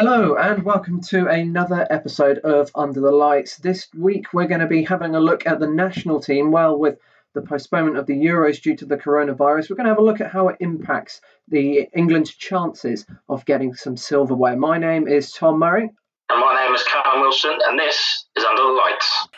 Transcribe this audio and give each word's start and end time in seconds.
Hello, 0.00 0.36
and 0.36 0.62
welcome 0.62 1.00
to 1.08 1.26
another 1.26 1.84
episode 1.90 2.38
of 2.38 2.70
Under 2.76 3.00
the 3.00 3.10
Lights. 3.10 3.56
This 3.56 3.88
week, 3.92 4.32
we're 4.32 4.46
going 4.46 4.60
to 4.60 4.68
be 4.68 4.84
having 4.84 5.16
a 5.16 5.20
look 5.20 5.44
at 5.44 5.58
the 5.58 5.66
national 5.66 6.20
team. 6.20 6.52
Well, 6.52 6.78
with 6.78 7.00
the 7.34 7.42
postponement 7.42 7.96
of 7.96 8.06
the 8.06 8.14
Euros 8.14 8.62
due 8.62 8.76
to 8.76 8.86
the 8.86 8.96
coronavirus, 8.96 9.68
we're 9.68 9.74
going 9.74 9.86
to 9.86 9.90
have 9.90 9.98
a 9.98 10.04
look 10.04 10.20
at 10.20 10.30
how 10.30 10.50
it 10.50 10.56
impacts 10.60 11.20
the 11.48 11.88
England's 11.96 12.32
chances 12.32 13.06
of 13.28 13.44
getting 13.44 13.74
some 13.74 13.96
silverware. 13.96 14.56
My 14.56 14.78
name 14.78 15.08
is 15.08 15.32
Tom 15.32 15.58
Murray. 15.58 15.90
And 16.30 16.40
my 16.40 16.64
name 16.64 16.72
is 16.76 16.84
Callum 16.84 17.22
Wilson, 17.22 17.58
and 17.66 17.76
this 17.76 18.24
is 18.36 18.44
Under 18.44 18.62
the 18.62 18.68
Lights. 18.68 19.28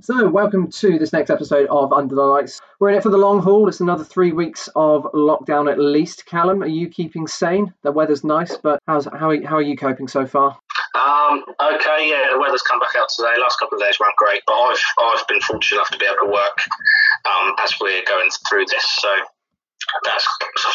So, 0.00 0.28
welcome 0.28 0.70
to 0.70 0.98
this 0.98 1.12
next 1.12 1.30
episode 1.30 1.68
of 1.68 1.92
Under 1.92 2.14
the 2.14 2.22
Lights. 2.22 2.60
We're 2.80 2.90
in 2.90 2.96
it 2.96 3.02
for 3.02 3.10
the 3.10 3.18
long 3.18 3.40
haul. 3.42 3.68
It's 3.68 3.80
another 3.80 4.04
three 4.04 4.32
weeks 4.32 4.68
of 4.74 5.04
lockdown 5.12 5.70
at 5.70 5.78
least. 5.78 6.24
Callum, 6.24 6.62
are 6.62 6.68
you 6.68 6.88
keeping 6.88 7.26
sane? 7.26 7.74
The 7.82 7.92
weather's 7.92 8.24
nice, 8.24 8.56
but 8.56 8.80
how's 8.86 9.04
how 9.06 9.30
are, 9.30 9.42
how 9.46 9.56
are 9.56 9.62
you 9.62 9.76
coping 9.76 10.08
so 10.08 10.26
far? 10.26 10.58
Um, 10.94 11.44
okay, 11.60 12.08
yeah, 12.08 12.32
the 12.32 12.38
weather's 12.40 12.62
come 12.62 12.78
back 12.80 12.94
out 12.96 13.08
today. 13.14 13.34
Last 13.40 13.58
couple 13.58 13.76
of 13.76 13.84
days 13.84 13.98
weren't 14.00 14.16
great, 14.16 14.42
but 14.46 14.54
I've 14.54 14.82
I've 15.02 15.28
been 15.28 15.40
fortunate 15.40 15.78
enough 15.78 15.90
to 15.90 15.98
be 15.98 16.06
able 16.06 16.26
to 16.26 16.32
work 16.32 16.58
um, 17.26 17.54
as 17.60 17.74
we're 17.80 18.04
going 18.06 18.30
through 18.48 18.66
this. 18.66 18.86
So 18.98 19.08
that's 20.04 20.26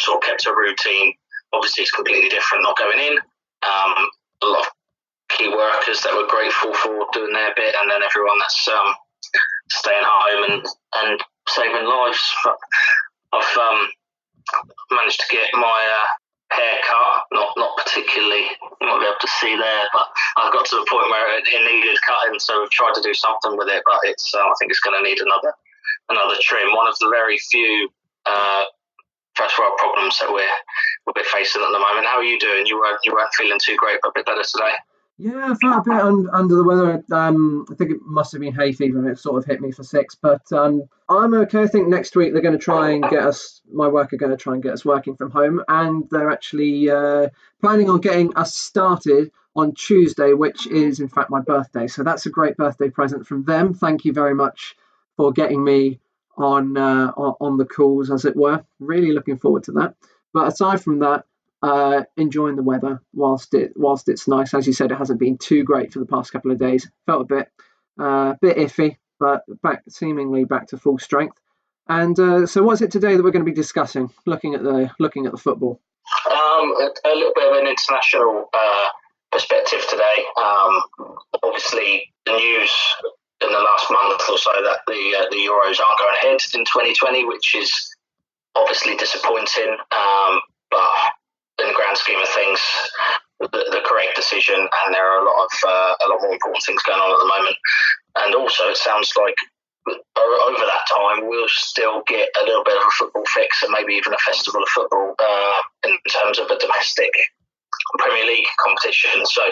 sort 0.03 0.17
of 0.17 0.27
kept 0.27 0.45
a 0.45 0.53
routine. 0.53 1.13
Obviously, 1.53 1.83
it's 1.83 1.91
completely 1.91 2.29
different 2.29 2.63
not 2.63 2.77
going 2.77 2.99
in. 2.99 3.17
Um, 3.63 3.93
a 4.43 4.45
lot 4.45 4.67
of 4.67 4.71
key 5.29 5.49
workers 5.49 6.01
that 6.01 6.13
we're 6.13 6.27
grateful 6.27 6.73
for 6.73 7.07
doing 7.13 7.33
their 7.33 7.53
bit, 7.55 7.75
and 7.75 7.89
then 7.89 8.03
everyone 8.03 8.37
that's 8.39 8.67
um, 8.67 8.93
staying 9.69 10.05
home 10.05 10.43
and, 10.51 10.65
and 11.03 11.21
saving 11.47 11.85
lives. 11.85 12.23
I've 13.33 13.57
um, 13.57 13.89
managed 14.91 15.19
to 15.21 15.27
get 15.31 15.49
my 15.53 15.79
uh, 16.01 16.07
hair 16.51 16.79
cut, 16.87 17.27
not 17.31 17.51
not 17.57 17.75
particularly, 17.77 18.47
you 18.79 18.87
might 18.87 18.99
be 18.99 19.07
able 19.07 19.19
to 19.19 19.35
see 19.39 19.55
there, 19.55 19.85
but 19.91 20.07
I've 20.37 20.53
got 20.53 20.65
to 20.65 20.75
the 20.79 20.87
point 20.87 21.11
where 21.11 21.37
it, 21.37 21.47
it 21.47 21.61
needed 21.65 21.99
cutting, 22.07 22.39
so 22.39 22.61
we've 22.61 22.71
tried 22.71 22.95
to 22.95 23.03
do 23.03 23.13
something 23.13 23.57
with 23.57 23.67
it, 23.67 23.83
but 23.85 23.99
it's 24.03 24.31
uh, 24.33 24.39
I 24.39 24.53
think 24.59 24.71
it's 24.71 24.83
going 24.83 24.95
to 24.95 25.03
need 25.03 25.19
another 25.19 25.51
another 26.09 26.35
trim. 26.41 26.75
One 26.75 26.87
of 26.87 26.97
the 26.99 27.09
very 27.11 27.37
few 27.37 27.89
uh, 28.25 28.63
first 29.35 29.59
world 29.59 29.77
problems 29.77 30.17
that 30.19 30.31
we're 30.31 30.57
we're 31.11 31.27
facing 31.31 31.61
at 31.61 31.71
the 31.71 31.79
moment. 31.79 32.07
How 32.07 32.17
are 32.17 32.27
you 32.27 32.39
doing? 32.39 32.65
You 32.65 32.79
weren't 32.79 32.99
you 33.03 33.13
weren't 33.13 33.33
feeling 33.35 33.59
too 33.59 33.75
great, 33.75 33.99
but 34.01 34.09
a 34.09 34.15
bit 34.15 34.25
better 34.25 34.43
today. 34.43 34.75
Yeah, 35.19 35.51
I 35.51 35.55
felt 35.55 35.87
a 35.87 35.89
bit 35.89 35.99
un- 35.99 36.29
under 36.31 36.55
the 36.55 36.63
weather. 36.63 37.03
Um, 37.11 37.65
I 37.71 37.75
think 37.75 37.89
it 37.89 38.01
must 38.03 38.31
have 38.33 38.41
been 38.41 38.53
hay 38.53 38.71
fever, 38.71 39.09
it 39.09 39.17
sort 39.17 39.37
of 39.37 39.45
hit 39.45 39.61
me 39.61 39.71
for 39.71 39.83
six. 39.83 40.13
But 40.13 40.43
um, 40.51 40.83
I'm 41.09 41.33
okay. 41.33 41.63
I 41.63 41.67
think 41.67 41.87
next 41.87 42.15
week 42.15 42.33
they're 42.33 42.41
going 42.41 42.57
to 42.57 42.63
try 42.63 42.91
and 42.91 43.03
get 43.03 43.23
us. 43.23 43.61
My 43.71 43.87
work 43.87 44.13
are 44.13 44.17
going 44.17 44.31
to 44.31 44.37
try 44.37 44.53
and 44.53 44.61
get 44.61 44.73
us 44.73 44.85
working 44.85 45.15
from 45.15 45.31
home, 45.31 45.63
and 45.67 46.07
they're 46.11 46.29
actually 46.29 46.89
uh, 46.91 47.29
planning 47.61 47.89
on 47.89 47.99
getting 47.99 48.35
us 48.35 48.53
started 48.55 49.31
on 49.55 49.73
Tuesday, 49.73 50.33
which 50.33 50.67
is 50.67 50.99
in 50.99 51.07
fact 51.07 51.31
my 51.31 51.41
birthday. 51.41 51.87
So 51.87 52.03
that's 52.03 52.27
a 52.27 52.29
great 52.29 52.55
birthday 52.55 52.91
present 52.91 53.25
from 53.25 53.43
them. 53.43 53.73
Thank 53.73 54.05
you 54.05 54.13
very 54.13 54.35
much 54.35 54.75
for 55.15 55.31
getting 55.31 55.63
me 55.63 55.99
on 56.37 56.77
uh, 56.77 57.07
on 57.17 57.57
the 57.57 57.65
calls, 57.65 58.11
as 58.11 58.25
it 58.25 58.35
were. 58.35 58.63
Really 58.79 59.13
looking 59.13 59.37
forward 59.37 59.63
to 59.63 59.71
that. 59.73 59.95
But 60.31 60.47
aside 60.47 60.83
from 60.83 60.99
that, 60.99 61.25
uh, 61.61 62.03
enjoying 62.15 62.55
the 62.55 62.63
weather 62.63 63.01
whilst 63.13 63.53
it 63.53 63.73
whilst 63.75 64.09
it's 64.09 64.27
nice. 64.27 64.53
As 64.53 64.67
you 64.67 64.73
said, 64.73 64.91
it 64.91 64.97
hasn't 64.97 65.19
been 65.19 65.37
too 65.37 65.63
great 65.63 65.91
for 65.91 65.99
the 65.99 66.05
past 66.05 66.31
couple 66.31 66.51
of 66.51 66.59
days. 66.59 66.89
Felt 67.05 67.21
a 67.21 67.35
bit 67.35 67.51
uh, 67.99 68.35
bit 68.41 68.57
iffy, 68.57 68.97
but 69.19 69.43
back 69.61 69.83
seemingly 69.89 70.45
back 70.45 70.67
to 70.67 70.77
full 70.77 70.99
strength. 70.99 71.39
And 71.89 72.19
uh, 72.19 72.45
so, 72.45 72.63
what's 72.63 72.81
it 72.81 72.91
today 72.91 73.15
that 73.15 73.23
we're 73.23 73.31
going 73.31 73.45
to 73.45 73.51
be 73.51 73.55
discussing? 73.55 74.11
Looking 74.25 74.53
at 74.55 74.63
the 74.63 74.91
looking 74.99 75.25
at 75.25 75.31
the 75.31 75.37
football. 75.37 75.81
Um, 76.29 76.73
a, 76.81 76.89
a, 77.05 77.13
little 77.15 77.33
bit 77.35 77.51
of 77.51 77.57
an 77.57 77.67
international 77.67 78.49
uh, 78.53 78.87
perspective 79.31 79.85
today. 79.89 80.23
Um, 80.37 80.81
obviously, 81.43 82.13
the 82.25 82.33
news 82.33 82.73
in 83.41 83.49
the 83.49 83.59
last 83.59 83.91
month 83.91 84.21
or 84.29 84.37
so 84.37 84.51
that 84.63 84.79
the 84.87 85.15
uh, 85.17 85.25
the 85.31 85.37
Euros 85.37 85.79
aren't 85.79 85.99
going 85.99 86.15
ahead 86.21 86.39
in 86.53 86.65
2020, 86.65 87.25
which 87.25 87.55
is 87.55 87.71
obviously 88.55 88.95
disappointing. 88.95 89.77
Um, 89.91 90.41
but 90.69 91.13
grand 91.97 92.21
scheme 92.21 92.21
of 92.21 92.29
things, 92.29 92.61
the, 93.39 93.69
the, 93.71 93.81
correct 93.85 94.15
decision, 94.15 94.55
and 94.57 94.93
there 94.93 95.05
are 95.05 95.21
a 95.21 95.25
lot 95.25 95.45
of 95.45 95.51
uh, 95.67 95.93
a 96.05 96.09
lot 96.09 96.21
more 96.21 96.33
important 96.33 96.63
things 96.65 96.81
going 96.83 96.99
on 96.99 97.11
at 97.11 97.21
the 97.21 97.29
moment. 97.29 97.57
And 98.17 98.35
also, 98.35 98.69
it 98.69 98.77
sounds 98.77 99.11
like 99.17 99.35
over 99.87 100.65
that 100.65 100.83
time 100.89 101.29
we'll 101.29 101.47
still 101.47 102.03
get 102.07 102.27
a 102.41 102.45
little 102.45 102.63
bit 102.63 102.75
of 102.75 102.83
a 102.83 102.91
football 102.97 103.23
fix, 103.33 103.63
and 103.63 103.71
maybe 103.71 103.93
even 103.93 104.13
a 104.13 104.17
festival 104.25 104.61
of 104.61 104.69
football 104.69 105.15
uh, 105.19 105.61
in 105.85 105.97
terms 106.11 106.39
of 106.39 106.49
a 106.49 106.57
domestic 106.57 107.11
Premier 107.99 108.25
League 108.25 108.47
competition. 108.59 109.25
So. 109.25 109.43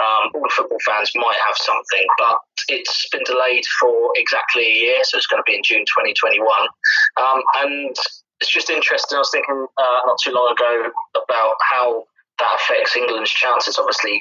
Um, 0.00 0.32
all 0.34 0.40
the 0.40 0.54
football 0.56 0.78
fans 0.86 1.12
might 1.14 1.36
have 1.46 1.54
something, 1.54 2.06
but 2.16 2.38
it's 2.68 3.10
been 3.10 3.22
delayed 3.24 3.62
for 3.78 4.10
exactly 4.16 4.64
a 4.64 4.70
year, 4.70 4.96
so 5.02 5.18
it's 5.18 5.26
going 5.26 5.38
to 5.38 5.44
be 5.46 5.54
in 5.54 5.62
June 5.62 5.84
2021. 5.84 6.40
Um, 7.20 7.42
and 7.60 7.94
it's 8.42 8.50
just 8.50 8.70
interesting. 8.70 9.14
I 9.14 9.22
was 9.22 9.30
thinking 9.30 9.66
uh, 9.78 10.00
not 10.04 10.18
too 10.18 10.34
long 10.34 10.50
ago 10.50 10.90
about 11.14 11.54
how 11.62 12.02
that 12.42 12.58
affects 12.58 12.96
England's 12.96 13.30
chances. 13.30 13.78
Obviously, 13.78 14.18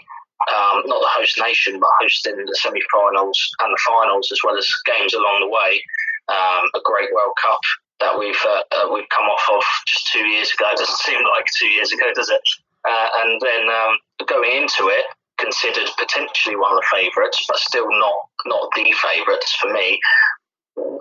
um, 0.54 0.86
not 0.86 1.02
the 1.02 1.10
host 1.18 1.42
nation, 1.42 1.80
but 1.82 1.90
hosting 2.00 2.38
the 2.38 2.58
semi-finals 2.62 3.40
and 3.66 3.74
the 3.74 3.82
finals, 3.90 4.30
as 4.32 4.40
well 4.46 4.58
as 4.58 4.70
games 4.86 5.14
along 5.18 5.42
the 5.42 5.50
way. 5.50 5.82
Um, 6.30 6.70
a 6.78 6.82
great 6.86 7.10
World 7.12 7.34
Cup 7.42 7.60
that 8.00 8.14
we've 8.18 8.46
uh, 8.46 8.62
uh, 8.78 8.94
we've 8.94 9.10
come 9.10 9.26
off 9.26 9.46
of 9.58 9.64
just 9.90 10.06
two 10.14 10.26
years 10.30 10.54
ago. 10.54 10.70
It 10.70 10.78
doesn't 10.78 11.02
seem 11.02 11.20
like 11.26 11.46
two 11.58 11.68
years 11.68 11.92
ago, 11.92 12.06
does 12.14 12.30
it? 12.30 12.46
Uh, 12.86 13.10
and 13.26 13.42
then 13.42 13.64
um, 13.74 13.98
going 14.30 14.54
into 14.54 14.90
it, 14.94 15.06
considered 15.42 15.90
potentially 15.98 16.56
one 16.56 16.72
of 16.72 16.78
the 16.78 16.90
favourites, 16.94 17.44
but 17.50 17.58
still 17.58 17.90
not 17.90 18.30
not 18.46 18.70
the 18.76 18.94
favourites 19.02 19.56
for 19.58 19.74
me 19.74 20.00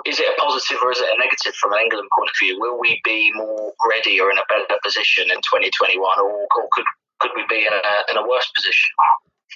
is 0.07 0.19
it 0.19 0.27
a 0.27 0.41
positive 0.41 0.79
or 0.83 0.91
is 0.91 0.99
it 0.99 1.09
a 1.15 1.19
negative 1.19 1.55
from 1.55 1.73
an 1.73 1.81
England 1.81 2.09
point 2.17 2.31
of 2.31 2.37
view? 2.41 2.59
Will 2.61 2.79
we 2.79 3.01
be 3.05 3.33
more 3.35 3.73
ready 3.89 4.21
or 4.21 4.31
in 4.31 4.39
a 4.39 4.47
better 4.49 4.79
position 4.83 5.25
in 5.31 5.37
2021, 5.37 6.01
or, 6.01 6.31
or 6.31 6.69
could 6.73 6.85
could 7.21 7.31
we 7.37 7.45
be 7.49 7.61
in 7.67 7.73
a, 7.73 8.11
in 8.11 8.17
a 8.17 8.27
worse 8.27 8.51
position? 8.57 8.91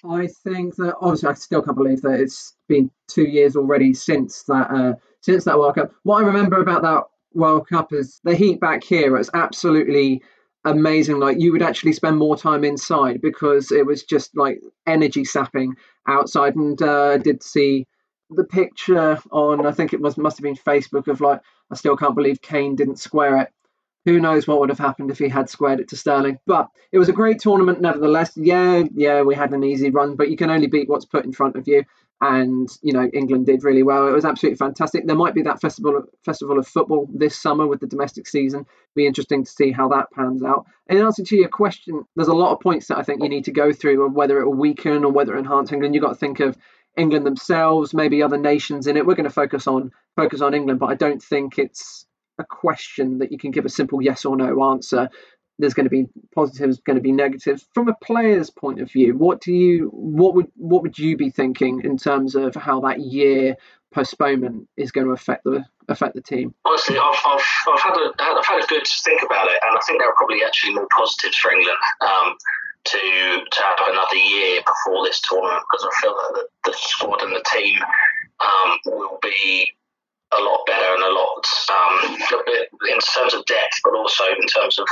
I 0.05 0.29
think 0.45 0.77
that 0.77 0.97
obviously 1.01 1.31
I 1.31 1.35
still 1.35 1.63
can't 1.63 1.77
believe 1.77 2.03
that 2.03 2.21
it's 2.21 2.55
been 2.69 2.91
two 3.09 3.25
years 3.25 3.57
already 3.57 3.95
since 3.95 4.43
that 4.45 4.71
uh, 4.71 4.95
since 5.23 5.45
that 5.45 5.59
World 5.59 5.77
Cup. 5.77 5.93
What 6.03 6.23
I 6.23 6.27
remember 6.27 6.61
about 6.61 6.83
that 6.83 7.05
World 7.33 7.69
Cup 7.69 7.93
is 7.93 8.21
the 8.25 8.37
heat 8.37 8.61
back 8.61 8.85
here. 8.85 9.17
It's 9.17 9.31
absolutely 9.35 10.23
amazing. 10.65 11.19
Like 11.21 11.41
you 11.41 11.53
would 11.53 11.63
actually 11.63 11.93
spend 11.93 12.19
more 12.19 12.37
time 12.37 12.65
inside 12.65 13.21
because 13.23 13.73
it 13.73 13.87
was 13.87 14.03
just 14.03 14.37
like 14.37 14.61
energy 14.87 15.25
sapping 15.25 15.75
outside. 16.07 16.55
And 16.55 16.81
uh, 16.83 17.19
did 17.19 17.43
see 17.43 17.87
the 18.31 18.45
picture 18.45 19.19
on 19.31 19.67
I 19.67 19.73
think 19.73 19.93
it 19.93 20.01
was 20.01 20.17
must 20.17 20.39
have 20.39 20.43
been 20.43 20.57
Facebook 20.57 21.09
of 21.09 21.21
like 21.21 21.41
I 21.71 21.77
still 21.77 21.97
can't 21.97 22.15
believe 22.15 22.43
Kane 22.43 22.77
didn't 22.77 22.99
square 22.99 23.39
it. 23.39 23.49
Who 24.05 24.21
knows 24.21 24.47
what 24.47 24.61
would 24.61 24.69
have 24.69 24.79
happened 24.79 25.11
if 25.11 25.19
he 25.19 25.29
had 25.29 25.49
squared 25.49 25.81
it 25.81 25.89
to 25.89 25.97
Sterling? 25.97 26.39
But 26.47 26.69
it 26.93 26.99
was 26.99 27.09
a 27.09 27.15
great 27.15 27.39
tournament 27.41 27.81
nevertheless. 27.81 28.37
Yeah, 28.37 28.85
yeah, 28.95 29.23
we 29.23 29.35
had 29.35 29.53
an 29.55 29.65
easy 29.65 29.91
run, 29.91 30.17
but 30.17 30.31
you 30.31 30.37
can 30.37 30.51
only 30.51 30.67
beat 30.67 30.89
what's 30.91 31.07
put 31.07 31.25
in 31.25 31.33
front 31.33 31.57
of 31.57 31.67
you. 31.67 31.85
And 32.21 32.69
you 32.83 32.93
know 32.93 33.07
England 33.13 33.47
did 33.47 33.65
really 33.65 33.83
well. 33.83 34.07
It 34.09 34.13
was 34.13 34.25
absolutely 34.25 34.57
fantastic. 34.57 35.07
There 35.07 35.17
might 35.17 35.35
be 35.35 35.43
that 35.43 35.61
festival 35.61 35.97
of, 35.97 36.09
festival 36.25 36.59
of 36.59 36.67
football 36.67 37.09
this 37.13 37.37
summer 37.37 37.67
with 37.67 37.81
the 37.81 37.87
domestic 37.87 38.27
season. 38.27 38.67
Be 38.95 39.07
interesting 39.07 39.45
to 39.45 39.51
see 39.51 39.73
how 39.73 39.89
that 39.89 40.11
pans 40.13 40.43
out. 40.43 40.67
In 40.89 40.99
answer 40.99 41.25
to 41.25 41.37
your 41.37 41.49
question, 41.49 42.05
there's 42.15 42.29
a 42.29 42.35
lot 42.35 42.53
of 42.53 42.61
points 42.61 42.89
that 42.89 42.99
I 42.99 43.03
think 43.03 43.23
you 43.23 43.29
need 43.29 43.45
to 43.47 43.53
go 43.53 43.73
through 43.73 44.05
of 44.05 44.13
whether 44.13 44.41
it 44.41 44.47
will 44.47 44.55
weaken 44.55 45.05
or 45.05 45.13
whether 45.13 45.35
it 45.35 45.41
enhance 45.41 45.73
England. 45.73 45.95
You've 45.95 46.05
got 46.05 46.11
to 46.11 46.15
think 46.15 46.41
of 46.41 46.57
England 46.97 47.27
themselves, 47.27 47.95
maybe 47.95 48.23
other 48.23 48.37
nations 48.37 48.87
in 48.87 48.97
it. 48.97 49.07
We're 49.07 49.15
going 49.15 49.25
to 49.25 49.31
focus 49.31 49.67
on 49.67 49.93
focus 50.17 50.41
on 50.41 50.55
England, 50.55 50.81
but 50.81 50.87
I 50.87 50.95
don't 50.95 51.23
think 51.23 51.59
it's 51.59 52.07
a 52.39 52.45
question 52.45 53.19
that 53.19 53.33
you 53.33 53.39
can 53.39 53.51
give 53.51 53.65
a 53.65 53.69
simple 53.69 54.03
yes 54.03 54.25
or 54.25 54.37
no 54.37 54.65
answer. 54.71 55.09
There's 55.59 55.75
going 55.75 55.85
to 55.85 55.91
be 55.91 56.07
positives, 56.35 56.81
going 56.81 56.97
to 56.97 57.03
be 57.03 57.13
negatives. 57.13 57.65
From 57.75 57.89
a 57.89 57.95
player's 57.95 58.51
point 58.51 58.81
of 58.81 58.91
view, 58.91 59.17
what 59.17 59.41
do 59.41 59.53
you 59.53 59.91
what 59.93 60.35
would 60.35 60.47
what 60.57 60.83
would 60.83 60.99
you 60.99 61.17
be 61.17 61.31
thinking 61.31 61.83
in 61.85 61.97
terms 61.97 62.35
of 62.35 62.55
how 62.55 62.81
that 62.81 63.01
year 63.01 63.57
postponement 63.93 64.69
is 64.77 64.91
going 64.91 65.07
to 65.07 65.13
affect 65.13 65.45
the 65.45 65.65
affect 65.89 66.15
the 66.15 66.21
team? 66.21 66.55
Honestly, 66.65 66.99
I've, 66.99 67.21
I've, 67.25 67.47
I've 67.73 67.81
had 67.81 67.95
a 67.95 68.13
I've 68.21 68.47
had 68.47 68.65
a 68.65 68.67
good 68.67 68.87
think 69.05 69.23
about 69.23 69.47
it, 69.47 69.61
and 69.69 69.79
I 69.79 69.81
think 69.87 70.01
there 70.01 70.09
are 70.09 70.15
probably 70.17 70.43
actually 70.45 70.75
more 70.75 70.89
positives 70.91 71.37
for 71.37 71.53
England. 71.53 71.79
Um, 72.01 72.35
to 72.85 72.99
to 73.51 73.63
have 73.63 73.89
another 73.89 74.17
year 74.17 74.61
before 74.61 75.05
this 75.05 75.21
tournament 75.29 75.65
because 75.71 75.87
I 75.87 76.01
feel 76.01 76.15
that 76.15 76.33
the, 76.35 76.71
the 76.71 76.77
squad 76.77 77.23
and 77.23 77.35
the 77.35 77.45
team 77.51 77.81
um, 78.41 78.79
will 78.87 79.19
be 79.23 79.69
a 80.37 80.43
lot 80.43 80.67
better 80.67 80.95
and 80.95 81.03
a 81.03 81.13
lot 81.13 81.47
um, 81.71 81.95
in 82.91 82.99
terms 83.15 83.35
of 83.35 83.45
depth, 83.47 83.79
but 83.85 83.95
also 83.95 84.25
in 84.39 84.47
terms 84.49 84.79
of 84.79 84.87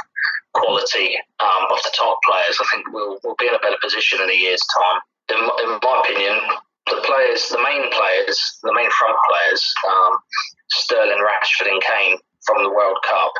quality 0.54 1.16
um, 1.40 1.64
of 1.70 1.82
the 1.82 1.92
top 1.94 2.18
players. 2.28 2.58
I 2.60 2.66
think 2.72 2.92
we'll 2.92 3.18
we'll 3.24 3.36
be 3.38 3.48
in 3.48 3.54
a 3.54 3.58
better 3.58 3.78
position 3.82 4.20
in 4.22 4.30
a 4.30 4.34
year's 4.34 4.62
time. 4.78 5.00
In, 5.30 5.38
in 5.38 5.78
my 5.82 6.02
opinion, 6.04 6.38
the 6.86 7.00
players, 7.04 7.48
the 7.48 7.62
main 7.62 7.90
players, 7.90 8.58
the 8.62 8.72
main 8.74 8.90
front 8.90 9.16
players, 9.28 9.74
um, 9.88 10.18
Sterling, 10.70 11.18
Rashford, 11.18 11.70
and 11.70 11.82
Kane 11.82 12.18
from 12.46 12.62
the 12.62 12.70
World 12.70 12.98
Cup, 13.08 13.32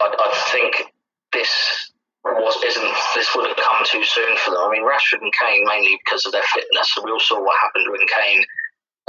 I, 0.00 0.14
I 0.18 0.50
think 0.52 0.92
this 1.32 1.92
was 2.34 2.56
isn't 2.64 2.92
this 3.14 3.30
would 3.34 3.48
have 3.48 3.56
come 3.56 3.80
too 3.84 4.04
soon 4.04 4.36
for 4.44 4.50
them. 4.52 4.60
I 4.66 4.70
mean, 4.70 4.84
Rashford 4.84 5.22
and 5.22 5.32
Kane 5.32 5.64
mainly 5.64 5.98
because 6.04 6.26
of 6.26 6.32
their 6.32 6.46
fitness. 6.52 6.92
And 6.96 7.04
we 7.04 7.12
all 7.12 7.20
saw 7.20 7.40
what 7.40 7.56
happened 7.60 7.88
when 7.90 8.04
Kane 8.06 8.44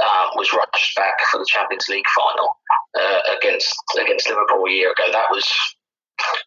uh, 0.00 0.26
was 0.36 0.52
rushed 0.52 0.96
back 0.96 1.14
for 1.30 1.38
the 1.38 1.48
Champions 1.48 1.88
League 1.88 2.08
final 2.16 2.48
uh, 2.96 3.20
against 3.36 3.74
against 4.00 4.28
Liverpool 4.28 4.64
a 4.64 4.72
year 4.72 4.92
ago. 4.92 5.12
That 5.12 5.28
was 5.30 5.44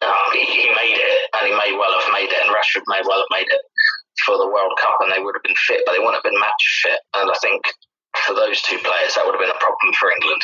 um, 0.02 0.30
he, 0.32 0.44
he, 0.46 0.70
made 0.70 0.98
it, 0.98 1.20
and 1.34 1.50
he 1.50 1.54
may 1.54 1.74
well 1.74 1.90
have 1.98 2.12
made 2.12 2.30
it, 2.30 2.38
and 2.42 2.54
Rashford 2.54 2.86
may 2.86 3.02
well 3.06 3.18
have 3.18 3.34
made 3.34 3.50
it 3.50 3.62
for 4.26 4.38
the 4.38 4.46
World 4.46 4.78
Cup, 4.80 4.98
and 5.02 5.10
they 5.10 5.18
would 5.18 5.34
have 5.34 5.42
been 5.42 5.58
fit, 5.66 5.82
but 5.86 5.92
they 5.92 5.98
wouldn't 5.98 6.18
have 6.18 6.26
been 6.26 6.38
match 6.38 6.64
fit. 6.82 7.00
And 7.18 7.30
I 7.30 7.36
think 7.42 7.62
for 8.22 8.34
those 8.34 8.62
two 8.62 8.78
players, 8.78 9.14
that 9.14 9.26
would 9.26 9.34
have 9.34 9.42
been 9.42 9.50
a 9.50 9.58
problem 9.58 9.90
for 9.98 10.10
England. 10.10 10.42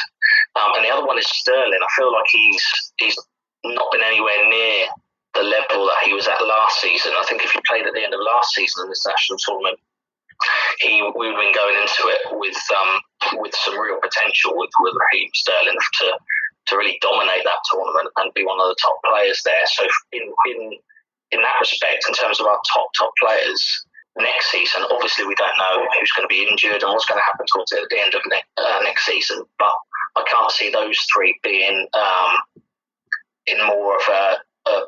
Um, 0.59 0.75
and 0.75 0.85
the 0.85 0.91
other 0.91 1.07
one 1.07 1.19
is 1.19 1.31
Sterling. 1.31 1.79
I 1.79 1.91
feel 1.95 2.13
like 2.13 2.27
he's 2.31 2.67
he's 2.99 3.19
not 3.65 3.93
been 3.93 4.03
anywhere 4.03 4.43
near 4.49 4.91
the 5.35 5.43
level 5.43 5.87
that 5.87 6.03
he 6.05 6.13
was 6.13 6.27
at 6.27 6.43
last 6.43 6.81
season. 6.81 7.13
I 7.15 7.25
think 7.29 7.45
if 7.45 7.53
he 7.53 7.61
played 7.67 7.87
at 7.87 7.95
the 7.95 8.03
end 8.03 8.15
of 8.15 8.21
last 8.21 8.51
season 8.55 8.85
in 8.85 8.91
this 8.91 9.07
national 9.07 9.39
tournament, 9.39 9.79
he 10.81 11.03
we 11.03 11.29
would 11.29 11.37
have 11.37 11.43
been 11.45 11.55
going 11.55 11.77
into 11.77 12.09
it 12.09 12.23
with 12.33 12.59
um, 12.73 12.93
with 13.39 13.55
some 13.55 13.79
real 13.79 14.01
potential 14.01 14.57
with, 14.57 14.71
with 14.81 14.95
Raheem 14.97 15.31
Sterling 15.35 15.79
to 16.01 16.07
to 16.67 16.77
really 16.77 16.99
dominate 17.01 17.45
that 17.45 17.63
tournament 17.71 18.09
and 18.17 18.35
be 18.35 18.45
one 18.45 18.61
of 18.61 18.69
the 18.69 18.81
top 18.81 18.97
players 19.05 19.43
there. 19.45 19.67
So 19.67 19.85
in 20.13 20.33
in 20.47 20.79
in 21.33 21.41
that 21.43 21.61
respect, 21.61 22.07
in 22.09 22.15
terms 22.15 22.41
of 22.41 22.47
our 22.47 22.59
top 22.73 22.89
top 22.99 23.13
players 23.21 23.85
next 24.19 24.51
season, 24.51 24.83
obviously 24.91 25.25
we 25.27 25.35
don't 25.37 25.59
know 25.59 25.87
who's 25.99 26.13
going 26.13 26.27
to 26.27 26.33
be 26.33 26.47
injured 26.49 26.83
and 26.83 26.91
what's 26.93 27.07
going 27.07 27.21
to 27.21 27.25
happen 27.25 27.47
towards 27.47 27.73
it 27.73 27.83
at 27.83 27.89
the 27.91 28.01
end 28.01 28.15
of 28.15 28.23
ne- 28.27 28.51
uh, 28.59 28.81
next 28.83 29.07
season. 29.07 29.45
But 29.59 29.73
I 30.17 30.25
can't 30.29 30.51
see 30.51 30.71
those 30.71 30.99
three 31.13 31.39
being 31.43 31.87
um, 31.95 32.33
in 33.47 33.59
more 33.67 33.97
of 33.97 34.03
a, 34.09 34.37
a 34.71 34.83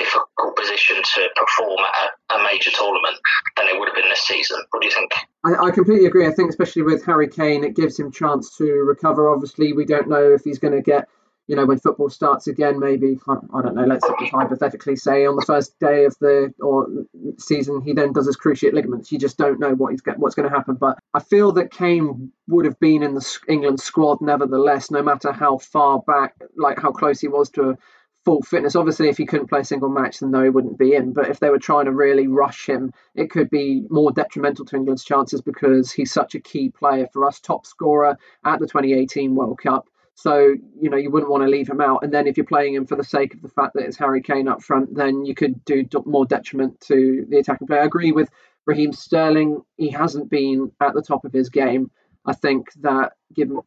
difficult 0.00 0.56
position 0.56 0.96
to 0.96 1.28
perform 1.36 1.78
at 1.80 2.36
a, 2.36 2.40
a, 2.40 2.44
major 2.44 2.70
tournament 2.70 3.16
than 3.56 3.66
it 3.68 3.78
would 3.78 3.88
have 3.88 3.94
been 3.94 4.08
this 4.08 4.22
season. 4.22 4.58
What 4.70 4.82
do 4.82 4.88
you 4.88 4.94
think? 4.94 5.12
I, 5.44 5.66
I, 5.66 5.70
completely 5.70 6.06
agree. 6.06 6.26
I 6.26 6.32
think 6.32 6.50
especially 6.50 6.82
with 6.82 7.04
Harry 7.04 7.28
Kane, 7.28 7.64
it 7.64 7.76
gives 7.76 7.98
him 7.98 8.10
chance 8.10 8.56
to 8.56 8.64
recover. 8.64 9.28
Obviously, 9.28 9.72
we 9.72 9.84
don't 9.84 10.08
know 10.08 10.32
if 10.32 10.42
he's 10.42 10.58
going 10.58 10.74
to 10.74 10.82
get, 10.82 11.08
you 11.48 11.56
know, 11.56 11.66
when 11.66 11.78
football 11.78 12.08
starts 12.08 12.46
again. 12.46 12.78
Maybe 12.80 13.18
I, 13.28 13.34
I 13.54 13.62
don't 13.62 13.74
know. 13.74 13.84
Let's 13.84 14.06
hypothetically 14.08 14.96
say 14.96 15.26
on 15.26 15.36
the 15.36 15.44
first 15.44 15.78
day 15.80 16.04
of 16.04 16.16
the 16.20 16.52
or 16.60 16.88
season, 17.38 17.82
he 17.82 17.92
then 17.92 18.12
does 18.12 18.26
his 18.26 18.36
cruciate 18.36 18.72
ligaments. 18.72 19.12
You 19.12 19.18
just 19.18 19.36
don't 19.36 19.60
know 19.60 19.74
what 19.74 19.92
he's 19.92 20.02
what's 20.16 20.34
going 20.34 20.48
to 20.48 20.54
happen. 20.54 20.76
But 20.76 20.98
I 21.14 21.20
feel 21.20 21.52
that 21.52 21.72
Kane 21.72 22.32
would 22.48 22.64
have 22.64 22.80
been 22.80 23.02
in 23.02 23.14
the 23.14 23.38
England 23.48 23.80
squad 23.80 24.20
nevertheless, 24.20 24.90
no 24.90 25.02
matter 25.02 25.32
how 25.32 25.58
far 25.58 26.00
back, 26.00 26.34
like 26.56 26.80
how 26.80 26.92
close 26.92 27.20
he 27.20 27.28
was 27.28 27.50
to. 27.50 27.70
A, 27.70 27.78
full 28.24 28.42
fitness. 28.42 28.76
Obviously, 28.76 29.08
if 29.08 29.16
he 29.16 29.26
couldn't 29.26 29.48
play 29.48 29.60
a 29.60 29.64
single 29.64 29.88
match, 29.88 30.18
then 30.18 30.30
no, 30.30 30.42
he 30.42 30.50
wouldn't 30.50 30.78
be 30.78 30.94
in. 30.94 31.12
But 31.12 31.28
if 31.28 31.40
they 31.40 31.50
were 31.50 31.58
trying 31.58 31.86
to 31.86 31.92
really 31.92 32.26
rush 32.26 32.68
him, 32.68 32.92
it 33.14 33.30
could 33.30 33.50
be 33.50 33.84
more 33.88 34.12
detrimental 34.12 34.64
to 34.66 34.76
England's 34.76 35.04
chances 35.04 35.40
because 35.40 35.90
he's 35.90 36.12
such 36.12 36.34
a 36.34 36.40
key 36.40 36.70
player 36.70 37.08
for 37.12 37.26
us, 37.26 37.40
top 37.40 37.66
scorer 37.66 38.16
at 38.44 38.60
the 38.60 38.66
2018 38.66 39.34
World 39.34 39.58
Cup. 39.62 39.86
So, 40.14 40.54
you 40.78 40.90
know, 40.90 40.98
you 40.98 41.10
wouldn't 41.10 41.30
want 41.30 41.44
to 41.44 41.48
leave 41.48 41.68
him 41.68 41.80
out. 41.80 42.04
And 42.04 42.12
then 42.12 42.26
if 42.26 42.36
you're 42.36 42.44
playing 42.44 42.74
him 42.74 42.86
for 42.86 42.94
the 42.94 43.04
sake 43.04 43.32
of 43.32 43.40
the 43.40 43.48
fact 43.48 43.72
that 43.74 43.84
it's 43.84 43.96
Harry 43.96 44.20
Kane 44.20 44.48
up 44.48 44.62
front, 44.62 44.94
then 44.94 45.24
you 45.24 45.34
could 45.34 45.64
do 45.64 45.82
more 46.04 46.26
detriment 46.26 46.78
to 46.82 47.24
the 47.30 47.38
attacking 47.38 47.66
player. 47.66 47.80
I 47.80 47.86
agree 47.86 48.12
with 48.12 48.28
Raheem 48.66 48.92
Sterling. 48.92 49.62
He 49.78 49.88
hasn't 49.88 50.28
been 50.28 50.72
at 50.78 50.92
the 50.92 51.00
top 51.00 51.24
of 51.24 51.32
his 51.32 51.48
game. 51.48 51.90
I 52.26 52.34
think 52.34 52.70
that 52.82 53.14
given 53.34 53.60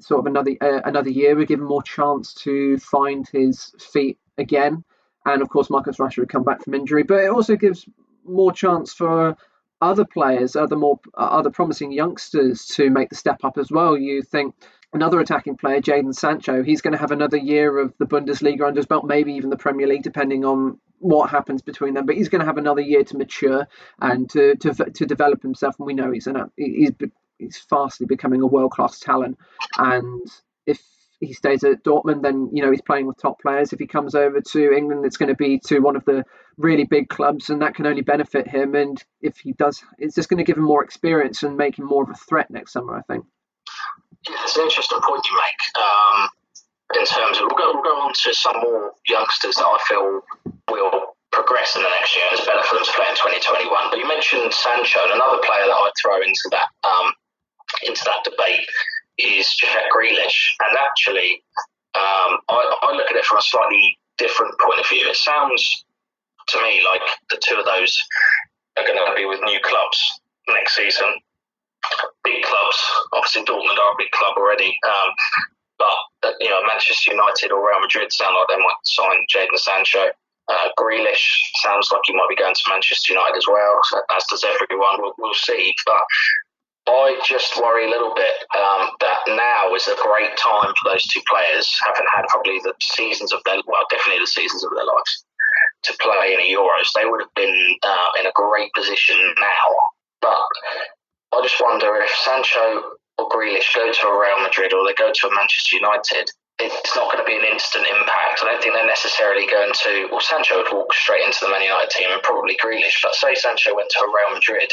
sort 0.00 0.20
of 0.20 0.26
another 0.26 0.52
uh, 0.60 0.80
another 0.84 1.10
year, 1.10 1.36
we 1.36 1.46
give 1.46 1.60
him 1.60 1.66
more 1.66 1.82
chance 1.82 2.34
to 2.34 2.78
find 2.78 3.26
his 3.28 3.72
feet 3.78 4.18
again. 4.38 4.84
And 5.26 5.42
of 5.42 5.48
course, 5.48 5.70
Marcus 5.70 5.96
Rashford 5.96 6.18
would 6.18 6.28
come 6.28 6.44
back 6.44 6.62
from 6.62 6.74
injury, 6.74 7.02
but 7.02 7.24
it 7.24 7.30
also 7.30 7.56
gives 7.56 7.86
more 8.24 8.52
chance 8.52 8.92
for 8.92 9.36
other 9.80 10.04
players, 10.04 10.56
other 10.56 10.76
more 10.76 11.00
uh, 11.16 11.20
other 11.20 11.50
promising 11.50 11.92
youngsters 11.92 12.66
to 12.66 12.90
make 12.90 13.10
the 13.10 13.16
step 13.16 13.44
up 13.44 13.58
as 13.58 13.70
well. 13.70 13.96
You 13.96 14.22
think 14.22 14.54
another 14.92 15.20
attacking 15.20 15.56
player, 15.56 15.80
Jadon 15.80 16.14
Sancho, 16.14 16.62
he's 16.62 16.80
going 16.80 16.92
to 16.92 16.98
have 16.98 17.10
another 17.10 17.36
year 17.36 17.78
of 17.78 17.92
the 17.98 18.06
Bundesliga 18.06 18.66
under 18.66 18.78
his 18.78 18.86
belt, 18.86 19.04
maybe 19.04 19.32
even 19.34 19.50
the 19.50 19.56
Premier 19.56 19.86
League, 19.86 20.02
depending 20.02 20.44
on 20.44 20.78
what 20.98 21.28
happens 21.30 21.60
between 21.60 21.94
them. 21.94 22.06
But 22.06 22.14
he's 22.14 22.28
going 22.28 22.40
to 22.40 22.46
have 22.46 22.58
another 22.58 22.80
year 22.80 23.04
to 23.04 23.16
mature 23.16 23.66
and 24.00 24.28
to 24.30 24.56
to, 24.56 24.72
to 24.72 25.06
develop 25.06 25.42
himself. 25.42 25.76
And 25.78 25.86
we 25.86 25.94
know 25.94 26.10
he's 26.10 26.26
an 26.26 26.50
he's 26.56 26.92
he's 27.44 27.58
fastly 27.58 28.06
becoming 28.06 28.40
a 28.42 28.46
world 28.46 28.72
class 28.72 28.98
talent. 28.98 29.38
And 29.78 30.22
if 30.66 30.80
he 31.20 31.32
stays 31.32 31.64
at 31.64 31.84
Dortmund, 31.84 32.22
then 32.22 32.50
you 32.52 32.62
know 32.62 32.70
he's 32.70 32.82
playing 32.82 33.06
with 33.06 33.20
top 33.20 33.40
players. 33.40 33.72
If 33.72 33.78
he 33.78 33.86
comes 33.86 34.14
over 34.14 34.40
to 34.40 34.72
England, 34.72 35.04
it's 35.04 35.16
going 35.16 35.28
to 35.28 35.36
be 35.36 35.58
to 35.66 35.80
one 35.80 35.96
of 35.96 36.04
the 36.04 36.24
really 36.56 36.84
big 36.84 37.08
clubs, 37.08 37.50
and 37.50 37.62
that 37.62 37.74
can 37.74 37.86
only 37.86 38.02
benefit 38.02 38.48
him. 38.48 38.74
And 38.74 39.02
if 39.20 39.38
he 39.38 39.52
does, 39.52 39.82
it's 39.98 40.14
just 40.14 40.28
going 40.28 40.38
to 40.38 40.44
give 40.44 40.56
him 40.56 40.64
more 40.64 40.84
experience 40.84 41.42
and 41.42 41.56
make 41.56 41.78
him 41.78 41.86
more 41.86 42.02
of 42.02 42.10
a 42.10 42.14
threat 42.14 42.50
next 42.50 42.72
summer. 42.72 42.96
I 42.96 43.02
think. 43.02 43.24
Yeah, 44.28 44.36
it's 44.42 44.56
an 44.56 44.62
interesting 44.62 45.00
point 45.02 45.26
you 45.26 45.36
make. 45.36 45.82
Um, 45.82 46.28
in 46.96 47.04
terms 47.04 47.38
of, 47.38 47.44
we'll 47.48 47.58
go, 47.58 47.72
we'll 47.74 47.82
go 47.82 48.00
on 48.06 48.12
to 48.12 48.34
some 48.34 48.56
more 48.60 48.92
youngsters 49.08 49.56
that 49.56 49.66
I 49.66 49.78
feel 49.88 50.20
will 50.70 51.16
progress 51.32 51.74
in 51.76 51.82
the 51.82 51.90
next 51.90 52.14
year. 52.14 52.24
It's 52.32 52.46
better 52.46 52.62
for 52.62 52.78
them 52.78 52.86
to 52.86 52.94
play 52.94 53.08
in 53.10 53.18
2021. 53.18 53.90
But 53.90 53.98
you 53.98 54.06
mentioned 54.06 54.54
Sancho, 54.54 55.02
and 55.02 55.18
another 55.18 55.42
player 55.42 55.66
that 55.66 55.74
I'd 55.74 55.96
throw 55.98 56.22
into 56.22 56.46
that 56.54 56.68
um, 56.86 57.12
into 57.82 58.04
that 58.04 58.24
debate 58.24 58.66
is 59.18 59.54
Jack 59.54 59.84
Grealish. 59.94 60.54
And 60.60 60.76
actually, 60.78 61.42
um, 61.94 62.38
I, 62.48 62.78
I, 62.82 62.92
look 62.96 63.10
at 63.10 63.16
it 63.16 63.24
from 63.24 63.38
a 63.38 63.42
slightly 63.42 63.98
different 64.18 64.54
point 64.58 64.80
of 64.80 64.88
view. 64.88 65.06
It 65.08 65.16
sounds 65.16 65.84
to 66.48 66.62
me 66.62 66.82
like 66.84 67.02
the 67.30 67.40
two 67.42 67.56
of 67.56 67.64
those 67.64 68.02
are 68.76 68.84
going 68.84 68.98
to 68.98 69.14
be 69.14 69.24
with 69.24 69.40
new 69.44 69.60
clubs 69.62 70.20
next 70.48 70.76
season. 70.76 71.06
Big 72.24 72.42
clubs, 72.42 72.78
obviously 73.12 73.44
Dortmund 73.44 73.78
are 73.78 73.92
a 73.92 73.98
big 73.98 74.10
club 74.10 74.34
already, 74.38 74.72
um, 74.88 75.10
but 75.78 76.28
uh, 76.28 76.32
you 76.40 76.48
know 76.48 76.62
Manchester 76.66 77.12
United 77.12 77.52
or 77.52 77.60
Real 77.60 77.80
Madrid 77.80 78.10
sound 78.10 78.34
like 78.40 78.48
they 78.48 78.62
might 78.62 78.80
sign 78.84 79.20
Jadon 79.28 79.58
Sancho. 79.58 80.10
Uh, 80.48 80.68
Grealish 80.78 81.28
sounds 81.62 81.90
like 81.92 82.00
he 82.04 82.14
might 82.14 82.28
be 82.28 82.36
going 82.36 82.54
to 82.54 82.70
Manchester 82.70 83.12
United 83.12 83.36
as 83.36 83.46
well, 83.46 83.80
as 84.16 84.24
does 84.30 84.44
everyone. 84.44 84.96
We'll, 85.00 85.14
we'll 85.18 85.34
see, 85.34 85.74
but 85.84 86.02
I 86.86 87.16
just 87.24 87.56
worry 87.56 87.86
a 87.86 87.90
little 87.90 88.12
bit 88.14 88.44
um, 88.52 88.90
that 89.00 89.24
now 89.28 89.74
is 89.74 89.88
a 89.88 89.96
great 90.02 90.36
time 90.36 90.72
for 90.76 90.92
those 90.92 91.06
two 91.08 91.22
players, 91.28 91.72
having 91.84 92.06
had 92.14 92.28
probably 92.28 92.60
the 92.62 92.74
seasons 92.80 93.32
of 93.32 93.40
their, 93.44 93.56
well, 93.66 93.88
definitely 93.88 94.20
the 94.20 94.28
seasons 94.28 94.64
of 94.64 94.70
their 94.74 94.84
lives, 94.84 95.24
to 95.84 95.96
play 96.00 96.36
in 96.36 96.40
a 96.40 96.48
Euros. 96.52 96.92
They 96.94 97.08
would 97.08 97.20
have 97.20 97.34
been 97.34 97.56
uh, 97.82 98.08
in 98.20 98.26
a 98.26 98.32
great 98.34 98.70
position 98.74 99.16
now. 99.40 99.66
But 100.20 100.44
I 101.32 101.40
just 101.42 101.60
wonder 101.60 101.96
if 101.96 102.10
Sancho 102.20 102.96
or 103.16 103.28
Grealish 103.28 103.74
go 103.74 103.90
to 103.90 104.06
a 104.08 104.20
Real 104.20 104.42
Madrid 104.42 104.72
or 104.72 104.84
they 104.86 104.94
go 104.94 105.12
to 105.12 105.28
a 105.28 105.34
Manchester 105.34 105.76
United, 105.76 106.28
it's 106.58 106.94
not 106.94 107.10
going 107.10 107.24
to 107.24 107.26
be 107.26 107.36
an 107.36 107.50
instant 107.50 107.86
impact. 107.88 108.40
I 108.42 108.52
don't 108.52 108.62
think 108.62 108.74
they're 108.74 108.86
necessarily 108.86 109.46
going 109.46 109.72
to. 109.72 110.08
Well, 110.10 110.20
Sancho 110.20 110.62
would 110.62 110.72
walk 110.72 110.92
straight 110.92 111.24
into 111.24 111.38
the 111.42 111.50
Man 111.50 111.62
United 111.62 111.90
team 111.90 112.08
and 112.12 112.22
probably 112.22 112.56
Grealish. 112.62 113.02
But 113.02 113.14
say 113.14 113.34
Sancho 113.34 113.74
went 113.74 113.90
to 113.90 114.04
a 114.04 114.08
Real 114.08 114.36
Madrid, 114.36 114.70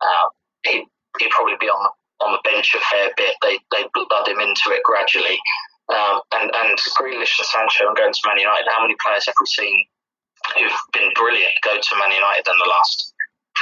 uh, 0.00 0.26
he 0.64 0.84
he'd 1.18 1.30
probably 1.30 1.58
be 1.60 1.66
on 1.66 1.80
the, 1.82 2.24
on 2.24 2.32
the 2.32 2.44
bench 2.44 2.74
a 2.74 2.80
fair 2.92 3.10
bit. 3.16 3.34
They 3.42 3.58
they 3.72 3.88
blood 3.94 4.28
him 4.28 4.40
into 4.40 4.70
it 4.70 4.82
gradually. 4.84 5.40
Um, 5.90 6.20
and 6.32 6.50
and 6.54 6.78
Grealish 6.94 7.34
and 7.38 7.48
Sancho 7.50 7.88
and 7.88 7.96
going 7.96 8.12
to 8.12 8.26
Man 8.26 8.38
United. 8.38 8.70
How 8.70 8.82
many 8.82 8.94
players 9.02 9.26
have 9.26 9.34
we 9.40 9.46
seen 9.46 9.86
who've 10.56 10.80
been 10.92 11.10
brilliant 11.14 11.52
go 11.64 11.74
to 11.74 11.98
Man 11.98 12.12
United 12.12 12.46
in 12.46 12.58
the 12.58 12.70
last 12.70 13.12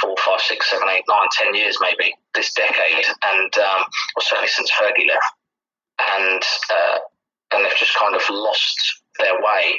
four, 0.01 0.15
five, 0.23 0.39
six, 0.41 0.69
seven, 0.69 0.87
eight, 0.89 1.03
nine, 1.09 1.27
ten 1.31 1.55
years 1.55 1.77
maybe 1.81 2.13
this 2.35 2.53
decade, 2.53 3.05
and 3.33 3.51
um, 3.57 3.81
or 4.15 4.21
certainly 4.21 4.47
since 4.47 4.71
Fergie 4.71 5.07
left, 5.07 5.33
and 5.99 6.43
uh, 6.69 6.97
and 7.53 7.65
they've 7.65 7.77
just 7.77 7.97
kind 7.97 8.15
of 8.15 8.21
lost 8.29 9.01
their 9.17 9.35
way. 9.35 9.73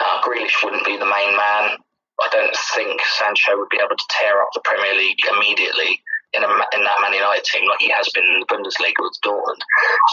Uh, 0.00 0.22
Grealish 0.22 0.62
wouldn't 0.62 0.84
be 0.84 0.96
the 0.96 1.06
main 1.06 1.32
man. 1.36 1.78
I 2.20 2.28
don't 2.30 2.56
think 2.74 3.00
Sancho 3.18 3.58
would 3.58 3.68
be 3.68 3.78
able 3.78 3.96
to 3.96 4.08
tear 4.08 4.40
up 4.40 4.48
the 4.54 4.62
Premier 4.64 4.94
League 4.94 5.20
immediately 5.36 6.00
in, 6.34 6.42
a, 6.42 6.48
in 6.48 6.82
that 6.84 7.00
Man 7.00 7.14
United 7.14 7.44
team 7.44 7.68
like 7.68 7.80
he 7.80 7.90
has 7.90 8.08
been 8.14 8.24
in 8.24 8.40
the 8.40 8.46
Bundesliga 8.46 8.98
with 8.98 9.18
Dortmund. 9.24 9.62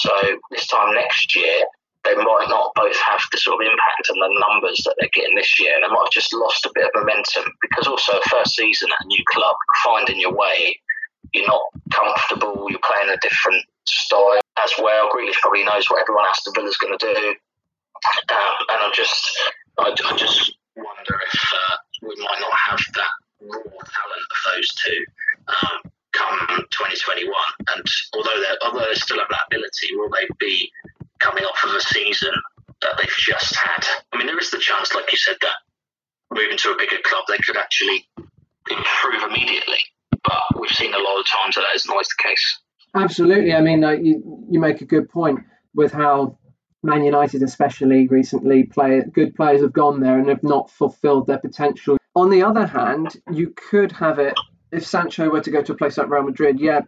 So 0.01 0.12
this 0.51 0.67
time 0.67 0.93
next 0.93 1.36
year, 1.36 1.65
they 2.03 2.15
might 2.15 2.48
not 2.50 2.72
both 2.75 2.98
have 3.00 3.22
the 3.32 3.38
sort 3.38 3.63
of 3.63 3.67
impact 3.72 4.10
and 4.10 4.20
the 4.20 4.46
numbers 4.48 4.84
that 4.84 4.96
they're 5.00 5.15
getting 5.15 5.36
this 5.36 5.60
year, 5.60 5.75
and 5.75 5.84
they 5.84 5.88
might 5.88 6.03
have 6.03 6.12
just 6.12 6.34
lost 6.34 6.65
a 6.65 6.72
bit 6.75 6.86
of 6.86 6.91
momentum 6.96 7.46
because 7.62 7.88
also 7.88 8.20
first 8.29 8.55
season 8.55 8.89
at 8.91 9.05
a 9.05 9.08
new 9.08 9.24
club, 9.32 9.55
finding 9.86 10.20
your 10.20 10.36
way, 10.36 10.79
you're 11.34 11.48
not 11.48 11.62
comfortable, 11.91 12.67
you're 12.70 12.84
playing 12.84 13.10
a 13.10 13.17
different 13.22 13.63
style 13.88 14.39
as 14.60 14.72
well. 14.82 15.10
Grealish 15.12 15.39
probably 15.41 15.63
knows 15.63 15.89
what 15.89 16.01
everyone 16.01 16.25
else 16.25 16.39
Aston 16.43 16.53
Villa's 16.55 16.77
going 16.77 16.98
to 16.98 17.05
do, 17.05 17.36
um, 18.36 18.55
and 18.70 18.79
I'm 18.84 18.93
just, 18.93 19.24
I, 19.79 19.96
I 19.96 20.17
just 20.17 20.58
wonder 20.75 21.15
if 21.24 21.53
uh, 21.55 21.75
we 22.01 22.15
might 22.20 22.41
not 22.41 22.53
have 22.67 22.84
that 22.96 23.12
raw 23.48 23.63
talent 23.63 24.27
of 24.27 24.39
those 24.51 24.67
two. 24.84 25.05
Um, 25.48 25.91
come 26.13 26.39
2021. 26.72 27.27
And 27.75 27.86
although 28.13 28.39
they 28.39 28.53
although 28.65 28.88
they 28.88 28.96
still 28.96 29.20
have 29.20 29.29
that 29.29 29.48
ability, 29.51 29.96
will 29.96 30.10
they 30.10 30.27
be 30.39 30.72
coming 31.20 31.43
off 31.43 31.63
of 31.63 31.75
a 31.75 31.82
season 31.82 32.34
that 32.84 32.98
they've 32.98 33.17
just 33.17 33.55
had. 33.55 33.86
I 34.12 34.17
mean, 34.17 34.27
there 34.27 34.39
is 34.39 34.51
the 34.51 34.60
chance, 34.60 34.93
like 34.93 35.12
you 35.12 35.17
said, 35.17 35.38
that 35.41 35.55
moving 36.34 36.58
to 36.58 36.72
a 36.72 36.77
bigger 36.77 36.98
club, 37.03 37.25
they 37.27 37.38
could 37.38 37.58
actually 37.58 38.08
improve 38.70 39.24
immediately. 39.29 39.79
But 40.24 40.60
we've 40.60 40.70
seen 40.72 40.93
a 40.93 40.98
lot 40.98 41.20
of 41.20 41.27
times 41.27 41.55
that 41.55 41.62
that 41.62 41.75
isn't 41.75 41.91
always 41.91 42.08
the 42.10 42.24
case. 42.24 42.60
Absolutely. 42.96 43.53
I 43.53 43.62
mean, 43.62 43.84
uh, 43.84 43.91
you 43.91 44.46
you 44.50 44.60
make 44.60 44.82
a 44.82 44.86
good 44.86 45.10
point 45.10 45.39
with 45.74 45.91
how 45.91 46.38
Man 46.84 47.03
United, 47.03 47.41
especially 47.41 48.08
recently, 48.08 48.63
play 48.63 49.01
good 49.12 49.36
players 49.36 49.62
have 49.62 49.74
gone 49.74 50.00
there 50.00 50.20
and 50.20 50.29
have 50.29 50.43
not 50.43 50.70
fulfilled 50.70 51.27
their 51.27 51.39
potential. 51.39 51.98
On 52.15 52.29
the 52.29 52.43
other 52.43 52.67
hand, 52.67 53.15
you 53.32 53.53
could 53.70 53.91
have 53.93 54.20
it 54.20 54.36
if 54.74 54.86
Sancho 54.86 55.30
were 55.30 55.42
to 55.42 55.51
go 55.51 55.62
to 55.62 55.74
a 55.74 55.77
place 55.77 55.98
like 55.98 56.10
Real 56.10 56.24
Madrid. 56.24 56.60
Yeah, 56.60 56.82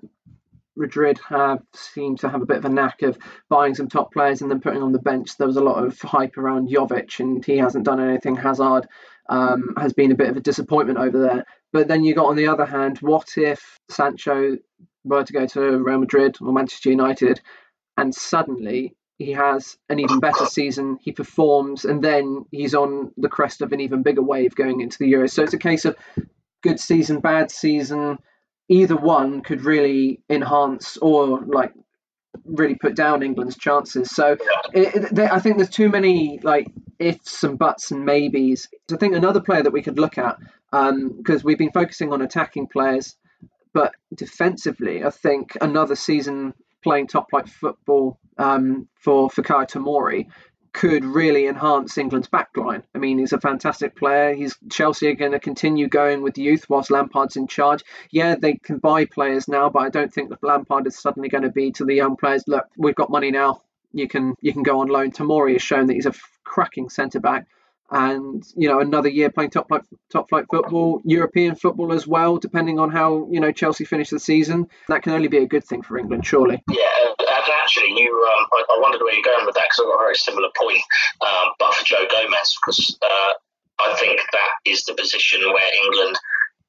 Madrid 0.76 1.20
have 1.30 1.62
seemed 1.74 2.20
to 2.20 2.30
have 2.30 2.42
a 2.42 2.46
bit 2.46 2.58
of 2.58 2.66
a 2.66 2.70
knack 2.70 3.02
of 3.02 3.18
buying 3.48 3.76
some 3.76 3.88
top 3.88 4.12
players 4.12 4.42
and 4.42 4.52
then 4.52 4.60
putting 4.60 4.82
on 4.82 4.92
the 4.92 5.00
bench. 5.00 5.38
There 5.38 5.48
was 5.48 5.58
a 5.58 5.64
lot 5.64 5.84
of 5.84 6.00
hype 6.02 6.38
around 6.38 6.70
Jovic, 6.70 7.20
and 7.20 7.46
he 7.46 7.58
hasn't 7.58 7.86
done 7.86 8.02
anything. 8.02 8.36
Hazard 8.36 8.88
um, 9.30 9.76
has 9.78 9.94
been 9.94 10.12
a 10.12 10.16
bit 10.16 10.30
of 10.30 10.38
a 10.38 10.42
disappointment 10.42 11.00
over 11.00 11.20
there. 11.20 11.46
But 11.72 11.88
then 11.88 12.04
you 12.04 12.14
got 12.14 12.28
on 12.28 12.36
the 12.36 12.48
other 12.48 12.66
hand, 12.66 12.98
what 13.00 13.38
if 13.38 13.80
Sancho 13.90 14.58
were 15.04 15.24
to 15.24 15.34
go 15.34 15.46
to 15.46 15.78
Real 15.78 16.00
Madrid 16.00 16.38
or 16.42 16.52
Manchester 16.52 16.90
United, 16.90 17.40
and 17.98 18.14
suddenly 18.14 18.96
he 19.18 19.32
has 19.32 19.78
an 19.88 20.00
even 20.00 20.20
better 20.20 20.46
season, 20.46 20.98
he 21.02 21.12
performs, 21.12 21.86
and 21.86 22.04
then 22.04 22.46
he's 22.52 22.76
on 22.76 23.14
the 23.16 23.30
crest 23.30 23.62
of 23.62 23.72
an 23.72 23.80
even 23.80 24.04
bigger 24.04 24.22
wave 24.22 24.56
going 24.56 24.82
into 24.82 24.98
the 24.98 25.12
Euros. 25.12 25.32
So 25.32 25.44
it's 25.44 25.54
a 25.54 25.58
case 25.58 25.86
of 25.86 25.96
good 26.66 26.80
season, 26.80 27.20
bad 27.20 27.52
season. 27.52 28.18
Either 28.68 28.96
one 28.96 29.42
could 29.42 29.64
really 29.64 30.24
enhance 30.30 30.98
or 30.98 31.42
like 31.46 31.72
really 32.44 32.76
put 32.76 32.96
down 32.96 33.22
England's 33.22 33.58
chances. 33.58 34.10
So 34.10 34.36
it, 34.74 34.96
it, 34.96 35.20
I 35.20 35.40
think 35.40 35.58
there's 35.58 35.70
too 35.70 35.90
many 35.90 36.40
like 36.42 36.68
ifs 36.98 37.44
and 37.44 37.58
buts 37.60 37.92
and 37.92 38.04
maybes. 38.04 38.68
I 38.92 38.98
think 38.98 39.16
another 39.16 39.42
player 39.42 39.62
that 39.62 39.72
we 39.72 39.84
could 39.84 40.00
look 40.00 40.18
at 40.18 40.38
because 40.72 41.42
um, 41.42 41.44
we've 41.44 41.60
been 41.60 41.72
focusing 41.72 42.12
on 42.12 42.22
attacking 42.24 42.68
players, 42.68 43.16
but 43.72 43.94
defensively, 44.16 45.04
I 45.04 45.12
think 45.12 45.56
another 45.62 45.96
season 45.96 46.54
playing 46.84 47.08
top 47.08 47.30
flight 47.30 47.48
football 47.48 48.20
um, 48.40 48.88
for 49.00 49.30
Fikayo 49.30 49.70
Tomori 49.70 50.26
could 50.76 51.06
really 51.06 51.48
enhance 51.48 51.98
England's 51.98 52.28
backline. 52.28 52.84
I 52.94 52.98
mean, 52.98 53.18
he's 53.18 53.32
a 53.32 53.40
fantastic 53.40 53.96
player. 53.96 54.36
He's 54.36 54.58
Chelsea 54.70 55.08
are 55.08 55.16
going 55.16 55.32
to 55.32 55.40
continue 55.40 55.88
going 55.88 56.22
with 56.22 56.38
youth 56.38 56.70
whilst 56.70 56.92
Lampard's 56.92 57.38
in 57.38 57.48
charge. 57.48 57.82
Yeah, 58.12 58.36
they 58.36 58.56
can 58.56 58.80
buy 58.80 59.06
players 59.06 59.48
now, 59.48 59.70
but 59.70 59.80
I 59.80 59.90
don't 59.90 60.14
think 60.14 60.30
that 60.30 60.44
Lampard 60.44 60.86
is 60.86 61.00
suddenly 61.00 61.30
going 61.30 61.44
to 61.44 61.50
be 61.50 61.72
to 61.72 61.86
the 61.86 61.96
young 61.96 62.18
players. 62.18 62.44
Look, 62.46 62.66
we've 62.78 62.94
got 62.94 63.10
money 63.10 63.32
now. 63.32 63.62
You 63.94 64.10
can 64.10 64.36
you 64.42 64.52
can 64.52 64.64
go 64.64 64.82
on 64.82 64.90
loan. 64.90 65.12
Tomori 65.12 65.54
has 65.54 65.62
shown 65.62 65.88
that 65.88 65.94
he's 65.94 66.08
a 66.08 66.14
cracking 66.44 66.90
centre 66.90 67.22
back 67.22 67.48
and 67.92 68.44
you 68.58 68.68
know 68.68 68.80
another 68.80 69.10
year 69.10 69.30
playing 69.30 69.52
top 69.52 69.70
flight 69.70 69.84
top 70.12 70.28
flight 70.28 70.46
football, 70.52 71.02
European 71.06 71.56
football 71.56 71.94
as 71.94 72.06
well. 72.06 72.36
Depending 72.38 72.80
on 72.80 72.92
how 72.92 73.30
you 73.32 73.40
know 73.40 73.54
Chelsea 73.54 73.86
finish 73.86 74.10
the 74.10 74.20
season, 74.20 74.68
that 74.90 75.04
can 75.04 75.14
only 75.14 75.30
be 75.30 75.38
a 75.38 75.48
good 75.48 75.64
thing 75.64 75.84
for 75.84 75.98
England, 75.98 76.26
surely. 76.26 76.62
Yeah, 76.70 77.35
and 77.46 77.56
actually, 77.62 77.94
you 77.96 78.10
um, 78.10 78.46
I, 78.54 78.64
I, 78.74 78.80
wondered 78.82 79.02
where 79.02 79.14
you're 79.14 79.26
going 79.26 79.46
with 79.46 79.56
that 79.56 79.66
because 79.70 79.80
I've 79.82 79.92
got 79.92 80.02
a 80.02 80.06
very 80.06 80.20
similar 80.20 80.50
point, 80.58 80.82
um, 81.22 81.54
but 81.60 81.74
for 81.74 81.86
Joe 81.86 82.06
Gomez 82.10 82.58
because 82.60 82.98
uh, 83.02 83.34
I 83.80 83.96
think 84.00 84.20
that 84.32 84.52
is 84.66 84.84
the 84.86 84.94
position 84.94 85.42
where 85.42 85.72
England. 85.86 86.18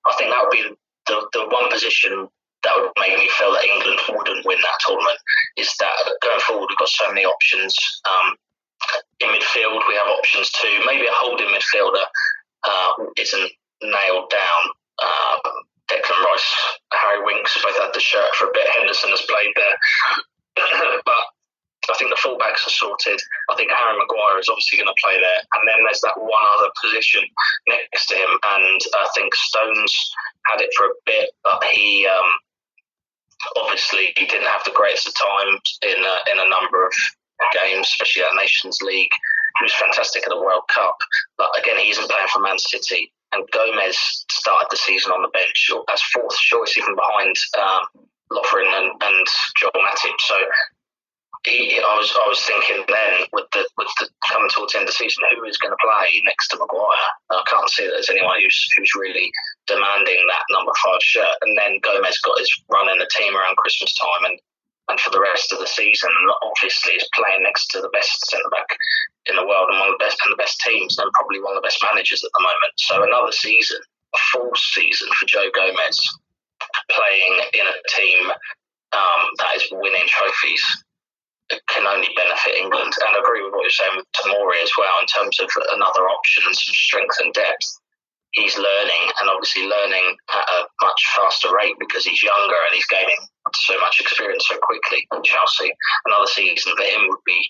I 0.07 0.15
think 0.19 0.31
that 0.31 0.43
would 0.43 0.55
be 0.55 0.65
the, 1.07 1.27
the 1.33 1.49
one 1.51 1.71
position 1.71 2.29
that 2.63 2.75
would 2.77 2.91
make 2.99 3.19
me 3.19 3.29
feel 3.39 3.53
that 3.53 3.65
England 3.65 4.01
wouldn't 4.11 4.47
win 4.47 4.59
that 4.59 4.79
tournament 4.87 5.19
is 5.57 5.71
that 5.79 5.95
going 6.23 6.41
forward 6.41 6.67
we've 6.69 6.79
got 6.79 6.89
so 6.89 7.09
many 7.09 7.25
options. 7.25 7.77
Um, 8.07 8.35
in 9.21 9.29
midfield, 9.31 9.81
we 9.89 9.95
have 9.95 10.11
options 10.19 10.51
too. 10.53 10.83
Maybe 10.87 11.07
a 11.07 11.15
holding 11.15 11.49
midfielder 11.49 12.05
uh, 12.67 12.91
isn't 13.17 13.51
nailed 13.83 14.31
down. 14.31 14.63
Um, 15.03 15.41
Declan 15.91 16.25
Rice, 16.25 16.79
Harry 16.93 17.25
Winks 17.25 17.57
both 17.63 17.79
had 17.79 17.95
the 17.95 18.01
shirt 18.01 18.35
for 18.35 18.49
a 18.49 18.53
bit. 18.53 18.67
Henderson 18.79 19.11
has 19.11 19.23
played 19.23 19.53
there. 19.55 19.77
but 21.05 21.25
I 21.91 21.95
think 21.99 22.11
the 22.11 22.19
fullbacks 22.19 22.67
are 22.67 22.75
sorted. 22.75 23.21
I 23.51 23.55
think 23.55 23.71
Aaron 23.71 23.99
Maguire 23.99 24.41
is 24.41 24.49
obviously 24.49 24.79
going 24.79 24.91
to 24.91 25.03
play 25.03 25.21
there. 25.21 25.41
And 25.55 25.63
then 25.69 25.85
there's 25.85 26.03
that 26.03 26.19
one 26.19 26.47
other 26.59 26.71
position 26.83 27.23
next 27.69 28.07
to 28.09 28.15
him. 28.15 28.33
And 28.43 28.81
I 28.97 29.07
think 29.15 29.35
Stones 29.35 29.95
had 30.47 30.61
it 30.61 30.71
for 30.77 30.87
a 30.87 30.99
bit, 31.05 31.31
but 31.45 31.63
he 31.65 32.07
um, 32.07 32.31
obviously 33.57 34.13
he 34.17 34.27
didn't 34.27 34.51
have 34.51 34.65
the 34.65 34.75
greatest 34.75 35.09
of 35.09 35.15
times 35.15 35.79
in 35.83 36.01
a, 36.03 36.17
in 36.33 36.39
a 36.39 36.51
number 36.51 36.87
of 36.87 36.93
games, 37.53 37.87
especially 37.87 38.23
at 38.23 38.35
Nations 38.35 38.81
League. 38.83 39.13
He 39.59 39.65
was 39.65 39.75
fantastic 39.75 40.25
at 40.25 40.29
the 40.29 40.41
World 40.41 40.69
Cup, 40.69 40.99
but 41.39 41.49
again, 41.59 41.79
he 41.79 41.91
isn't 41.91 42.11
playing 42.11 42.29
for 42.33 42.41
Man 42.41 42.59
City. 42.59 43.13
And 43.33 43.49
Gomez 43.51 44.25
started 44.31 44.69
the 44.71 44.77
season 44.77 45.13
on 45.13 45.23
the 45.23 45.29
bench 45.29 45.71
as 45.93 46.01
fourth 46.15 46.37
choice, 46.37 46.77
even 46.77 46.95
behind 46.95 47.35
um, 47.59 48.07
Lovren 48.31 48.67
and, 48.67 48.91
and 49.03 49.27
Joel 49.57 49.83
Matip. 49.83 50.19
So 50.19 50.37
he, 51.47 51.79
I 51.79 51.95
was 51.95 52.11
I 52.11 52.27
was 52.27 52.43
thinking 52.43 52.83
then 52.91 53.31
with 53.33 53.47
the 53.55 53.63
with 53.79 53.89
the 54.03 54.11
coming 54.27 54.51
towards 54.51 54.75
the 54.75 54.83
end 54.83 54.89
of 54.89 54.95
the 54.95 54.99
season, 54.99 55.23
who 55.31 55.47
is 55.47 55.59
going 55.59 55.71
to 55.71 55.79
play 55.79 56.23
next 56.27 56.51
to 56.51 56.59
Maguire? 56.59 57.11
I 57.31 57.43
can't 57.47 57.71
see 57.71 57.87
that 57.87 57.95
there's 57.95 58.11
anyone 58.11 58.43
who's 58.43 58.59
who's 58.77 58.99
really 58.99 59.31
demanding 59.71 60.27
that 60.27 60.47
number 60.51 60.75
five 60.83 61.03
shirt. 61.03 61.39
And 61.43 61.55
then 61.55 61.79
Gomez 61.87 62.19
got 62.27 62.39
his 62.43 62.51
run 62.67 62.91
in 62.91 62.99
the 62.99 63.11
team 63.15 63.37
around 63.37 63.63
Christmas 63.63 63.95
time, 63.95 64.33
and 64.33 64.37
and 64.91 64.99
for 65.01 65.11
the 65.11 65.23
rest 65.23 65.53
of 65.53 65.59
the 65.59 65.67
season, 65.71 66.11
obviously, 66.43 66.95
is 66.95 67.09
playing 67.15 67.43
next 67.43 67.71
to 67.75 67.81
the 67.81 67.91
best 67.91 68.27
centre 68.27 68.51
back 68.51 68.71
in 69.27 69.35
the 69.35 69.47
world 69.47 69.71
and 69.71 69.79
one 69.79 69.91
of 69.91 69.99
the 69.99 70.05
best 70.05 70.19
and 70.27 70.31
the 70.31 70.43
best 70.43 70.59
teams, 70.63 70.99
and 70.99 71.11
probably 71.15 71.43
one 71.43 71.55
of 71.55 71.63
the 71.63 71.67
best 71.67 71.83
managers 71.83 72.23
at 72.23 72.31
the 72.35 72.43
moment. 72.43 72.75
So 72.79 73.03
another 73.03 73.33
season, 73.33 73.79
a 74.15 74.19
full 74.31 74.51
season 74.55 75.11
for 75.19 75.27
Joe 75.27 75.51
Gomez, 75.55 75.99
playing 76.91 77.35
in 77.55 77.67
a 77.67 77.77
team 77.97 78.31
um, 78.93 79.23
that 79.39 79.57
is 79.57 79.67
winning 79.73 80.07
trophies 80.07 80.63
can 81.69 81.87
only 81.87 82.09
benefit 82.17 82.59
England. 82.59 82.93
And 83.07 83.15
I 83.15 83.21
agree 83.23 83.43
with 83.43 83.55
what 83.55 83.63
you're 83.63 83.71
saying 83.71 83.95
with 83.97 84.07
Tomori 84.19 84.63
as 84.63 84.73
well 84.77 84.99
in 85.01 85.07
terms 85.07 85.39
of 85.39 85.49
another 85.73 86.11
option 86.11 86.43
and 86.47 86.57
some 86.57 86.75
strength 86.75 87.17
and 87.23 87.33
depth 87.33 87.79
he's 88.37 88.57
learning 88.57 89.03
and 89.21 89.31
obviously 89.33 89.65
learning 89.65 90.17
at 90.33 90.47
a 90.61 90.61
much 90.85 91.01
faster 91.17 91.49
rate 91.57 91.75
because 91.81 92.05
he's 92.05 92.23
younger 92.23 92.61
and 92.69 92.75
he's 92.75 92.87
gaining 92.87 93.17
so 93.55 93.79
much 93.81 93.99
experience 94.01 94.47
so 94.49 94.59
quickly 94.63 95.09
in 95.13 95.23
Chelsea. 95.25 95.73
Another 96.07 96.29
season 96.29 96.77
for 96.77 96.85
him 96.85 97.09
would 97.09 97.25
be 97.25 97.41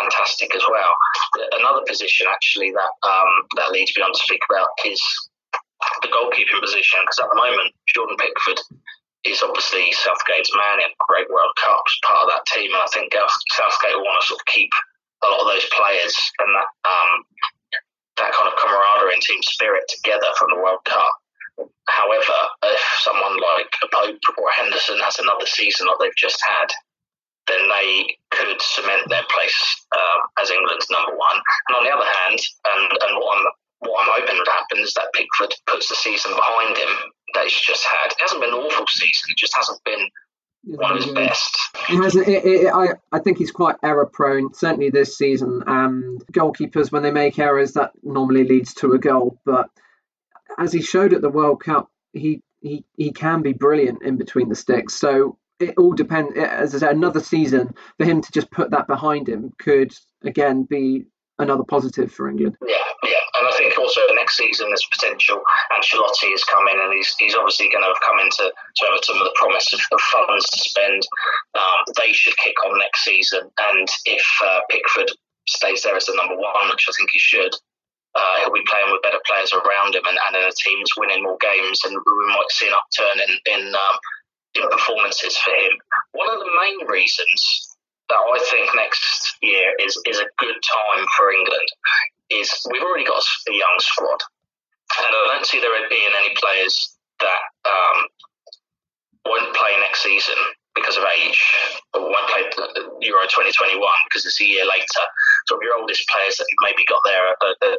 fantastic 0.00 0.54
as 0.56 0.62
well. 0.68 0.92
Another 1.52 1.84
position 1.86 2.26
actually 2.30 2.72
that 2.72 2.92
um, 3.06 3.30
that 3.56 3.70
leads 3.70 3.92
me 3.96 4.02
on 4.02 4.12
to 4.12 4.18
speak 4.18 4.40
about 4.50 4.68
is 4.86 5.02
the 6.02 6.12
goalkeeping 6.12 6.60
position 6.60 7.00
because 7.04 7.20
at 7.20 7.30
the 7.30 7.40
moment 7.40 7.74
Jordan 7.92 8.16
Pickford 8.16 8.60
is 9.24 9.42
obviously 9.44 9.92
Southgate's 9.92 10.52
man 10.56 10.80
in 10.80 10.90
great 11.08 11.28
World 11.28 11.52
Cups, 11.60 11.92
part 12.08 12.24
of 12.24 12.32
that 12.32 12.46
team, 12.48 12.72
and 12.72 12.80
I 12.80 12.88
think 12.92 13.12
Southgate 13.12 13.96
will 13.96 14.08
want 14.08 14.22
to 14.24 14.28
sort 14.32 14.40
of 14.40 14.46
keep 14.48 14.72
a 15.20 15.28
lot 15.28 15.44
of 15.44 15.50
those 15.52 15.68
players 15.76 16.16
and 16.40 16.50
that 16.56 16.70
um, 16.88 17.10
that 18.16 18.32
kind 18.32 18.48
of 18.48 18.56
camaraderie 18.56 19.12
and 19.12 19.22
team 19.22 19.40
spirit 19.42 19.84
together 19.88 20.28
from 20.38 20.48
the 20.52 20.60
World 20.60 20.84
Cup. 20.84 21.12
However, 21.88 22.38
if 22.64 22.82
someone 23.04 23.36
like 23.36 23.72
a 23.84 23.88
Pope 23.92 24.24
or 24.38 24.48
Henderson 24.56 24.98
has 25.04 25.18
another 25.18 25.46
season 25.46 25.86
like 25.86 26.00
they've 26.00 26.16
just 26.16 26.40
had, 26.40 26.68
then 27.48 27.68
they 27.68 28.16
could 28.30 28.60
cement 28.60 29.08
their 29.08 29.24
place 29.28 29.60
um, 29.92 30.20
as 30.40 30.50
England's 30.50 30.88
number 30.88 31.16
one. 31.16 31.36
And 31.68 31.76
on 31.76 31.84
the 31.84 31.92
other 31.92 32.08
hand, 32.08 32.38
and, 32.38 32.88
and 32.88 33.12
what 33.20 33.36
I'm 33.36 33.46
what 33.80 34.06
I'm 34.06 34.14
hoping 34.20 34.44
happens 34.46 34.88
is 34.88 34.94
that 34.94 35.12
Pickford 35.14 35.54
puts 35.66 35.88
the 35.88 35.96
season 35.96 36.32
behind 36.32 36.76
him 36.76 36.88
that 37.34 37.44
he's 37.44 37.60
just 37.60 37.84
had. 37.84 38.12
It 38.12 38.20
hasn't 38.20 38.40
been 38.40 38.52
an 38.52 38.58
awful 38.58 38.86
season; 38.88 39.30
it 39.30 39.38
just 39.38 39.56
hasn't 39.56 39.82
been 39.84 40.08
one 40.62 40.96
of 40.96 41.04
his 41.04 41.12
best. 41.12 41.56
He 41.88 41.96
has, 41.96 42.14
it, 42.14 42.28
it, 42.28 42.72
I, 42.72 42.88
I 43.12 43.18
think 43.18 43.38
he's 43.38 43.50
quite 43.50 43.76
error 43.82 44.06
prone, 44.06 44.52
certainly 44.54 44.90
this 44.90 45.16
season. 45.16 45.62
And 45.66 46.22
goalkeepers, 46.32 46.92
when 46.92 47.02
they 47.02 47.10
make 47.10 47.38
errors, 47.38 47.72
that 47.72 47.92
normally 48.02 48.46
leads 48.46 48.74
to 48.74 48.92
a 48.92 48.98
goal. 48.98 49.38
But 49.44 49.70
as 50.58 50.72
he 50.72 50.82
showed 50.82 51.14
at 51.14 51.22
the 51.22 51.30
World 51.30 51.62
Cup, 51.62 51.88
he, 52.12 52.42
he, 52.60 52.84
he 52.96 53.12
can 53.12 53.42
be 53.42 53.52
brilliant 53.52 54.02
in 54.02 54.16
between 54.16 54.48
the 54.48 54.54
sticks. 54.54 54.94
So 54.94 55.38
it 55.58 55.74
all 55.78 55.92
depends. 55.92 56.36
Eh, 56.36 56.44
as 56.44 56.74
I 56.74 56.78
said, 56.78 56.96
another 56.96 57.20
season 57.20 57.74
for 57.98 58.04
him 58.04 58.20
to 58.20 58.32
just 58.32 58.50
put 58.50 58.70
that 58.72 58.86
behind 58.86 59.28
him 59.28 59.52
could 59.58 59.94
again 60.22 60.64
be 60.64 61.06
another 61.38 61.64
positive 61.64 62.12
for 62.12 62.28
England. 62.28 62.56
Yeah, 62.66 62.76
yeah, 63.04 63.10
think 63.60 63.76
also 63.78 64.00
next 64.16 64.36
season 64.36 64.68
there's 64.68 64.88
potential. 64.88 65.42
Ancelotti 65.72 66.32
is 66.32 66.44
coming, 66.44 66.80
and 66.80 66.92
he's 66.92 67.12
he's 67.20 67.36
obviously 67.36 67.68
going 67.68 67.84
to 67.84 67.92
have 67.92 68.00
come 68.00 68.18
into 68.18 68.48
to 68.48 68.82
Everton 68.88 69.20
with 69.20 69.28
the 69.28 69.36
promise 69.36 69.72
of, 69.76 69.80
of 69.92 70.00
funds 70.00 70.48
to 70.48 70.58
spend. 70.64 71.02
Um, 71.54 71.80
they 72.00 72.12
should 72.12 72.36
kick 72.38 72.56
on 72.64 72.78
next 72.78 73.04
season, 73.04 73.44
and 73.44 73.88
if 74.06 74.24
uh, 74.42 74.60
Pickford 74.70 75.12
stays 75.46 75.82
there 75.82 75.96
as 75.96 76.06
the 76.06 76.16
number 76.16 76.40
one, 76.40 76.72
which 76.72 76.88
I 76.88 76.92
think 76.96 77.10
he 77.12 77.20
should. 77.20 77.52
Uh, 78.10 78.42
he'll 78.42 78.50
be 78.50 78.66
playing 78.66 78.90
with 78.90 79.02
better 79.06 79.22
players 79.22 79.54
around 79.54 79.94
him 79.94 80.02
and, 80.02 80.18
and 80.18 80.34
in 80.34 80.42
a 80.42 80.50
team 80.58 80.82
that's 80.82 80.98
winning 80.98 81.22
more 81.22 81.38
games, 81.38 81.78
and 81.84 81.94
we 81.94 82.26
might 82.34 82.50
see 82.50 82.66
an 82.66 82.74
upturn 82.74 83.22
in 83.22 83.32
in, 83.46 83.62
um, 83.70 83.96
in 84.58 84.66
performances 84.66 85.36
for 85.38 85.54
him. 85.54 85.78
One 86.12 86.26
of 86.26 86.40
the 86.40 86.50
main 86.50 86.90
reasons 86.90 87.76
that 88.08 88.18
I 88.18 88.38
think 88.50 88.66
next 88.74 89.36
year 89.42 89.62
is 89.78 89.94
is 90.06 90.18
a 90.18 90.26
good 90.42 90.58
time 90.58 91.06
for 91.16 91.30
England 91.30 91.70
is 92.30 92.50
we've 92.70 92.82
already 92.82 93.04
got 93.04 93.22
a 93.48 93.52
young 93.52 93.76
squad, 93.78 94.20
and 94.98 95.10
I 95.10 95.34
don't 95.34 95.46
see 95.46 95.60
there 95.60 95.72
being 95.88 96.14
any 96.16 96.34
players 96.34 96.96
that 97.20 97.42
um, 97.66 97.98
won't 99.26 99.54
play 99.54 99.76
next 99.80 100.02
season 100.02 100.36
because 100.74 100.96
of 100.96 101.04
age, 101.18 101.40
or 101.94 102.02
won't 102.02 102.30
play 102.30 102.46
Euro 103.02 103.22
2021 103.26 103.78
because 104.08 104.24
it's 104.24 104.40
a 104.40 104.46
year 104.46 104.64
later. 104.64 105.04
So 105.46 105.58
your 105.62 105.76
oldest 105.78 106.08
players 106.08 106.36
that 106.36 106.46
you've 106.48 106.64
maybe 106.64 106.84
got 106.86 107.02
there 107.04 107.24
are, 107.26 107.54
are 107.66 107.78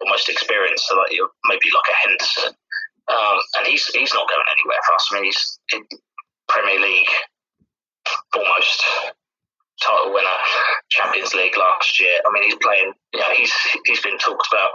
almost 0.00 0.28
experienced, 0.28 0.86
so 0.86 0.96
like 0.96 1.12
you're 1.12 1.32
maybe 1.48 1.72
like 1.72 1.88
a 1.88 1.96
Henderson, 2.06 2.52
um, 3.08 3.38
and 3.58 3.66
he's 3.66 3.86
he's 3.88 4.14
not 4.14 4.28
going 4.28 4.46
anywhere 4.52 4.80
for 4.86 4.94
us. 4.94 5.08
I 5.10 5.14
mean, 5.16 5.24
he's 5.24 5.58
Premier 6.48 6.80
League 6.80 7.12
almost 8.34 8.84
title 9.80 10.12
winner, 10.12 10.38
Champions 10.90 11.34
League 11.34 11.56
last 11.56 12.00
year. 12.00 12.18
I 12.26 12.32
mean, 12.32 12.44
he's 12.44 12.60
playing. 12.60 12.92
You 13.12 13.20
know, 13.20 13.32
he's 13.36 13.52
he's 13.84 14.00
been 14.00 14.18
talked 14.18 14.48
about 14.50 14.70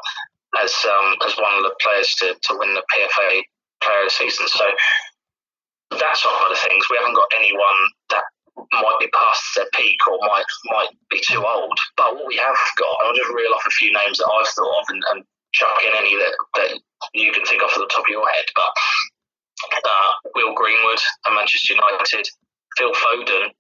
as 0.63 0.73
um, 0.85 1.15
as 1.25 1.35
one 1.37 1.53
of 1.57 1.63
the 1.63 1.75
players 1.81 2.13
to, 2.19 2.35
to 2.35 2.57
win 2.57 2.73
the 2.73 2.83
PFA 2.93 3.41
Player 3.81 4.01
of 4.03 4.07
the 4.07 4.11
Season. 4.11 4.47
So 4.47 4.65
that 5.99 6.17
sort 6.17 6.51
of 6.51 6.57
things. 6.57 6.85
We 6.89 6.97
haven't 6.97 7.15
got 7.15 7.31
anyone 7.35 7.79
that 8.09 8.23
might 8.55 8.99
be 8.99 9.09
past 9.13 9.43
their 9.55 9.69
peak 9.73 9.97
or 10.07 10.17
might 10.21 10.45
might 10.65 10.93
be 11.09 11.19
too 11.21 11.43
old. 11.43 11.77
But 11.97 12.15
what 12.15 12.27
we 12.27 12.37
have 12.37 12.57
got, 12.77 12.97
I'll 13.03 13.15
just 13.15 13.33
reel 13.33 13.53
off 13.53 13.65
a 13.67 13.77
few 13.77 13.91
names 13.93 14.17
that 14.17 14.29
I've 14.29 14.47
thought 14.47 14.79
of 14.81 14.85
and, 14.89 15.03
and 15.13 15.23
chuck 15.53 15.77
in 15.85 15.93
any 15.95 16.15
that, 16.17 16.33
that 16.55 16.69
you 17.13 17.31
can 17.31 17.45
think 17.45 17.61
of 17.61 17.69
off 17.69 17.77
the 17.77 17.89
top 17.93 18.05
of 18.05 18.13
your 18.13 18.27
head. 18.29 18.45
But 18.55 18.71
uh, 19.85 20.09
Will 20.35 20.53
Greenwood 20.55 21.01
at 21.25 21.33
Manchester 21.33 21.75
United, 21.75 22.25
Phil 22.77 22.93
Foden, 22.93 23.53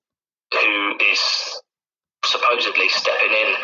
who 0.51 0.97
is 0.99 1.21
supposedly 2.25 2.89
stepping 2.89 3.31
in 3.31 3.55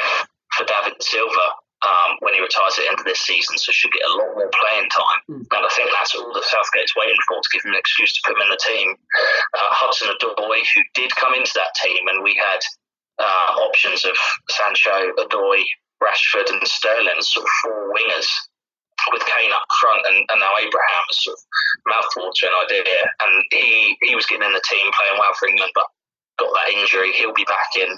for 0.55 0.65
David 0.65 1.01
Silva 1.01 1.47
um, 1.79 2.19
when 2.19 2.33
he 2.33 2.43
retires 2.43 2.75
at 2.75 2.83
the 2.83 2.89
end 2.91 2.99
of 2.99 3.07
this 3.07 3.23
season, 3.23 3.57
so 3.57 3.71
should 3.71 3.91
get 3.91 4.03
a 4.03 4.15
lot 4.19 4.35
more 4.35 4.51
playing 4.51 4.89
time. 4.91 5.21
Mm. 5.31 5.43
And 5.47 5.63
I 5.63 5.71
think 5.71 5.91
that's 5.95 6.13
all 6.15 6.27
the 6.33 6.43
Southgate's 6.43 6.95
waiting 6.95 7.15
for 7.27 7.39
to 7.39 7.49
give 7.53 7.63
him 7.63 7.71
an 7.71 7.79
excuse 7.79 8.11
to 8.13 8.23
put 8.27 8.35
him 8.35 8.43
in 8.43 8.51
the 8.51 8.59
team. 8.59 8.95
Uh, 9.55 9.71
Hudson 9.71 10.11
Odoi, 10.11 10.59
who 10.75 10.81
did 10.93 11.15
come 11.15 11.33
into 11.35 11.55
that 11.55 11.71
team, 11.79 12.03
and 12.11 12.23
we 12.23 12.35
had 12.35 12.59
uh, 13.19 13.63
options 13.63 14.03
of 14.03 14.15
Sancho, 14.49 15.15
Odoi, 15.23 15.63
Rashford, 16.03 16.51
and 16.51 16.59
Sterling, 16.67 17.23
sort 17.23 17.47
of 17.47 17.51
four 17.63 17.93
wingers. 17.95 18.27
With 19.13 19.23
Kane 19.23 19.55
up 19.55 19.63
front 19.79 20.03
and, 20.11 20.27
and 20.27 20.39
now 20.43 20.51
Abraham 20.59 21.05
as 21.09 21.23
sort 21.23 21.39
of 21.39 21.41
mouthwatering 21.87 22.51
idea, 22.67 22.99
and 23.23 23.45
he 23.49 23.95
he 24.03 24.13
was 24.13 24.25
getting 24.27 24.45
in 24.45 24.51
the 24.51 24.61
team, 24.69 24.91
playing 24.91 25.17
well 25.17 25.31
for 25.39 25.47
England, 25.47 25.71
but 25.73 25.87
got 26.39 26.53
that 26.53 26.73
injury. 26.73 27.11
He'll 27.13 27.33
be 27.33 27.45
back 27.45 27.75
in. 27.75 27.91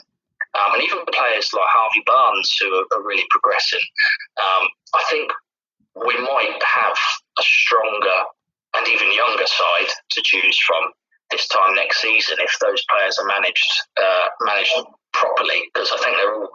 Um, 0.52 0.76
and 0.76 0.84
even 0.84 1.00
players 1.08 1.54
like 1.54 1.70
Harvey 1.72 2.04
Barnes, 2.06 2.52
who 2.60 2.68
are, 2.76 2.86
are 2.98 3.04
really 3.04 3.24
progressing, 3.30 3.80
um, 4.36 4.68
I 4.94 5.04
think 5.10 5.32
we 5.96 6.16
might 6.20 6.60
have 6.64 6.98
a 7.40 7.44
stronger 7.44 8.20
and 8.76 8.88
even 8.88 9.14
younger 9.14 9.48
side 9.48 9.92
to 10.12 10.22
choose 10.24 10.60
from 10.66 10.92
this 11.32 11.48
time 11.48 11.76
next 11.76 12.02
season 12.02 12.38
if 12.40 12.52
those 12.60 12.84
players 12.92 13.18
are 13.18 13.28
managed 13.28 13.72
uh, 13.98 14.28
managed 14.42 14.76
properly. 15.14 15.62
Because 15.74 15.92
I 15.92 15.98
think 16.04 16.18
they're 16.18 16.36
all 16.36 16.50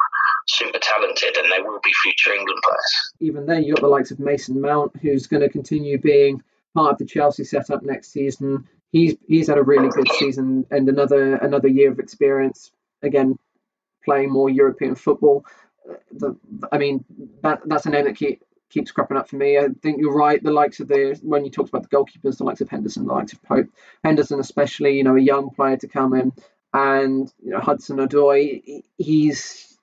super 0.49 0.79
talented 0.79 1.37
and 1.37 1.51
they 1.51 1.63
will 1.63 1.81
be 1.83 1.93
future 2.03 2.35
England 2.35 2.61
players. 2.69 3.13
Even 3.21 3.47
then, 3.47 3.65
you've 3.65 3.77
got 3.77 3.83
the 3.83 3.89
likes 3.89 4.11
of 4.11 4.21
Mason 4.21 4.61
Mount, 4.61 4.93
who's 5.01 5.27
going 5.27 5.43
to 5.43 5.49
continue 5.49 5.99
being 5.99 6.43
part 6.75 6.93
of 6.93 6.99
the 6.99 7.07
Chelsea 7.07 7.45
setup 7.45 7.83
next 7.83 8.13
season. 8.13 8.69
He's 8.97 9.15
he's 9.29 9.49
had 9.49 9.59
a 9.59 9.63
really 9.63 9.91
good 9.91 10.11
season 10.13 10.67
and 10.71 10.89
another 10.89 11.35
another 11.37 11.69
year 11.69 11.93
of 11.93 11.99
experience. 11.99 12.73
Again, 13.03 13.39
playing 14.07 14.31
more 14.33 14.49
European 14.49 14.95
football. 14.95 15.45
The, 16.13 16.35
I 16.73 16.79
mean, 16.79 17.05
that 17.43 17.61
that's 17.67 17.85
a 17.85 17.91
name 17.91 18.07
that 18.07 18.17
keep, 18.17 18.43
keeps 18.71 18.91
cropping 18.93 19.19
up 19.19 19.29
for 19.29 19.37
me. 19.37 19.59
I 19.59 19.69
think 19.83 20.01
you're 20.01 20.17
right. 20.17 20.43
The 20.43 20.51
likes 20.51 20.81
of 20.81 20.89
the 20.89 21.19
when 21.23 21.45
you 21.45 21.51
talked 21.51 21.69
about 21.69 21.83
the 21.83 21.95
goalkeepers, 21.95 22.39
the 22.39 22.45
likes 22.45 22.63
of 22.63 22.71
Henderson, 22.71 23.07
the 23.07 23.13
likes 23.13 23.35
of 23.35 23.43
Pope, 23.43 23.69
Henderson 24.03 24.41
especially, 24.41 24.97
you 24.97 25.05
know, 25.05 25.17
a 25.17 25.21
young 25.21 25.51
player 25.51 25.77
to 25.77 25.89
come 25.89 26.15
in, 26.15 26.33
and 26.73 27.31
you 27.45 27.51
know, 27.51 27.61
Hudson 27.61 27.99
Odoi, 27.99 28.83
he's 28.97 29.79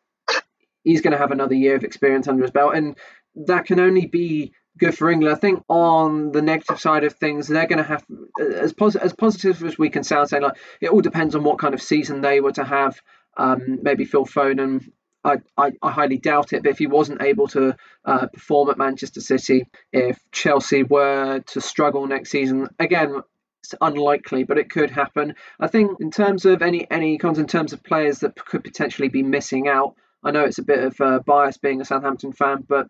he's 0.84 1.02
going 1.02 1.12
to 1.12 1.20
have 1.20 1.32
another 1.32 1.56
year 1.56 1.76
of 1.76 1.84
experience 1.84 2.28
under 2.28 2.42
his 2.42 2.52
belt, 2.52 2.74
and 2.74 2.98
that 3.36 3.66
can 3.66 3.80
only 3.80 4.08
be 4.08 4.54
good 4.78 4.98
for 4.98 5.10
England. 5.10 5.36
I 5.36 5.40
think 5.40 5.64
on 5.68 6.32
the 6.32 6.42
negative 6.42 6.80
side 6.80 7.04
of 7.04 7.14
things, 7.14 7.48
they're 7.48 7.68
going 7.68 7.78
to 7.78 7.84
have 7.84 8.04
as 8.40 8.74
positive 8.74 9.06
as 9.06 9.14
positive 9.14 9.64
as 9.64 9.78
we 9.78 9.90
can 9.90 10.04
sound. 10.04 10.30
Saying 10.30 10.44
like 10.44 10.58
it 10.82 10.90
all 10.90 11.02
depends 11.02 11.36
on 11.36 11.44
what 11.44 11.60
kind 11.60 11.74
of 11.74 11.82
season 11.82 12.22
they 12.22 12.40
were 12.40 12.54
to 12.54 12.64
have. 12.64 13.00
Um, 13.38 13.80
maybe 13.82 14.06
Phil 14.06 14.26
Foden. 14.26 14.90
I, 15.26 15.38
I, 15.58 15.72
I, 15.82 15.90
highly 15.90 16.18
doubt 16.18 16.52
it, 16.52 16.64
but 16.64 16.72
if 16.72 16.80
he 16.80 16.88
wasn't 16.88 17.22
able 17.22 17.48
to 17.50 17.78
uh, 18.04 18.28
perform 18.28 18.70
at 18.70 18.78
Manchester 18.78 19.22
City, 19.22 19.64
if 19.94 20.20
Chelsea 20.34 20.84
were 20.84 21.40
to 21.40 21.62
struggle 21.62 22.06
next 22.06 22.30
season, 22.30 22.68
again, 22.78 23.22
it's 23.62 23.74
unlikely, 23.80 24.44
but 24.44 24.58
it 24.58 24.70
could 24.70 24.92
happen. 24.92 25.36
I 25.62 25.68
think 25.68 26.02
in 26.02 26.12
terms 26.12 26.44
of 26.44 26.62
any 26.62 26.90
any 26.92 27.18
cons, 27.18 27.40
in 27.40 27.48
terms 27.48 27.72
of 27.72 27.84
players 27.84 28.20
that 28.20 28.36
could 28.36 28.66
potentially 28.66 29.08
be 29.08 29.24
missing 29.24 29.68
out. 29.68 29.96
I 30.26 30.32
know 30.32 30.46
it's 30.46 30.60
a 30.60 30.64
bit 30.64 30.80
of 31.00 31.26
bias 31.26 31.58
being 31.58 31.82
a 31.82 31.86
Southampton 31.86 32.32
fan, 32.32 32.64
but 32.68 32.88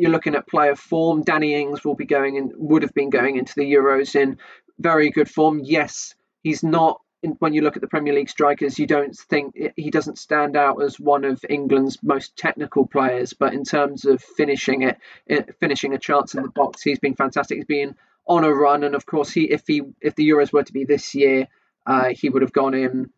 you're 0.00 0.10
looking 0.10 0.34
at 0.34 0.48
player 0.48 0.74
form. 0.74 1.22
Danny 1.22 1.54
Ings 1.54 1.84
will 1.84 1.94
be 1.94 2.06
going 2.06 2.36
in, 2.36 2.52
would 2.56 2.82
have 2.82 2.94
been 2.94 3.10
going 3.10 3.36
into 3.36 3.54
the 3.54 3.72
Euros 3.72 4.14
in 4.14 4.38
very 4.78 5.10
good 5.10 5.30
form. 5.30 5.60
Yes, 5.62 6.14
he's 6.42 6.62
not 6.62 7.00
when 7.38 7.52
you 7.52 7.60
look 7.60 7.76
at 7.76 7.82
the 7.82 7.88
Premier 7.88 8.14
League 8.14 8.30
strikers, 8.30 8.78
you 8.78 8.86
don't 8.86 9.14
think 9.14 9.54
he 9.76 9.90
doesn't 9.90 10.18
stand 10.18 10.56
out 10.56 10.82
as 10.82 10.98
one 10.98 11.24
of 11.24 11.44
England's 11.50 12.02
most 12.02 12.34
technical 12.36 12.86
players, 12.86 13.34
but 13.34 13.52
in 13.52 13.62
terms 13.62 14.06
of 14.06 14.22
finishing 14.22 14.82
it, 14.82 15.54
finishing 15.60 15.92
a 15.92 15.98
chance 15.98 16.34
in 16.34 16.42
the 16.42 16.48
box, 16.48 16.80
he's 16.80 16.98
been 16.98 17.14
fantastic. 17.14 17.56
He's 17.56 17.66
been 17.66 17.94
on 18.26 18.44
a 18.44 18.52
run, 18.52 18.84
and 18.84 18.94
of 18.94 19.04
course, 19.04 19.30
he 19.30 19.50
if 19.50 19.66
he 19.66 19.82
if 20.00 20.14
the 20.14 20.28
Euros 20.28 20.52
were 20.52 20.62
to 20.62 20.72
be 20.72 20.84
this 20.84 21.14
year, 21.14 21.46
uh, 21.86 22.08
he 22.10 22.30
would 22.30 22.42
have 22.42 22.52
gone 22.52 22.74
in 22.74 23.10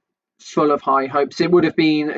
full 0.42 0.70
of 0.70 0.80
high 0.80 1.06
hopes. 1.06 1.40
It 1.40 1.50
would 1.50 1.64
have 1.64 1.76
been 1.76 2.10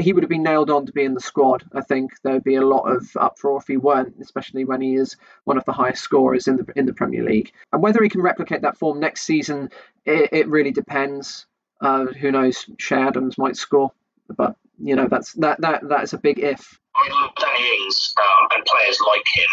he 0.00 0.12
would 0.12 0.22
have 0.22 0.30
been 0.30 0.42
nailed 0.42 0.70
on 0.70 0.86
to 0.86 0.92
be 0.92 1.04
in 1.04 1.14
the 1.14 1.20
squad. 1.20 1.64
I 1.74 1.80
think 1.80 2.12
there 2.22 2.34
would 2.34 2.44
be 2.44 2.56
a 2.56 2.66
lot 2.66 2.90
of 2.90 3.08
uproar 3.16 3.58
if 3.58 3.66
he 3.66 3.76
weren't, 3.76 4.14
especially 4.20 4.64
when 4.64 4.80
he 4.80 4.94
is 4.94 5.16
one 5.44 5.58
of 5.58 5.64
the 5.64 5.72
highest 5.72 6.02
scorers 6.02 6.48
in 6.48 6.56
the 6.56 6.66
in 6.76 6.86
the 6.86 6.94
Premier 6.94 7.24
League. 7.24 7.52
And 7.72 7.82
whether 7.82 8.02
he 8.02 8.08
can 8.08 8.22
replicate 8.22 8.62
that 8.62 8.78
form 8.78 9.00
next 9.00 9.22
season, 9.22 9.70
it, 10.04 10.30
it 10.32 10.48
really 10.48 10.72
depends. 10.72 11.46
Uh, 11.80 12.06
who 12.06 12.30
knows? 12.30 12.64
Che 12.78 12.94
Adams 12.94 13.38
might 13.38 13.56
score, 13.56 13.90
but 14.36 14.56
you 14.78 14.94
know 14.94 15.08
that's 15.08 15.32
that 15.34 15.60
that 15.60 15.88
that's 15.88 16.12
a 16.12 16.18
big 16.18 16.38
if. 16.38 16.78
I 16.94 17.08
mean, 17.08 17.30
Danny 17.40 17.84
Ings 17.84 18.14
um, 18.20 18.48
and 18.54 18.64
players 18.64 18.98
like 19.00 19.24
him 19.34 19.48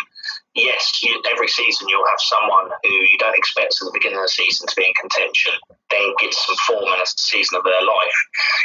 yes, 0.56 1.02
you, 1.04 1.22
every 1.32 1.48
season 1.48 1.88
you'll 1.88 2.08
have 2.08 2.20
someone 2.20 2.70
who 2.84 2.90
you 2.90 3.18
don't 3.18 3.38
expect 3.38 3.78
at 3.82 3.86
the 3.86 3.92
beginning 3.94 4.18
of 4.18 4.26
the 4.26 4.30
season 4.30 4.68
to 4.68 4.76
be 4.76 4.86
in 4.86 4.94
contention, 4.94 5.54
then 5.90 6.14
gets 6.20 6.46
some 6.46 6.56
form 6.68 6.94
in 6.94 7.02
a 7.02 7.06
season 7.06 7.58
of 7.58 7.64
their 7.64 7.82
life. 7.82 8.20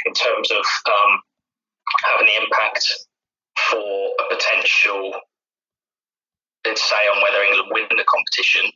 In 0.06 0.14
terms 0.14 0.50
of 0.50 0.64
um, 0.86 1.20
having 2.04 2.26
the 2.26 2.42
impact 2.42 2.86
for 3.70 4.10
a 4.20 4.34
potential, 4.34 5.12
let's 6.66 6.88
say, 6.88 7.02
on 7.14 7.22
whether 7.22 7.42
England 7.44 7.70
win 7.72 7.88
the 7.90 8.04
competition, 8.04 8.70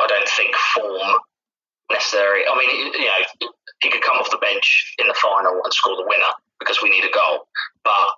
I 0.00 0.06
don't 0.06 0.28
think 0.28 0.54
form 0.54 1.18
necessary. 1.90 2.42
I 2.48 2.56
mean, 2.56 2.92
you 2.94 3.06
know, 3.06 3.52
he 3.82 3.90
could 3.90 4.02
come 4.02 4.16
off 4.16 4.30
the 4.30 4.38
bench 4.38 4.94
in 4.98 5.06
the 5.06 5.14
final 5.20 5.60
and 5.62 5.72
score 5.72 5.96
the 5.96 6.06
winner 6.06 6.32
because 6.58 6.80
we 6.82 6.90
need 6.90 7.04
a 7.04 7.12
goal, 7.12 7.48
but 7.84 8.14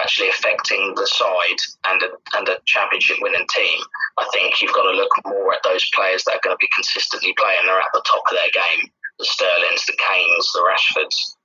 actually 0.00 0.28
affecting 0.30 0.94
the 0.96 1.06
side 1.06 1.60
and 1.86 2.02
a, 2.02 2.10
and 2.36 2.48
a 2.48 2.58
championship 2.64 3.18
winning 3.20 3.46
team, 3.54 3.78
I 4.18 4.26
think 4.32 4.60
you've 4.60 4.72
got 4.72 4.90
to 4.90 4.96
look 4.96 5.12
more 5.24 5.52
at 5.52 5.62
those 5.62 5.84
players 5.94 6.24
that 6.24 6.40
are 6.40 6.44
going 6.44 6.56
to 6.56 6.60
be 6.60 6.68
consistently 6.74 7.34
playing. 7.36 7.68
They're 7.68 7.78
at 7.78 7.92
the 7.92 8.04
top 8.08 8.24
of 8.30 8.36
their 8.36 8.50
game 8.50 8.90
the 9.20 9.28
Sterlings, 9.28 9.84
the 9.84 9.92
Kanes, 10.00 10.48
the 10.56 10.64
Rashfords, 10.64 11.36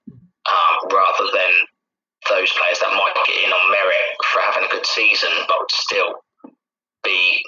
um, 0.47 0.87
rather 0.95 1.27
than 1.35 1.53
those 2.31 2.51
players 2.55 2.79
that 2.79 2.95
might 2.95 3.13
get 3.27 3.43
in 3.43 3.51
on 3.51 3.71
merit 3.71 4.15
for 4.31 4.39
having 4.41 4.63
a 4.63 4.71
good 4.71 4.85
season, 4.85 5.29
but 5.47 5.59
would 5.59 5.71
still 5.71 6.23
be 7.03 7.43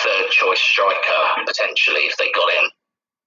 third 0.00 0.30
choice 0.30 0.60
striker 0.62 1.22
potentially 1.44 2.06
if 2.06 2.16
they 2.16 2.30
got 2.32 2.48
in. 2.54 2.66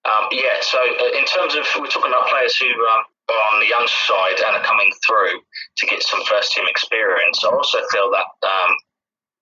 Um, 0.02 0.26
yeah, 0.32 0.58
so 0.62 0.80
uh, 0.80 1.14
in 1.14 1.26
terms 1.26 1.54
of, 1.54 1.68
we're 1.78 1.92
talking 1.92 2.10
about 2.10 2.32
players 2.32 2.58
who 2.58 2.66
um, 2.66 3.04
on 3.32 3.60
the 3.60 3.70
young 3.70 3.88
side 3.88 4.40
and 4.44 4.58
are 4.58 4.68
coming 4.68 4.92
through 5.06 5.40
to 5.78 5.86
get 5.88 6.04
some 6.04 6.24
first 6.26 6.54
team 6.54 6.66
experience. 6.68 7.44
I 7.44 7.50
also 7.50 7.80
feel 7.92 8.12
that 8.12 8.30
um, 8.44 8.72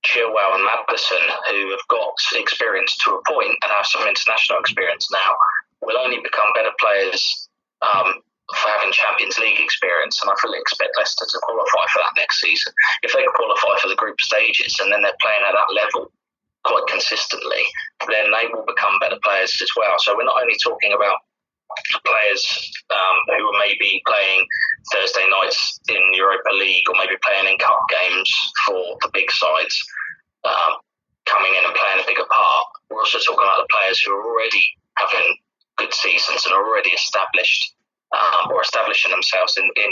Chilwell 0.06 0.56
and 0.56 0.64
Maddison, 0.64 1.24
who 1.52 1.72
have 1.72 1.86
got 1.90 2.14
experience 2.36 2.96
to 3.06 3.20
a 3.20 3.22
point 3.28 3.56
and 3.62 3.72
have 3.72 3.86
some 3.86 4.08
international 4.08 4.60
experience 4.60 5.10
now, 5.12 5.32
will 5.82 5.98
only 5.98 6.20
become 6.24 6.52
better 6.56 6.72
players 6.80 7.50
um, 7.82 8.22
for 8.52 8.68
having 8.74 8.92
Champions 8.92 9.38
League 9.38 9.60
experience. 9.60 10.20
And 10.22 10.32
I 10.32 10.36
fully 10.42 10.60
expect 10.60 10.98
Leicester 10.98 11.26
to 11.28 11.40
qualify 11.44 11.86
for 11.94 12.00
that 12.00 12.18
next 12.18 12.42
season. 12.42 12.74
If 13.04 13.14
they 13.14 13.24
qualify 13.36 13.80
for 13.80 13.88
the 13.88 14.00
group 14.00 14.20
stages 14.20 14.80
and 14.80 14.92
then 14.92 15.02
they're 15.04 15.22
playing 15.22 15.44
at 15.46 15.54
that 15.54 15.72
level 15.72 16.12
quite 16.64 16.88
consistently, 16.88 17.64
then 18.08 18.32
they 18.32 18.52
will 18.52 18.66
become 18.68 19.00
better 19.00 19.20
players 19.24 19.56
as 19.62 19.72
well. 19.78 19.96
So 20.00 20.16
we're 20.16 20.28
not 20.28 20.42
only 20.42 20.58
talking 20.64 20.94
about 20.94 21.20
players 22.06 22.44
um, 22.92 23.18
who 23.38 23.44
are 23.48 23.60
maybe 23.60 24.02
playing 24.06 24.46
Thursday 24.94 25.26
nights 25.30 25.80
in 25.90 26.02
Europa 26.14 26.52
League 26.54 26.84
or 26.90 26.96
maybe 26.98 27.20
playing 27.24 27.52
in 27.52 27.58
cup 27.58 27.80
games 27.90 28.30
for 28.66 28.98
the 29.02 29.10
big 29.14 29.30
sides 29.32 29.76
um, 30.46 30.80
coming 31.26 31.54
in 31.54 31.66
and 31.66 31.76
playing 31.76 32.02
a 32.02 32.08
bigger 32.08 32.26
part. 32.30 32.66
We're 32.90 33.06
also 33.06 33.20
talking 33.20 33.46
about 33.46 33.62
the 33.62 33.74
players 33.74 34.02
who 34.02 34.14
are 34.14 34.26
already 34.26 34.64
having 34.98 35.38
good 35.78 35.94
seasons 35.94 36.46
and 36.46 36.56
already 36.56 36.90
established 36.90 37.76
um, 38.12 38.52
or 38.52 38.62
establishing 38.62 39.12
themselves 39.12 39.56
in, 39.58 39.66
in 39.66 39.92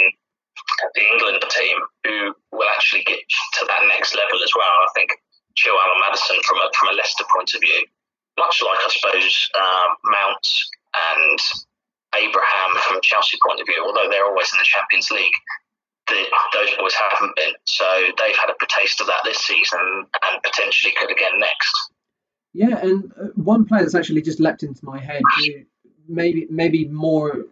the 0.96 1.04
England 1.14 1.44
team 1.50 1.78
who 2.04 2.34
will 2.52 2.70
actually 2.74 3.04
get 3.04 3.20
to 3.60 3.66
that 3.68 3.86
next 3.88 4.16
level 4.16 4.42
as 4.44 4.52
well. 4.56 4.66
I 4.66 4.90
think 4.96 5.12
Chilwell 5.56 5.94
and 5.94 6.02
Maddison 6.02 6.38
from 6.44 6.58
a, 6.58 6.70
from 6.78 6.90
a 6.90 6.98
Leicester 6.98 7.26
point 7.34 7.54
of 7.54 7.62
view, 7.62 7.86
much 8.38 8.62
like 8.62 8.80
I 8.82 8.90
suppose 8.90 9.50
um, 9.58 9.90
Mount 10.06 10.46
and 10.94 11.40
Abraham 12.18 12.70
from 12.84 12.98
a 12.98 13.02
Chelsea 13.02 13.38
point 13.46 13.62
of 13.62 13.68
view, 13.68 13.84
although 13.86 14.10
they're 14.10 14.26
always 14.26 14.50
in 14.54 14.60
the 14.60 14.66
Champions 14.66 15.10
League, 15.12 15.38
the, 16.08 16.16
those 16.54 16.76
boys 16.78 16.94
haven't 16.94 17.36
been. 17.36 17.54
So 17.66 17.86
they've 18.18 18.36
had 18.36 18.50
a 18.50 18.66
taste 18.68 19.02
of 19.02 19.08
that 19.08 19.22
this 19.24 19.40
season 19.40 19.80
and 19.80 20.44
potentially 20.44 20.94
could 21.00 21.12
again 21.12 21.40
next. 21.40 21.74
Yeah, 22.54 22.78
and 22.80 23.12
uh, 23.22 23.28
one 23.36 23.66
player 23.66 23.84
that's 23.84 23.96
actually 23.96 24.22
just 24.22 24.40
leapt 24.40 24.64
into 24.64 24.84
my 24.84 25.00
head, 25.00 25.22
maybe 26.08 26.48
maybe 26.50 26.88
more 26.88 27.46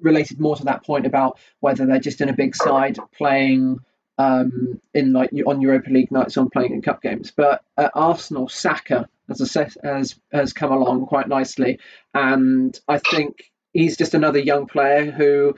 related 0.00 0.40
more 0.40 0.56
to 0.56 0.64
that 0.64 0.84
point 0.84 1.06
about 1.06 1.38
whether 1.60 1.86
they're 1.86 2.00
just 2.00 2.20
in 2.20 2.28
a 2.28 2.32
big 2.32 2.56
side 2.56 2.98
playing 3.16 3.78
um, 4.18 4.80
in 4.92 5.12
like 5.12 5.30
on 5.46 5.60
Europa 5.60 5.90
League 5.90 6.10
nights 6.10 6.36
on 6.36 6.50
playing 6.50 6.72
in 6.72 6.82
cup 6.82 7.02
games. 7.02 7.32
But 7.36 7.62
at 7.76 7.92
Arsenal, 7.94 8.48
Saka 8.48 9.08
has 9.28 9.76
has 9.82 10.14
has 10.32 10.52
come 10.52 10.72
along 10.72 11.06
quite 11.06 11.28
nicely, 11.28 11.78
and 12.12 12.78
I 12.88 12.98
think 12.98 13.52
he's 13.74 13.98
just 13.98 14.14
another 14.14 14.38
young 14.38 14.66
player 14.66 15.10
who, 15.10 15.54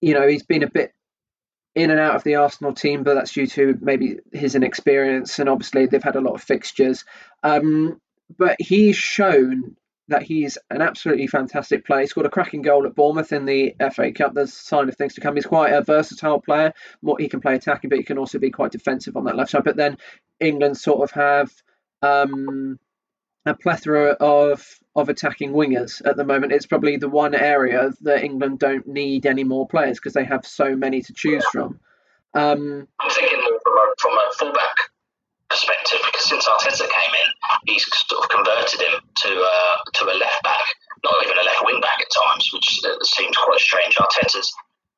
you 0.00 0.14
know, 0.14 0.26
he's 0.26 0.44
been 0.44 0.62
a 0.62 0.70
bit 0.70 0.92
in 1.74 1.90
and 1.90 2.00
out 2.00 2.14
of 2.14 2.24
the 2.24 2.36
Arsenal 2.36 2.72
team, 2.72 3.02
but 3.02 3.14
that's 3.14 3.32
due 3.32 3.46
to 3.48 3.78
maybe 3.80 4.18
his 4.32 4.54
inexperience, 4.54 5.38
and 5.38 5.48
obviously 5.48 5.86
they've 5.86 6.02
had 6.02 6.16
a 6.16 6.20
lot 6.20 6.34
of 6.34 6.42
fixtures. 6.42 7.04
Um, 7.42 8.00
but 8.38 8.56
he's 8.58 8.96
shown 8.96 9.76
that 10.08 10.22
he's 10.22 10.58
an 10.70 10.82
absolutely 10.82 11.26
fantastic 11.26 11.86
player. 11.86 12.02
He 12.02 12.06
scored 12.06 12.26
a 12.26 12.30
cracking 12.30 12.62
goal 12.62 12.86
at 12.86 12.94
Bournemouth 12.94 13.32
in 13.32 13.46
the 13.46 13.74
FA 13.94 14.12
Cup. 14.12 14.34
There's 14.34 14.52
a 14.52 14.56
sign 14.56 14.88
of 14.88 14.96
things 14.96 15.14
to 15.14 15.20
come. 15.20 15.34
He's 15.34 15.46
quite 15.46 15.72
a 15.72 15.82
versatile 15.82 16.40
player. 16.40 16.72
He 17.18 17.28
can 17.28 17.40
play 17.40 17.54
attacking, 17.54 17.88
but 17.88 17.98
he 17.98 18.04
can 18.04 18.18
also 18.18 18.38
be 18.38 18.50
quite 18.50 18.72
defensive 18.72 19.16
on 19.16 19.24
that 19.24 19.36
left 19.36 19.50
side. 19.50 19.64
But 19.64 19.76
then 19.76 19.98
England 20.40 20.76
sort 20.76 21.02
of 21.02 21.10
have 21.12 21.52
um, 22.02 22.78
a 23.46 23.54
plethora 23.54 24.12
of 24.20 24.66
of 24.94 25.08
attacking 25.08 25.52
wingers 25.52 26.04
at 26.06 26.16
the 26.16 26.24
moment. 26.24 26.52
It's 26.52 26.66
probably 26.66 26.96
the 26.96 27.08
one 27.08 27.34
area 27.34 27.90
that 28.02 28.22
England 28.22 28.58
don't 28.58 28.86
need 28.86 29.24
any 29.26 29.42
more 29.42 29.66
players 29.66 29.98
because 29.98 30.12
they 30.12 30.24
have 30.24 30.46
so 30.46 30.76
many 30.76 31.00
to 31.02 31.12
choose 31.14 31.44
from. 31.50 31.80
Um, 32.34 32.86
I'm 33.00 33.10
thinking 33.10 33.40
more 33.40 33.58
from 33.62 33.72
a, 33.72 33.94
from 33.98 34.12
a 34.12 34.32
fullback 34.38 34.76
perspective 35.48 36.00
because 36.06 36.28
since 36.28 36.48
Arteta 36.48 36.88
came 36.88 37.12
in, 37.12 37.28
he's 37.66 37.86
sort 38.08 38.24
of 38.24 38.30
converted 38.30 38.80
him 38.80 39.00
to 39.00 39.28
uh, 39.28 39.76
to 39.94 40.04
a 40.04 40.16
left 40.16 40.42
back, 40.42 40.66
not 41.04 41.14
even 41.24 41.36
a 41.38 41.44
left 41.44 41.64
wing 41.64 41.80
back 41.80 42.00
at 42.00 42.08
times, 42.24 42.50
which 42.52 42.80
uh, 42.84 42.96
seems 43.02 43.36
quite 43.36 43.60
strange. 43.60 43.96
Arteta's 43.96 44.52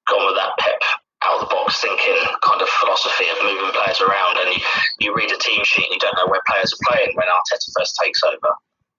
gone 0.09 0.27
with 0.27 0.37
that 0.37 0.53
Pep 0.59 0.79
out 1.25 1.41
of 1.41 1.49
the 1.49 1.53
box 1.55 1.81
thinking 1.81 2.21
kind 2.45 2.61
of 2.61 2.69
philosophy 2.81 3.27
of 3.33 3.41
moving 3.43 3.73
players 3.73 4.01
around, 4.01 4.39
and 4.45 4.55
you, 4.55 4.61
you 5.01 5.09
read 5.17 5.33
a 5.33 5.41
team 5.41 5.65
sheet 5.65 5.89
and 5.89 5.97
you 5.97 6.03
don't 6.03 6.17
know 6.21 6.29
where 6.29 6.45
players 6.47 6.73
are 6.73 6.85
playing 6.85 7.17
when 7.17 7.27
Arteta 7.27 7.69
first 7.77 7.97
takes 8.03 8.23
over. 8.23 8.53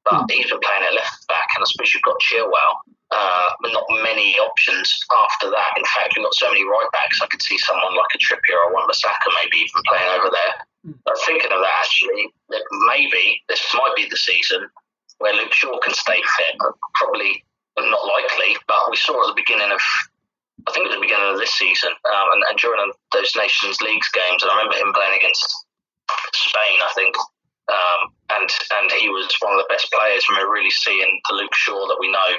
But 0.06 0.30
he's 0.30 0.50
been 0.50 0.62
playing 0.62 0.86
at 0.86 0.94
left 0.94 1.26
back, 1.28 1.50
and 1.58 1.62
I 1.62 1.66
suppose 1.66 1.90
you've 1.94 2.06
got 2.06 2.22
Chilwell. 2.22 2.74
Uh, 3.10 3.50
not 3.74 3.86
many 4.06 4.38
options 4.38 4.94
after 5.26 5.50
that. 5.50 5.74
In 5.78 5.86
fact, 5.86 6.14
you've 6.14 6.26
got 6.26 6.34
so 6.34 6.50
many 6.50 6.62
right 6.62 6.90
backs. 6.94 7.22
I 7.22 7.28
could 7.28 7.42
see 7.42 7.58
someone 7.58 7.98
like 7.98 8.14
a 8.14 8.22
Trippier 8.22 8.60
or 8.70 8.74
one 8.74 8.86
Saka 8.94 9.30
maybe 9.42 9.66
even 9.66 9.82
playing 9.90 10.10
over 10.14 10.30
there. 10.30 10.54
Mm. 10.86 10.98
But 11.06 11.18
thinking 11.26 11.52
of 11.54 11.58
that, 11.58 11.78
actually, 11.82 12.30
that 12.50 12.62
maybe 12.90 13.42
this 13.50 13.62
might 13.74 13.96
be 13.96 14.06
the 14.10 14.18
season 14.18 14.70
where 15.18 15.34
Luke 15.34 15.54
Shaw 15.54 15.80
can 15.80 15.94
stay 15.94 16.18
fit. 16.18 16.58
Probably 16.96 17.44
not 17.78 18.06
likely, 18.06 18.58
but 18.68 18.90
we 18.90 18.98
saw 18.98 19.22
at 19.26 19.36
the 19.36 19.42
beginning 19.42 19.72
of, 19.72 19.82
I 20.68 20.72
think 20.72 20.86
it 20.86 20.90
was 20.90 20.98
the 20.98 21.06
beginning 21.06 21.30
of 21.30 21.40
this 21.40 21.54
season, 21.54 21.94
um, 21.94 22.28
and, 22.34 22.42
and, 22.50 22.58
during 22.58 22.82
those 23.14 23.32
Nations 23.38 23.78
Leagues 23.82 24.10
games, 24.10 24.42
and 24.42 24.50
I 24.50 24.58
remember 24.58 24.78
him 24.78 24.94
playing 24.94 25.18
against 25.18 25.46
Spain, 26.34 26.78
I 26.82 26.92
think, 26.96 27.16
um, 27.70 28.02
and 28.34 28.50
and 28.82 28.92
he 28.98 29.10
was 29.10 29.30
one 29.40 29.54
of 29.54 29.62
the 29.62 29.70
best 29.70 29.92
players. 29.92 30.26
And 30.28 30.38
we're 30.38 30.54
really 30.54 30.74
seeing 30.74 31.22
the 31.30 31.36
Luke 31.36 31.54
Shaw 31.54 31.88
that 31.88 32.02
we 32.02 32.12
know 32.12 32.32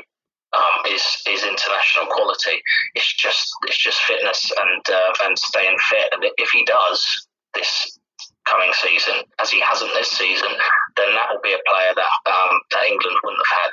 um, 0.55 0.77
is 0.91 1.03
is 1.29 1.43
international 1.43 2.07
quality. 2.11 2.62
It's 2.95 3.15
just 3.15 3.51
it's 3.67 3.79
just 3.79 3.99
fitness 4.03 4.51
and 4.59 4.83
uh, 4.91 5.12
and 5.25 5.39
staying 5.39 5.77
fit. 5.91 6.11
And 6.12 6.25
if 6.39 6.51
he 6.51 6.65
does 6.65 7.27
this 7.55 7.99
coming 8.47 8.73
season, 8.73 9.27
as 9.41 9.51
he 9.51 9.61
hasn't 9.61 9.93
this 9.95 10.11
season, 10.11 10.51
then 10.97 11.15
that 11.15 11.29
will 11.31 11.43
be 11.43 11.55
a 11.55 11.67
player 11.67 11.93
that 11.95 12.12
um, 12.31 12.61
that 12.71 12.87
England 12.87 13.19
wouldn't 13.25 13.43
have 13.47 13.62
had 13.62 13.73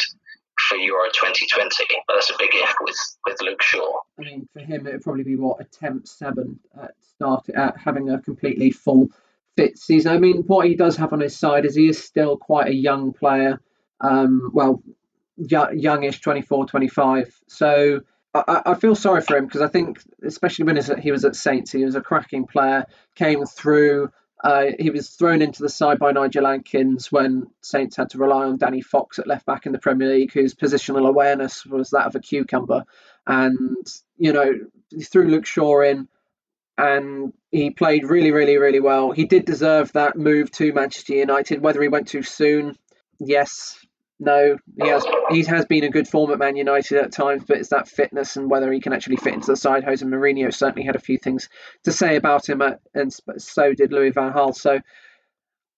for 0.69 0.75
Euro 0.75 1.05
2020. 1.13 1.69
But 2.07 2.15
that's 2.15 2.29
a 2.29 2.35
big 2.37 2.51
if 2.53 2.73
with 2.81 2.95
with 3.25 3.41
Luke 3.41 3.61
Shaw. 3.61 3.99
I 4.19 4.21
mean, 4.21 4.47
for 4.53 4.59
him, 4.59 4.87
it 4.87 4.93
would 4.93 5.03
probably 5.03 5.23
be 5.23 5.35
what 5.35 5.61
attempt 5.61 6.07
seven 6.07 6.59
at 6.81 6.91
start 7.15 7.49
at 7.49 7.77
having 7.77 8.09
a 8.09 8.21
completely 8.21 8.71
full 8.71 9.09
fit 9.55 9.77
season. 9.77 10.11
I 10.11 10.17
mean, 10.17 10.43
what 10.43 10.67
he 10.67 10.75
does 10.75 10.97
have 10.97 11.13
on 11.13 11.19
his 11.19 11.37
side 11.37 11.65
is 11.65 11.75
he 11.75 11.87
is 11.87 12.03
still 12.03 12.37
quite 12.37 12.67
a 12.67 12.73
young 12.73 13.13
player. 13.13 13.59
Um, 14.01 14.51
well, 14.53 14.81
youngish, 15.37 16.21
24, 16.21 16.67
25. 16.67 17.41
So. 17.47 18.01
I, 18.35 18.63
I 18.65 18.73
feel 18.73 18.95
sorry 18.95 19.21
for 19.21 19.37
him 19.37 19.45
because 19.45 19.61
I 19.61 19.67
think, 19.67 19.99
especially 20.25 20.65
when 20.65 20.99
he 20.99 21.11
was 21.11 21.23
at 21.23 21.35
Saints, 21.35 21.71
he 21.71 21.85
was 21.85 21.93
a 21.93 22.01
cracking 22.01 22.47
player, 22.47 22.87
came 23.13 23.45
through, 23.45 24.09
uh, 24.43 24.65
he 24.77 24.89
was 24.89 25.09
thrown 25.09 25.41
into 25.41 25.63
the 25.63 25.69
side 25.69 25.99
by 25.99 26.11
Nigel 26.11 26.45
Adkins 26.45 27.11
when 27.11 27.47
Saints 27.61 27.95
had 27.95 28.09
to 28.09 28.17
rely 28.17 28.43
on 28.43 28.57
Danny 28.57 28.81
Fox 28.81 29.17
at 29.17 29.27
left 29.27 29.45
back 29.45 29.65
in 29.65 29.71
the 29.71 29.79
Premier 29.79 30.09
League, 30.09 30.33
whose 30.33 30.53
positional 30.53 31.07
awareness 31.07 31.65
was 31.65 31.91
that 31.91 32.07
of 32.07 32.15
a 32.15 32.19
cucumber. 32.19 32.83
And, 33.25 33.87
you 34.17 34.33
know, 34.33 34.53
he 34.89 35.03
threw 35.03 35.29
Luke 35.29 35.45
Shaw 35.45 35.81
in 35.81 36.09
and 36.77 37.31
he 37.51 37.69
played 37.69 38.03
really, 38.03 38.31
really, 38.31 38.57
really 38.57 38.81
well. 38.81 39.11
He 39.11 39.25
did 39.25 39.45
deserve 39.45 39.93
that 39.93 40.17
move 40.17 40.51
to 40.51 40.73
Manchester 40.73 41.13
United. 41.13 41.61
Whether 41.61 41.81
he 41.81 41.87
went 41.87 42.09
too 42.09 42.23
soon, 42.23 42.75
yes, 43.19 43.77
no, 44.19 44.57
he 44.81 44.87
has 44.87 45.05
he 45.29 45.43
has 45.43 45.65
been 45.65 45.83
a 45.83 45.89
good 45.89 46.07
form 46.07 46.31
at 46.31 46.39
Man 46.39 46.55
United 46.55 46.97
at 46.97 47.11
times, 47.11 47.43
but 47.47 47.57
it's 47.57 47.69
that 47.69 47.87
fitness 47.87 48.35
and 48.35 48.49
whether 48.49 48.71
he 48.71 48.79
can 48.79 48.93
actually 48.93 49.17
fit 49.17 49.33
into 49.33 49.47
the 49.47 49.55
side. 49.55 49.83
Jose 49.83 50.05
Mourinho 50.05 50.53
certainly 50.53 50.85
had 50.85 50.95
a 50.95 50.99
few 50.99 51.17
things 51.17 51.49
to 51.83 51.91
say 51.91 52.15
about 52.15 52.47
him, 52.47 52.61
at, 52.61 52.79
and 52.93 53.11
so 53.37 53.73
did 53.73 53.91
Louis 53.91 54.11
Van 54.11 54.33
Gaal. 54.33 54.55
So 54.55 54.79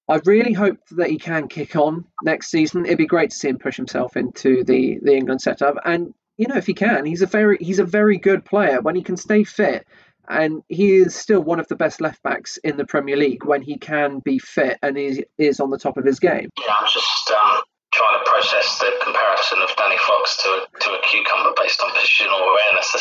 I 0.08 0.22
really 0.26 0.54
hope 0.54 0.78
that 0.92 1.10
he 1.10 1.18
can 1.18 1.48
kick 1.48 1.76
on 1.76 2.06
next 2.24 2.52
season. 2.52 2.86
It'd 2.86 2.98
be 2.98 3.08
great 3.08 3.32
to 3.32 3.36
see 3.36 3.50
him 3.50 3.58
push 3.58 3.78
himself 3.78 4.18
into 4.18 4.64
the 4.64 5.00
the 5.02 5.16
England 5.16 5.42
setup, 5.42 5.78
and 5.86 6.14
you 6.38 6.48
know 6.48 6.58
if 6.58 6.68
he 6.68 6.74
can, 6.74 7.06
he's 7.06 7.22
a 7.22 7.28
very 7.28 7.58
he's 7.60 7.80
a 7.80 7.86
very 7.86 8.18
good 8.18 8.46
player 8.46 8.82
when 8.82 8.96
he 8.96 9.02
can 9.02 9.18
stay 9.18 9.44
fit. 9.44 9.88
And 10.28 10.64
he 10.70 10.96
is 10.96 11.16
still 11.16 11.42
one 11.42 11.60
of 11.60 11.68
the 11.68 11.76
best 11.76 12.02
left 12.02 12.24
backs 12.24 12.58
in 12.58 12.78
the 12.78 12.86
Premier 12.86 13.16
League 13.16 13.46
when 13.46 13.62
he 13.62 13.78
can 13.78 14.20
be 14.20 14.40
fit 14.40 14.80
and 14.82 14.98
he 14.98 15.24
is 15.38 15.60
on 15.60 15.70
the 15.70 15.78
top 15.78 15.98
of 15.98 16.04
his 16.04 16.20
game. 16.20 16.50
Yeah, 16.60 16.74
I'm 16.80 16.88
just 16.92 17.30
um, 17.30 17.62
trying 17.96 18.20
to 18.20 18.24
process 18.28 18.76
the 18.84 18.92
comparison 19.00 19.64
of 19.64 19.72
Danny 19.80 19.96
Fox 20.04 20.36
to 20.44 20.48
a, 20.52 20.60
to 20.84 20.88
a 20.92 21.00
cucumber 21.08 21.56
based 21.56 21.80
on 21.80 21.96
positional 21.96 22.44
awareness. 22.44 22.92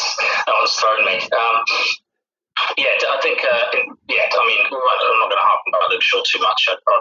that 0.47 0.55
one's 0.55 0.79
thrown 0.79 1.03
me. 1.03 1.19
Um, 1.19 1.57
yeah, 2.79 2.95
I 3.11 3.19
think, 3.19 3.43
uh, 3.43 3.75
yeah, 4.07 4.31
I 4.31 4.43
mean, 4.47 4.63
I'm 4.63 5.19
not 5.19 5.31
going 5.35 5.43
to 5.43 5.51
harp 5.51 5.67
about 5.67 5.91
Luke 5.91 6.07
Shaw 6.07 6.23
too 6.23 6.39
much. 6.39 6.71
I, 6.71 6.79
I, 6.79 6.97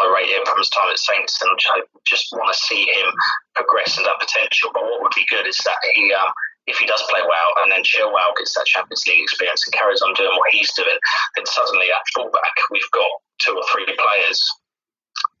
I 0.00 0.02
rate 0.08 0.32
him 0.32 0.42
from 0.48 0.56
his 0.56 0.72
time 0.72 0.88
at 0.88 0.96
Saints 0.96 1.36
and 1.44 1.52
I 1.52 1.84
just 2.08 2.32
want 2.32 2.48
to 2.48 2.56
see 2.64 2.88
him 2.88 3.12
progress 3.52 4.00
and 4.00 4.08
that 4.08 4.24
potential. 4.24 4.72
But 4.72 4.88
what 4.88 5.04
would 5.04 5.12
be 5.14 5.28
good 5.28 5.44
is 5.44 5.60
that 5.68 5.76
he, 5.92 6.16
um, 6.16 6.32
if 6.64 6.80
he 6.80 6.88
does 6.88 7.04
play 7.12 7.20
well 7.20 7.50
and 7.60 7.68
then 7.68 7.84
Chilwell 7.84 8.32
gets 8.40 8.56
that 8.56 8.64
Champions 8.64 9.04
League 9.04 9.20
experience 9.20 9.68
and 9.68 9.76
carries 9.76 10.00
on 10.00 10.16
doing 10.16 10.32
what 10.40 10.48
he's 10.48 10.72
doing, 10.72 10.96
then 11.36 11.44
suddenly 11.44 11.92
at 11.92 12.08
fullback 12.16 12.56
we've 12.72 12.90
got 12.96 13.12
two 13.44 13.52
or 13.52 13.64
three 13.68 13.84
players 13.84 14.40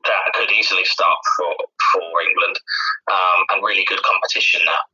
that 0.04 0.32
could 0.34 0.50
easily 0.52 0.84
start 0.84 1.18
for 1.36 1.54
for 1.92 2.08
England, 2.28 2.56
um, 3.10 3.38
and 3.50 3.64
really 3.64 3.84
good 3.88 4.02
competition 4.02 4.62
that 4.66 4.84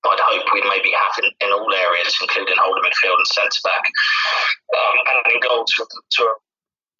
I'd 0.00 0.24
hope 0.32 0.48
we'd 0.54 0.64
maybe 0.64 0.90
have 0.96 1.14
in, 1.20 1.28
in 1.44 1.50
all 1.52 1.68
areas, 1.68 2.16
including 2.20 2.56
holding 2.56 2.84
midfield 2.84 3.20
and 3.20 3.28
centre 3.28 3.62
back, 3.64 3.84
um, 3.84 4.96
and 5.12 5.34
in 5.34 5.40
goal 5.44 5.64
to, 5.64 5.80
to 5.84 6.20
a, 6.24 6.34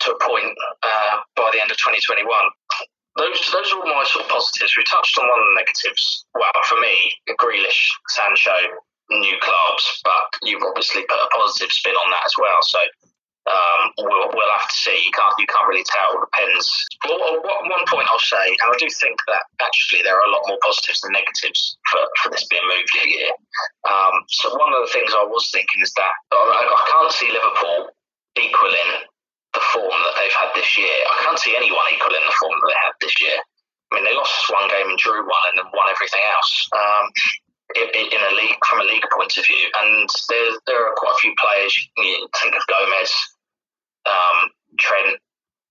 to 0.05 0.07
a 0.13 0.19
point 0.21 0.53
uh, 0.85 1.17
by 1.37 1.49
the 1.53 1.61
end 1.63 1.73
of 1.73 1.81
2021. 1.81 2.29
Those, 3.17 3.41
those 3.51 3.69
are 3.73 3.81
all 3.81 3.89
my 3.89 4.05
sort 4.07 4.25
of 4.25 4.31
positives. 4.31 4.77
We 4.77 4.85
touched 4.87 5.17
on 5.19 5.27
one 5.27 5.41
of 5.41 5.49
the 5.49 5.59
negatives. 5.65 6.25
Well, 6.37 6.53
for 6.69 6.79
me, 6.79 6.95
Grealish, 7.41 7.83
Sancho, 8.13 8.55
new 9.11 9.37
clubs, 9.43 9.85
but 10.05 10.29
you've 10.45 10.63
obviously 10.63 11.03
put 11.09 11.19
a 11.19 11.29
positive 11.35 11.73
spin 11.73 11.97
on 11.97 12.11
that 12.13 12.25
as 12.25 12.35
well. 12.39 12.61
So 12.63 12.79
Um, 13.49 13.83
we'll, 14.05 14.29
we'll 14.37 14.55
have 14.61 14.69
to 14.69 14.77
see. 14.77 14.95
You 15.01 15.11
can't 15.17 15.33
you 15.41 15.49
can't 15.49 15.65
really 15.65 15.87
tell. 15.89 16.13
It 16.13 16.23
depends. 16.29 16.69
Well, 17.09 17.41
one 17.41 17.87
point 17.89 18.07
I'll 18.13 18.21
say, 18.21 18.47
and 18.53 18.69
I 18.69 18.77
do 18.77 18.87
think 19.01 19.17
that 19.33 19.43
actually 19.65 20.05
there 20.05 20.15
are 20.15 20.27
a 20.29 20.33
lot 20.33 20.45
more 20.47 20.61
positives 20.61 21.01
than 21.01 21.17
negatives 21.17 21.79
for, 21.89 22.05
for 22.21 22.29
this 22.31 22.45
being 22.53 22.63
moved 22.69 22.93
here. 22.93 23.33
Um, 23.89 24.15
so 24.29 24.53
one 24.55 24.77
of 24.77 24.85
the 24.85 24.93
things 24.93 25.17
I 25.17 25.25
was 25.25 25.49
thinking 25.51 25.81
is 25.81 25.93
that 25.97 26.13
I, 26.31 26.63
I 26.69 26.83
can't 26.93 27.13
see 27.17 27.33
Liverpool 27.33 27.97
equaling 28.37 29.09
the 29.57 29.65
form 29.75 29.99
that 30.05 30.15
they've 30.21 30.39
had 30.39 30.55
this 30.55 30.79
year. 30.79 30.95
I 31.11 31.17
can't 31.25 31.41
see 31.41 31.57
anyone 31.57 31.89
equaling 31.91 32.23
the 32.23 32.37
form 32.39 32.55
that 32.55 32.69
they 32.71 32.81
had 32.87 32.95
this 33.01 33.17
year. 33.19 33.39
I 33.91 33.99
mean, 33.99 34.05
they 34.07 34.15
lost 34.15 34.47
one 34.55 34.71
game 34.71 34.87
and 34.87 34.99
drew 34.99 35.19
one, 35.19 35.45
and 35.51 35.59
then 35.59 35.67
won 35.75 35.91
everything 35.91 36.23
else. 36.23 36.53
Um, 36.71 37.11
in, 37.77 38.21
a 38.21 38.35
league 38.35 38.59
from 38.69 38.81
a 38.81 38.85
league 38.85 39.07
point 39.13 39.37
of 39.37 39.47
view. 39.47 39.71
And 39.81 40.09
there, 40.29 40.51
there 40.67 40.87
are 40.87 40.95
quite 40.97 41.15
a 41.15 41.21
few 41.21 41.35
players. 41.39 41.73
You 41.97 42.29
think 42.43 42.55
of 42.55 42.67
Gomez, 42.67 43.13
um, 44.07 44.51
Trent, 44.79 45.19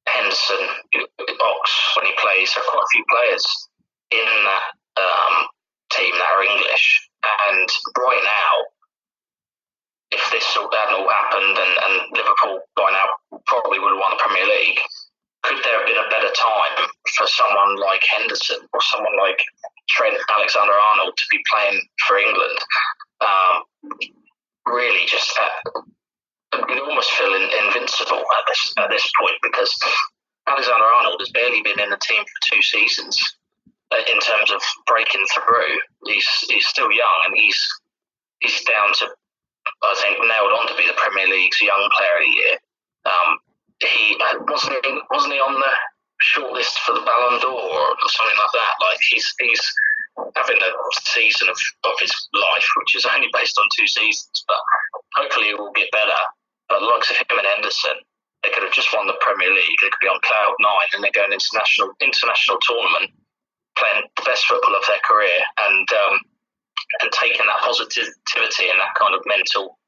Henderson, 0.07 0.63
Ox 0.95 1.65
when 1.97 2.05
he 2.07 2.13
plays. 2.17 2.53
There 2.53 2.63
are 2.63 2.71
quite 2.71 2.83
a 2.83 2.93
few 2.93 3.05
players 3.09 3.45
in 4.11 4.29
that 4.45 4.67
um, 4.97 5.47
team 5.91 6.13
that 6.13 6.33
are 6.35 6.43
English. 6.43 7.09
And 7.23 7.67
right 7.97 8.23
now, 8.23 8.53
if 10.11 10.23
this 10.31 10.57
all, 10.57 10.69
hadn't 10.71 11.03
all 11.03 11.09
happened 11.09 11.57
and, 11.57 11.73
and 11.77 11.95
Liverpool 12.17 12.61
by 12.75 12.89
now 12.91 13.39
probably 13.45 13.79
would 13.79 13.93
have 13.93 14.01
won 14.01 14.17
the 14.17 14.23
Premier 14.23 14.47
League, 14.47 14.79
could 15.43 15.61
there 15.63 15.77
have 15.77 15.87
been 15.87 16.01
a 16.01 16.09
better 16.09 16.31
time 16.33 16.89
for 17.15 17.27
someone 17.27 17.77
like 17.77 18.03
Henderson 18.03 18.59
or 18.73 18.81
someone 18.81 19.15
like 19.17 19.39
Trent 19.89 20.17
Alexander 20.29 20.73
Arnold 20.73 21.13
to 21.17 21.25
be 21.31 21.41
playing 21.49 21.81
for 22.07 22.17
England. 22.17 22.59
Um, 23.21 23.55
really, 24.65 25.05
just 25.05 25.37
uh, 25.39 25.81
you 26.69 26.83
almost 26.83 27.11
feel 27.11 27.33
in, 27.33 27.49
invincible 27.65 28.19
at 28.19 28.43
this 28.47 28.73
at 28.77 28.89
this 28.89 29.11
point 29.19 29.37
because 29.43 29.73
Alexander 30.47 30.85
Arnold 30.85 31.19
has 31.19 31.31
barely 31.31 31.61
been 31.61 31.79
in 31.79 31.89
the 31.89 32.01
team 32.01 32.23
for 32.23 32.55
two 32.55 32.61
seasons. 32.61 33.17
Uh, 33.91 33.97
in 34.05 34.19
terms 34.19 34.51
of 34.51 34.61
breaking 34.85 35.25
through, 35.33 35.73
he's 36.05 36.29
he's 36.49 36.67
still 36.67 36.91
young 36.91 37.19
and 37.25 37.35
he's 37.35 37.67
he's 38.39 38.63
down 38.65 38.93
to 38.93 39.09
I 39.83 39.95
think 40.01 40.19
nailed 40.19 40.53
on 40.59 40.67
to 40.67 40.75
be 40.77 40.87
the 40.87 40.97
Premier 40.97 41.27
League's 41.27 41.61
young 41.61 41.89
player 41.97 42.17
of 42.17 42.25
the 42.25 42.35
year. 42.35 42.55
Um, 43.05 43.39
he 43.81 44.17
wasn't 44.47 44.85
he, 44.85 45.01
wasn't 45.09 45.33
he 45.33 45.39
on 45.39 45.53
the 45.53 45.73
shortlist 46.19 46.75
for 46.83 46.93
the 46.93 47.05
Ballon 47.05 47.39
d'Or 47.39 47.55
or 47.55 48.09
something 48.11 48.39
like 48.39 48.53
that. 48.53 48.73
Like 48.83 48.99
he's 49.09 49.27
he's 49.39 49.63
having 50.35 50.59
a 50.59 50.71
season 51.07 51.47
of, 51.47 51.57
of 51.85 51.95
his 51.99 52.11
life, 52.33 52.67
which 52.83 52.95
is 52.95 53.05
only 53.05 53.27
based 53.33 53.57
on 53.57 53.65
two 53.75 53.87
seasons, 53.87 54.43
but 54.47 54.59
hopefully 55.15 55.49
it 55.49 55.59
will 55.59 55.71
get 55.71 55.91
better. 55.91 56.21
But 56.67 56.79
the 56.79 56.91
likes 56.91 57.09
of 57.09 57.17
him 57.17 57.39
and 57.39 57.47
Henderson, 57.47 57.97
they 58.43 58.51
could 58.51 58.63
have 58.63 58.75
just 58.75 58.93
won 58.93 59.07
the 59.07 59.17
Premier 59.21 59.49
League. 59.49 59.79
They 59.81 59.89
could 59.89 60.03
be 60.03 60.11
on 60.11 60.19
cloud 60.21 60.53
nine, 60.59 60.89
and 60.93 61.03
they're 61.03 61.15
going 61.15 61.31
international 61.31 61.95
international 62.03 62.59
tournament, 62.61 63.15
playing 63.77 64.05
the 64.17 64.27
best 64.27 64.45
football 64.45 64.75
of 64.75 64.85
their 64.87 65.01
career, 65.07 65.39
and 65.65 65.87
um, 65.93 66.15
and 67.01 67.11
taking 67.15 67.45
that 67.47 67.63
positivity 67.63 68.67
and 68.69 68.79
that 68.79 68.95
kind 68.99 69.15
of 69.15 69.23
mental 69.25 69.79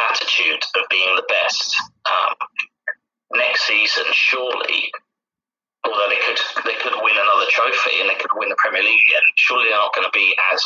attitude 0.00 0.62
of 0.76 0.88
being 0.90 1.14
the 1.16 1.26
best. 1.28 1.76
Um, 2.08 2.34
next 3.38 3.66
season, 3.66 4.04
surely 4.12 4.90
although 5.84 6.08
they 6.08 6.20
could 6.20 6.40
they 6.64 6.76
could 6.82 6.94
win 7.02 7.16
another 7.16 7.46
trophy 7.50 8.00
and 8.00 8.10
they 8.10 8.14
could 8.14 8.30
win 8.34 8.48
the 8.48 8.56
Premier 8.58 8.82
League 8.82 9.00
again, 9.08 9.26
surely 9.36 9.68
they're 9.68 9.78
not 9.78 9.94
going 9.94 10.06
to 10.06 10.16
be 10.16 10.34
as 10.52 10.62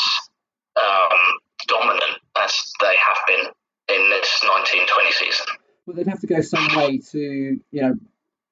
um, 0.77 1.21
dominant 1.67 2.19
as 2.43 2.73
they 2.81 2.95
have 2.97 3.19
been 3.27 3.47
in 3.95 4.11
this 4.11 4.43
1920 4.43 5.13
season. 5.13 5.47
Well, 5.87 5.97
they'd 5.97 6.09
have 6.09 6.21
to 6.21 6.27
go 6.27 6.41
some 6.41 6.69
way 6.77 6.99
to 7.13 7.61
you 7.71 7.83
know 7.83 7.95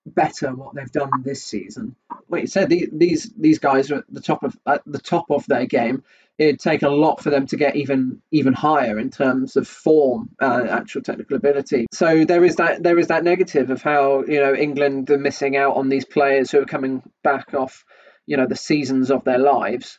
better 0.07 0.55
what 0.55 0.75
they've 0.75 0.90
done 0.90 1.11
this 1.22 1.44
season. 1.44 1.96
Like 2.29 2.42
you 2.42 2.46
said, 2.46 2.70
these 2.70 3.33
these 3.37 3.59
guys 3.59 3.90
are 3.90 3.98
at 3.98 4.05
the 4.09 4.20
top 4.20 4.42
of 4.42 4.57
at 4.66 4.83
the 4.87 4.98
top 4.98 5.31
of 5.31 5.46
their 5.46 5.66
game 5.66 6.03
it'd 6.38 6.60
take 6.60 6.82
a 6.82 6.88
lot 6.88 7.22
for 7.22 7.30
them 7.30 7.46
to 7.46 7.56
get 7.56 7.76
even 7.76 8.20
even 8.30 8.52
higher 8.52 8.98
in 8.98 9.10
terms 9.10 9.56
of 9.56 9.68
form, 9.68 10.30
uh, 10.40 10.66
actual 10.68 11.02
technical 11.02 11.36
ability. 11.36 11.86
So 11.92 12.24
there 12.24 12.44
is 12.44 12.56
that 12.56 12.82
there 12.82 12.98
is 12.98 13.08
that 13.08 13.24
negative 13.24 13.70
of 13.70 13.82
how 13.82 14.24
you 14.24 14.40
know 14.40 14.54
England 14.54 15.10
are 15.10 15.18
missing 15.18 15.56
out 15.56 15.76
on 15.76 15.88
these 15.88 16.04
players 16.04 16.50
who 16.50 16.60
are 16.60 16.66
coming 16.66 17.02
back 17.22 17.54
off 17.54 17.84
you 18.26 18.36
know 18.36 18.46
the 18.46 18.56
seasons 18.56 19.10
of 19.10 19.24
their 19.24 19.38
lives. 19.38 19.98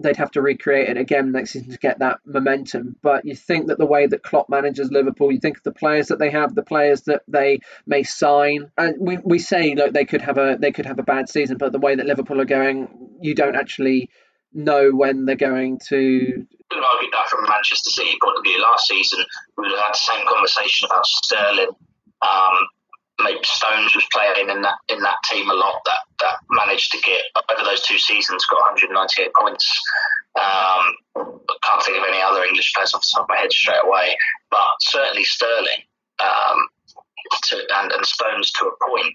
They'd 0.00 0.16
have 0.16 0.32
to 0.32 0.42
recreate 0.42 0.88
it 0.88 0.96
again 0.96 1.30
next 1.30 1.52
season 1.52 1.70
to 1.70 1.78
get 1.78 2.00
that 2.00 2.18
momentum. 2.26 2.96
But 3.00 3.24
you 3.24 3.36
think 3.36 3.68
that 3.68 3.78
the 3.78 3.86
way 3.86 4.08
that 4.08 4.24
Klopp 4.24 4.48
manages 4.48 4.90
Liverpool, 4.90 5.30
you 5.30 5.38
think 5.38 5.58
of 5.58 5.62
the 5.62 5.70
players 5.70 6.08
that 6.08 6.18
they 6.18 6.30
have, 6.30 6.52
the 6.52 6.64
players 6.64 7.02
that 7.02 7.22
they 7.28 7.60
may 7.86 8.02
sign, 8.02 8.72
and 8.76 8.96
we, 8.98 9.18
we 9.18 9.38
say 9.38 9.72
look 9.76 9.92
they 9.92 10.04
could 10.04 10.22
have 10.22 10.36
a 10.36 10.56
they 10.58 10.72
could 10.72 10.86
have 10.86 10.98
a 10.98 11.04
bad 11.04 11.28
season, 11.28 11.58
but 11.58 11.70
the 11.70 11.78
way 11.78 11.94
that 11.94 12.06
Liverpool 12.06 12.40
are 12.40 12.44
going, 12.44 12.88
you 13.20 13.36
don't 13.36 13.54
actually 13.54 14.10
know 14.54 14.90
when 14.90 15.24
they're 15.24 15.36
going 15.36 15.78
to. 15.88 16.46
I 16.70 16.76
argue 16.76 17.10
that 17.10 17.28
from 17.28 17.44
Manchester 17.48 17.90
City 17.90 18.16
point 18.22 18.38
of 18.38 18.44
view. 18.44 18.60
Last 18.60 18.88
season, 18.88 19.24
we 19.58 19.68
had 19.68 19.92
the 19.92 19.98
same 19.98 20.26
conversation 20.26 20.86
about 20.86 21.06
Sterling. 21.06 21.70
Um, 22.22 22.56
maybe 23.22 23.40
Stones 23.44 23.94
was 23.94 24.06
playing 24.12 24.50
in 24.50 24.62
that 24.62 24.74
in 24.88 25.00
that 25.00 25.16
team 25.30 25.48
a 25.50 25.54
lot. 25.54 25.80
That 25.84 26.02
that 26.20 26.36
managed 26.50 26.92
to 26.92 27.00
get 27.00 27.22
over 27.50 27.64
those 27.64 27.82
two 27.82 27.98
seasons, 27.98 28.46
got 28.46 28.60
198 28.74 29.30
points. 29.40 29.80
Um, 30.40 30.94
can't 31.14 31.82
think 31.82 31.98
of 31.98 32.04
any 32.08 32.22
other 32.22 32.44
English 32.44 32.72
players 32.74 32.94
off 32.94 33.02
the 33.02 33.12
top 33.14 33.24
of 33.24 33.28
my 33.28 33.36
head 33.36 33.52
straight 33.52 33.84
away, 33.84 34.16
but 34.50 34.66
certainly 34.80 35.24
Sterling 35.24 35.82
um, 36.20 36.68
to, 37.44 37.62
and 37.76 37.92
and 37.92 38.06
Stones 38.06 38.50
to 38.52 38.66
a 38.66 38.90
point. 38.90 39.14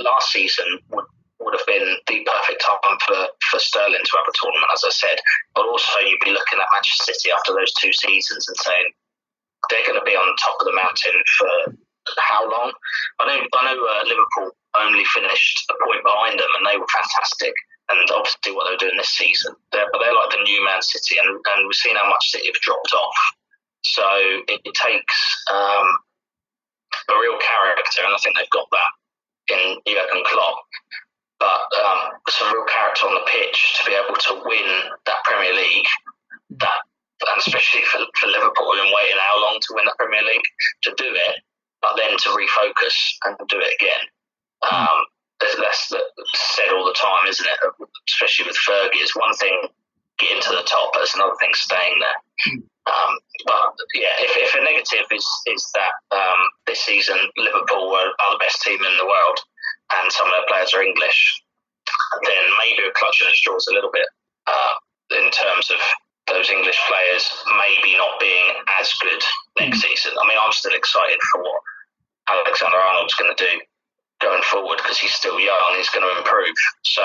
Last 0.00 0.32
season 0.32 0.78
would 0.90 1.04
would 1.40 1.54
have 1.54 1.66
been 1.66 1.86
the 2.06 2.26
perfect 2.26 2.60
time 2.62 2.98
for, 3.06 3.20
for 3.50 3.58
Sterling 3.62 4.02
to 4.02 4.16
have 4.18 4.26
a 4.26 4.34
tournament, 4.34 4.74
as 4.74 4.82
I 4.82 4.90
said. 4.90 5.18
But 5.54 5.70
also, 5.70 6.02
you'd 6.02 6.22
be 6.26 6.34
looking 6.34 6.58
at 6.58 6.72
Manchester 6.74 7.14
City 7.14 7.30
after 7.30 7.54
those 7.54 7.72
two 7.78 7.92
seasons 7.94 8.46
and 8.48 8.58
saying 8.58 8.88
they're 9.70 9.86
going 9.86 9.98
to 9.98 10.06
be 10.08 10.18
on 10.18 10.26
top 10.38 10.58
of 10.58 10.66
the 10.66 10.74
mountain 10.74 11.18
for 11.38 11.50
how 12.24 12.48
long? 12.48 12.72
I 13.20 13.28
know, 13.28 13.40
I 13.44 13.60
know 13.68 13.78
uh, 13.78 14.04
Liverpool 14.08 14.56
only 14.80 15.04
finished 15.12 15.66
a 15.70 15.76
point 15.84 16.02
behind 16.02 16.40
them, 16.40 16.52
and 16.56 16.64
they 16.64 16.78
were 16.78 16.88
fantastic. 16.88 17.52
And 17.88 18.00
obviously, 18.12 18.52
what 18.52 18.68
they 18.68 18.76
were 18.76 18.84
doing 18.84 19.00
this 19.00 19.16
season, 19.16 19.54
they're, 19.72 19.88
but 19.92 20.00
they're 20.00 20.14
like 20.14 20.30
the 20.30 20.44
new 20.44 20.60
Man 20.64 20.82
City, 20.82 21.20
and, 21.20 21.28
and 21.28 21.60
we've 21.64 21.82
seen 21.82 21.96
how 21.96 22.08
much 22.08 22.32
City 22.32 22.48
have 22.48 22.64
dropped 22.64 22.92
off. 22.92 23.18
So 23.84 24.04
it, 24.48 24.60
it 24.64 24.74
takes 24.74 25.16
um, 25.52 25.88
a 27.08 27.16
real 27.16 27.38
character, 27.40 28.04
and 28.04 28.12
I 28.12 28.18
think 28.20 28.36
they've 28.36 28.56
got 28.56 28.68
that 28.72 28.92
in 29.48 29.80
Jurgen 29.86 30.24
Klopp 30.26 30.60
but 31.38 31.66
um, 31.84 32.18
some 32.28 32.52
real 32.52 32.66
character 32.66 33.06
on 33.06 33.14
the 33.14 33.26
pitch 33.30 33.78
to 33.78 33.90
be 33.90 33.96
able 33.96 34.18
to 34.18 34.42
win 34.44 34.68
that 35.06 35.24
Premier 35.24 35.54
League. 35.54 35.86
That 36.58 36.82
and 37.26 37.38
especially 37.38 37.82
for, 37.82 37.98
for 38.20 38.28
Liverpool 38.30 38.78
and 38.78 38.94
waiting 38.94 39.18
how 39.18 39.42
long 39.42 39.58
to 39.58 39.74
win 39.74 39.84
the 39.86 39.94
Premier 39.98 40.22
League 40.22 40.46
to 40.82 40.94
do 40.96 41.10
it, 41.10 41.42
but 41.82 41.98
then 41.98 42.14
to 42.14 42.28
refocus 42.30 42.94
and 43.26 43.36
do 43.48 43.58
it 43.58 43.74
again. 43.74 44.04
Um, 44.70 44.98
that's, 45.40 45.90
said 45.90 46.70
all 46.74 46.86
the 46.86 46.94
time, 46.98 47.26
isn't 47.28 47.46
it? 47.46 47.58
Especially 48.08 48.46
with 48.46 48.58
Fergie, 48.66 49.02
it's 49.02 49.16
one 49.16 49.34
thing 49.34 49.68
getting 50.18 50.42
to 50.42 50.50
the 50.50 50.66
top, 50.66 50.90
but 50.92 51.02
it's 51.02 51.14
another 51.14 51.38
thing 51.40 51.54
staying 51.54 51.98
there. 51.98 52.18
Um, 52.88 53.18
but 53.46 53.74
yeah, 53.94 54.16
if, 54.18 54.32
if 54.34 54.54
a 54.54 54.64
negative 54.64 55.06
is 55.12 55.26
is 55.46 55.70
that 55.74 55.92
um, 56.16 56.40
this 56.66 56.80
season 56.80 57.18
Liverpool 57.36 57.92
are 57.94 58.32
the 58.32 58.40
best 58.40 58.62
team 58.62 58.80
in 58.82 58.96
the 58.96 59.04
world, 59.04 59.38
and 59.92 60.12
some 60.12 60.26
of 60.26 60.32
their 60.32 60.48
players 60.48 60.74
are 60.74 60.82
English, 60.82 61.42
then 62.22 62.44
maybe 62.58 62.82
we're 62.84 62.96
clutching 62.96 63.28
at 63.28 63.34
straws 63.34 63.66
a 63.68 63.74
little 63.74 63.90
bit 63.92 64.06
uh, 64.46 64.74
in 65.16 65.30
terms 65.30 65.70
of 65.70 65.80
those 66.28 66.50
English 66.50 66.78
players 66.88 67.24
maybe 67.56 67.96
not 67.96 68.20
being 68.20 68.52
as 68.80 68.92
good 69.00 69.22
next 69.58 69.78
mm. 69.78 69.88
season. 69.88 70.12
I 70.20 70.28
mean, 70.28 70.36
I'm 70.36 70.52
still 70.52 70.74
excited 70.74 71.18
for 71.32 71.42
what 71.42 71.60
Alexander 72.28 72.76
Arnold's 72.76 73.14
going 73.14 73.34
to 73.34 73.40
do 73.42 73.60
going 74.20 74.42
forward 74.42 74.78
because 74.78 74.98
he's 74.98 75.14
still 75.14 75.40
young, 75.40 75.74
he's 75.76 75.88
going 75.88 76.04
to 76.04 76.18
improve. 76.18 76.54
So 76.84 77.02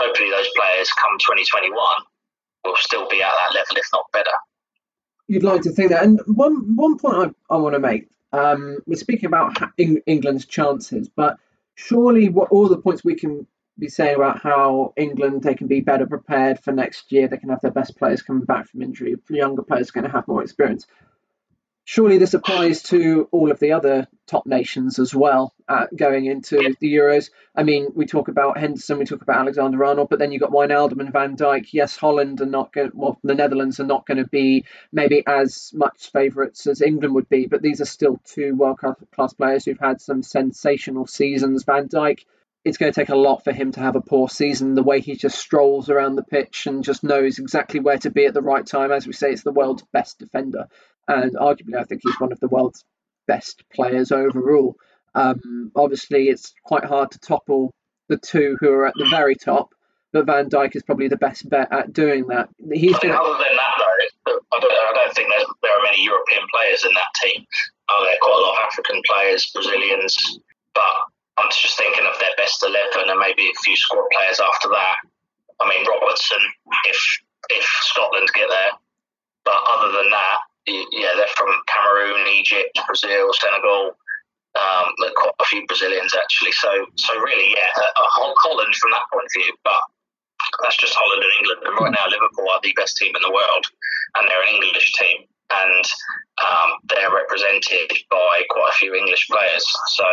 hopefully, 0.00 0.30
those 0.30 0.48
players 0.56 0.88
come 0.96 1.18
2021 1.20 1.76
will 2.64 2.76
still 2.76 3.08
be 3.08 3.22
at 3.22 3.30
that 3.30 3.54
level, 3.54 3.76
if 3.76 3.86
not 3.92 4.04
better. 4.12 4.36
You'd 5.28 5.42
like 5.42 5.62
to 5.62 5.70
think 5.70 5.90
that. 5.90 6.04
And 6.04 6.20
one 6.26 6.76
one 6.76 6.98
point 6.98 7.34
I, 7.50 7.54
I 7.54 7.58
want 7.58 7.74
to 7.74 7.80
make 7.80 8.08
um, 8.32 8.78
we're 8.86 8.96
speaking 8.96 9.26
about 9.26 9.56
England's 9.78 10.46
chances, 10.46 11.08
but 11.08 11.38
surely 11.76 12.28
what 12.28 12.50
all 12.50 12.68
the 12.68 12.78
points 12.78 13.04
we 13.04 13.14
can 13.14 13.46
be 13.78 13.88
saying 13.88 14.16
about 14.16 14.40
how 14.40 14.92
England 14.96 15.42
they 15.42 15.54
can 15.54 15.66
be 15.66 15.80
better 15.80 16.06
prepared 16.06 16.58
for 16.58 16.72
next 16.72 17.12
year. 17.12 17.28
They 17.28 17.36
can 17.36 17.50
have 17.50 17.60
their 17.60 17.70
best 17.70 17.96
players 17.96 18.22
coming 18.22 18.44
back 18.44 18.68
from 18.68 18.82
injury. 18.82 19.16
Younger 19.28 19.62
players 19.62 19.90
are 19.90 19.92
going 19.92 20.04
to 20.04 20.10
have 20.10 20.26
more 20.26 20.42
experience. 20.42 20.86
Surely 21.86 22.18
this 22.18 22.34
applies 22.34 22.82
to 22.82 23.28
all 23.30 23.52
of 23.52 23.60
the 23.60 23.72
other 23.72 24.08
top 24.26 24.44
nations 24.44 24.98
as 24.98 25.14
well 25.14 25.54
uh, 25.68 25.86
going 25.94 26.26
into 26.26 26.74
the 26.80 26.94
Euros. 26.94 27.30
I 27.54 27.62
mean, 27.62 27.86
we 27.94 28.06
talk 28.06 28.26
about 28.26 28.58
Henderson, 28.58 28.98
we 28.98 29.04
talk 29.04 29.22
about 29.22 29.38
Alexander 29.38 29.82
Arnold, 29.84 30.08
but 30.10 30.18
then 30.18 30.32
you've 30.32 30.42
got 30.42 30.50
Wijnaldum 30.50 30.98
and 30.98 31.12
Van 31.12 31.36
Dijk. 31.36 31.68
Yes, 31.72 31.96
Holland 31.96 32.40
are 32.40 32.46
not 32.46 32.72
going. 32.72 32.90
Well, 32.92 33.18
the 33.22 33.36
Netherlands 33.36 33.78
are 33.78 33.86
not 33.86 34.04
going 34.04 34.18
to 34.18 34.28
be 34.28 34.64
maybe 34.92 35.22
as 35.28 35.70
much 35.74 36.10
favourites 36.10 36.66
as 36.66 36.82
England 36.82 37.14
would 37.14 37.28
be, 37.28 37.46
but 37.46 37.62
these 37.62 37.80
are 37.80 37.86
still 37.86 38.20
two 38.24 38.56
world 38.56 38.80
class 39.14 39.32
players 39.32 39.64
who've 39.64 39.78
had 39.78 40.00
some 40.00 40.22
sensational 40.22 41.06
seasons. 41.06 41.64
Van 41.64 41.88
Dijk. 41.88 42.24
It's 42.64 42.78
going 42.78 42.92
to 42.92 43.00
take 43.00 43.10
a 43.10 43.14
lot 43.14 43.44
for 43.44 43.52
him 43.52 43.70
to 43.70 43.80
have 43.80 43.94
a 43.94 44.00
poor 44.00 44.28
season. 44.28 44.74
The 44.74 44.82
way 44.82 45.00
he 45.00 45.14
just 45.14 45.38
strolls 45.38 45.88
around 45.88 46.16
the 46.16 46.24
pitch 46.24 46.66
and 46.66 46.82
just 46.82 47.04
knows 47.04 47.38
exactly 47.38 47.78
where 47.78 47.98
to 47.98 48.10
be 48.10 48.26
at 48.26 48.34
the 48.34 48.42
right 48.42 48.66
time. 48.66 48.90
As 48.90 49.06
we 49.06 49.12
say, 49.12 49.30
it's 49.30 49.44
the 49.44 49.52
world's 49.52 49.84
best 49.92 50.18
defender 50.18 50.66
and 51.08 51.34
arguably 51.36 51.76
I 51.78 51.84
think 51.84 52.02
he's 52.04 52.20
one 52.20 52.32
of 52.32 52.40
the 52.40 52.48
world's 52.48 52.84
best 53.26 53.64
players 53.72 54.12
overall. 54.12 54.76
Um, 55.14 55.72
obviously, 55.74 56.28
it's 56.28 56.52
quite 56.64 56.84
hard 56.84 57.10
to 57.12 57.18
topple 57.18 57.72
the 58.08 58.18
two 58.18 58.56
who 58.60 58.70
are 58.70 58.86
at 58.86 58.94
the 58.96 59.06
very 59.06 59.34
top, 59.34 59.74
but 60.12 60.26
Van 60.26 60.48
Dijk 60.48 60.76
is 60.76 60.82
probably 60.82 61.08
the 61.08 61.16
best 61.16 61.48
bet 61.48 61.72
at 61.72 61.92
doing 61.92 62.26
that. 62.28 62.48
He's 62.72 62.98
think 62.98 63.14
other 63.14 63.32
than 63.32 63.56
that, 63.56 63.74
though, 63.78 64.38
I 64.52 64.60
don't, 64.60 64.72
I 64.72 64.92
don't 64.94 65.14
think 65.14 65.28
there 65.62 65.72
are 65.72 65.82
many 65.82 66.04
European 66.04 66.46
players 66.52 66.84
in 66.84 66.92
that 66.92 67.12
team. 67.22 67.46
Are 67.88 68.04
there 68.04 68.18
quite 68.20 68.38
a 68.38 68.42
lot 68.42 68.56
of 68.58 68.64
African 68.66 69.00
players, 69.08 69.50
Brazilians, 69.54 70.38
but 70.74 70.94
I'm 71.38 71.50
just 71.50 71.78
thinking 71.78 72.04
of 72.06 72.18
their 72.20 72.34
best 72.36 72.62
eleven 72.62 73.10
and 73.10 73.18
maybe 73.18 73.46
a 73.46 73.60
few 73.64 73.76
squad 73.76 74.04
players 74.12 74.40
after 74.40 74.68
that. 74.68 74.96
I 75.60 75.68
mean, 75.68 75.86
Robertson, 75.86 76.38
if 76.88 76.98
if 77.50 77.64
Scotland 77.64 78.28
get 78.34 78.48
there, 78.48 78.72
but 79.44 79.60
other 79.68 79.92
than 79.92 80.10
that, 80.10 80.38
yeah, 80.66 81.14
they're 81.16 81.36
from 81.36 81.50
Cameroon, 81.66 82.26
Egypt, 82.34 82.78
Brazil, 82.86 83.30
Senegal. 83.32 83.96
Um, 84.56 84.88
quite 85.14 85.36
a 85.38 85.44
few 85.44 85.66
Brazilians 85.66 86.14
actually. 86.16 86.52
So, 86.52 86.70
so 86.96 87.12
really, 87.20 87.52
yeah, 87.52 87.70
uh, 87.76 88.08
Holland 88.40 88.74
from 88.74 88.90
that 88.90 89.04
point 89.12 89.26
of 89.26 89.32
view. 89.36 89.52
But 89.62 89.80
that's 90.62 90.76
just 90.76 90.96
Holland 90.96 91.22
and 91.22 91.34
England. 91.38 91.60
And 91.64 91.76
right 91.76 91.92
now, 91.92 92.08
Liverpool 92.08 92.48
are 92.50 92.60
the 92.62 92.72
best 92.76 92.96
team 92.96 93.14
in 93.14 93.22
the 93.22 93.32
world, 93.32 93.64
and 94.16 94.28
they're 94.28 94.48
an 94.48 94.62
English 94.62 94.92
team, 94.94 95.28
and 95.52 95.84
um, 96.40 96.70
they're 96.88 97.12
represented 97.12 97.92
by 98.10 98.42
quite 98.48 98.72
a 98.72 98.76
few 98.76 98.94
English 98.94 99.28
players. 99.28 99.64
So. 99.96 100.04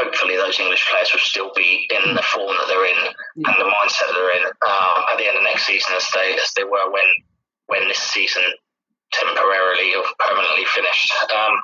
Hopefully, 0.00 0.36
those 0.36 0.58
English 0.58 0.88
players 0.88 1.12
will 1.12 1.20
still 1.20 1.52
be 1.54 1.86
in 1.92 2.14
the 2.16 2.22
form 2.22 2.56
that 2.56 2.66
they're 2.66 2.88
in 2.88 2.96
and 3.44 3.56
the 3.60 3.70
mindset 3.70 4.08
that 4.08 4.14
they're 4.16 4.40
in 4.40 4.46
um, 4.48 5.04
at 5.12 5.18
the 5.18 5.28
end 5.28 5.36
of 5.36 5.44
next 5.44 5.66
season, 5.66 5.92
as 5.94 6.08
they 6.14 6.32
as 6.32 6.50
they 6.56 6.64
were 6.64 6.90
when 6.90 7.04
when 7.66 7.86
this 7.86 7.98
season 7.98 8.42
temporarily 9.12 9.94
or 9.94 10.04
permanently 10.18 10.64
finished. 10.66 11.12
Um, 11.34 11.54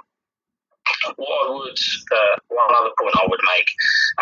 what 1.16 1.46
I 1.46 1.50
would, 1.50 1.78
uh, 1.78 2.34
one 2.48 2.74
other 2.74 2.94
point 3.00 3.14
I 3.14 3.26
would 3.28 3.40
make, 3.56 3.68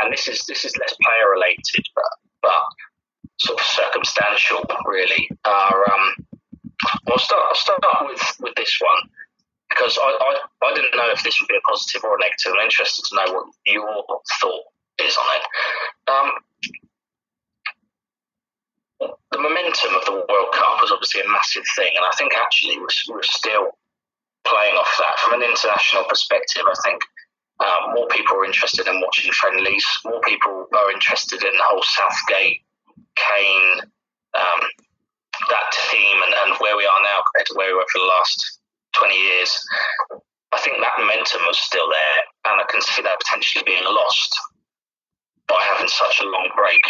and 0.01 0.13
this 0.13 0.29
is 0.29 0.45
this 0.47 0.65
is 0.65 0.77
less 0.77 0.95
player 1.03 1.31
related, 1.33 1.85
but 1.95 2.13
but 2.43 2.63
sort 3.41 3.61
of 3.61 3.67
circumstantial, 3.67 4.65
really. 4.85 5.29
Are 5.45 5.93
um, 5.93 6.27
I'll 7.09 7.19
start 7.19 7.43
I'll 7.49 7.55
start 7.55 7.81
with 8.09 8.23
with 8.41 8.55
this 8.57 8.79
one 8.81 9.11
because 9.71 9.99
I, 10.03 10.07
I, 10.07 10.67
I 10.67 10.75
didn't 10.75 10.97
know 10.97 11.11
if 11.11 11.23
this 11.23 11.41
would 11.41 11.49
be 11.49 11.57
a 11.57 11.69
positive 11.69 12.05
or 12.05 12.17
a 12.17 12.21
negative. 12.21 12.53
I'm 12.55 12.65
interested 12.65 13.05
to 13.09 13.17
know 13.17 13.33
what 13.33 13.47
your 13.67 14.05
thought 14.41 14.65
is 15.05 15.17
on 15.17 15.27
it. 15.37 15.45
Um, 16.11 16.31
the 19.01 19.41
momentum 19.41 19.95
of 19.97 20.05
the 20.05 20.13
World 20.13 20.53
Cup 20.53 20.81
was 20.81 20.93
obviously 20.93 21.23
a 21.23 21.29
massive 21.29 21.65
thing, 21.77 21.93
and 21.97 22.05
I 22.05 22.13
think 22.17 22.33
actually 22.37 22.79
we're, 22.79 23.17
we're 23.17 23.23
still 23.23 23.73
playing 24.45 24.77
off 24.77 24.93
that 25.01 25.19
from 25.21 25.41
an 25.41 25.47
international 25.47 26.05
perspective. 26.05 26.65
I 26.69 26.77
think 26.85 27.01
um, 27.61 27.95
more 27.95 28.09
people 28.09 28.37
are 28.37 28.45
interested 28.45 28.87
in 28.87 29.01
watching 29.01 29.33
friendlies. 29.33 29.85
More 30.05 30.21
people 30.21 30.69
are 30.73 30.93
interested 30.93 31.43
in 31.45 31.53
the 31.53 31.65
whole 31.65 31.85
Southgate, 31.85 32.61
Kane, 33.17 33.89
um, 34.37 34.61
that 35.49 35.69
team, 35.89 36.17
and, 36.25 36.35
and 36.45 36.59
where 36.61 36.77
we 36.77 36.85
are 36.85 37.03
now 37.03 37.25
compared 37.25 37.49
to 37.49 37.57
where 37.57 37.73
we 37.73 37.81
were 37.81 37.91
for 37.93 38.01
the 38.01 38.13
last 38.13 38.61
20 38.97 39.15
years. 39.17 39.53
I 40.53 40.59
think 40.61 40.77
that 40.81 40.99
momentum 40.99 41.41
was 41.47 41.61
still 41.61 41.89
there, 41.89 42.21
and 42.53 42.61
I 42.61 42.65
can 42.69 42.83
see 42.83 43.03
that 43.03 43.21
potentially 43.21 43.65
being 43.65 43.85
lost 43.85 44.37
by 45.49 45.63
having 45.73 45.89
such 45.89 46.21
a 46.21 46.29
long 46.29 46.51
break 46.57 46.83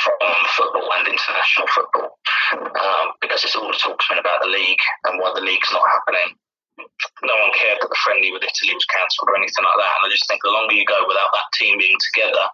from 0.00 0.32
football 0.56 0.88
and 0.96 1.08
international 1.08 1.68
football 1.68 2.16
um, 2.56 3.06
because 3.20 3.44
it's 3.44 3.56
all 3.56 3.68
the 3.68 3.76
talk's 3.76 4.08
been 4.08 4.18
about 4.18 4.40
the 4.40 4.48
league 4.48 4.80
and 5.04 5.20
why 5.20 5.32
the 5.34 5.44
league's 5.44 5.72
not 5.72 5.84
happening. 5.84 6.36
No 7.22 7.36
one 7.36 7.52
cared 7.52 7.78
that 7.80 7.92
the 7.92 8.02
friendly 8.02 8.32
with 8.32 8.42
Italy 8.42 8.72
was 8.72 8.88
cancelled 8.88 9.28
or 9.28 9.36
anything 9.36 9.64
like 9.64 9.78
that. 9.78 9.92
And 10.00 10.08
I 10.08 10.10
just 10.10 10.26
think 10.26 10.40
the 10.40 10.54
longer 10.54 10.74
you 10.74 10.88
go 10.88 11.04
without 11.04 11.30
that 11.36 11.52
team 11.54 11.76
being 11.76 12.00
together, 12.12 12.44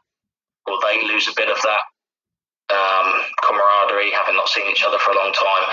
will 0.67 0.83
they 0.83 1.01
lose 1.07 1.31
a 1.31 1.39
bit 1.39 1.49
of 1.49 1.61
that 1.63 1.85
um, 2.75 3.09
camaraderie, 3.47 4.13
having 4.13 4.37
not 4.37 4.51
seen 4.51 4.67
each 4.67 4.85
other 4.85 4.99
for 4.99 5.13
a 5.13 5.19
long 5.19 5.33
time? 5.33 5.65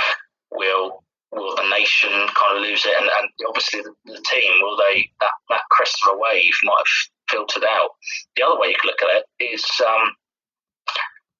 Will 0.54 1.04
will 1.32 1.56
the 1.56 1.68
nation 1.68 2.12
kind 2.32 2.56
of 2.56 2.64
lose 2.64 2.86
it? 2.86 2.96
And, 2.96 3.10
and 3.20 3.28
obviously 3.50 3.82
the, 3.82 3.92
the, 4.06 4.24
team, 4.32 4.62
will 4.62 4.78
they 4.78 5.10
that, 5.20 5.36
that 5.50 5.68
crest 5.72 5.98
of 6.06 6.16
a 6.16 6.18
wave 6.18 6.54
might 6.64 6.80
have 6.80 6.96
filtered 7.30 7.66
out? 7.66 7.92
The 8.38 8.46
other 8.46 8.60
way 8.60 8.70
you 8.70 8.76
could 8.80 8.88
look 8.88 9.04
at 9.04 9.20
it 9.20 9.26
is 9.44 9.66
um, 9.84 10.16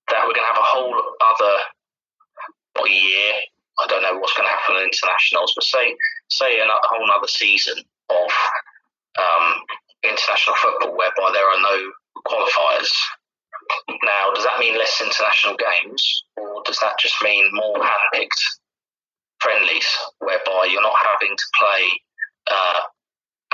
that 0.10 0.22
we're 0.26 0.38
going 0.38 0.46
to 0.46 0.54
have 0.54 0.62
a 0.62 0.72
whole 0.74 0.94
other 0.94 1.56
year. 2.88 3.34
I 3.80 3.88
don't 3.88 4.04
know 4.04 4.18
what's 4.20 4.36
going 4.38 4.48
to 4.48 4.56
happen 4.56 4.78
in 4.78 4.88
internationals, 4.88 5.54
but 5.56 5.64
say 5.64 5.96
say 6.30 6.60
a 6.60 6.68
whole 6.68 7.12
other 7.12 7.28
season 7.28 7.76
of 8.10 8.32
um, 9.20 9.46
international 10.04 10.56
football 10.56 10.96
whereby 10.96 11.32
there 11.34 11.48
are 11.50 11.62
no 11.62 11.92
qualifiers. 12.28 12.92
Now, 14.04 14.32
does 14.34 14.46
that 14.46 14.60
mean 14.60 14.78
less 14.78 15.02
international 15.02 15.58
games, 15.58 16.24
or 16.38 16.62
does 16.66 16.80
that 16.80 17.00
just 17.00 17.16
mean 17.24 17.50
more 17.52 17.84
hand-picked 17.84 18.44
friendlies, 19.40 19.88
whereby 20.20 20.70
you're 20.70 20.84
not 20.84 20.96
having 20.96 21.36
to 21.36 21.46
play 21.60 21.84
uh, 22.52 22.82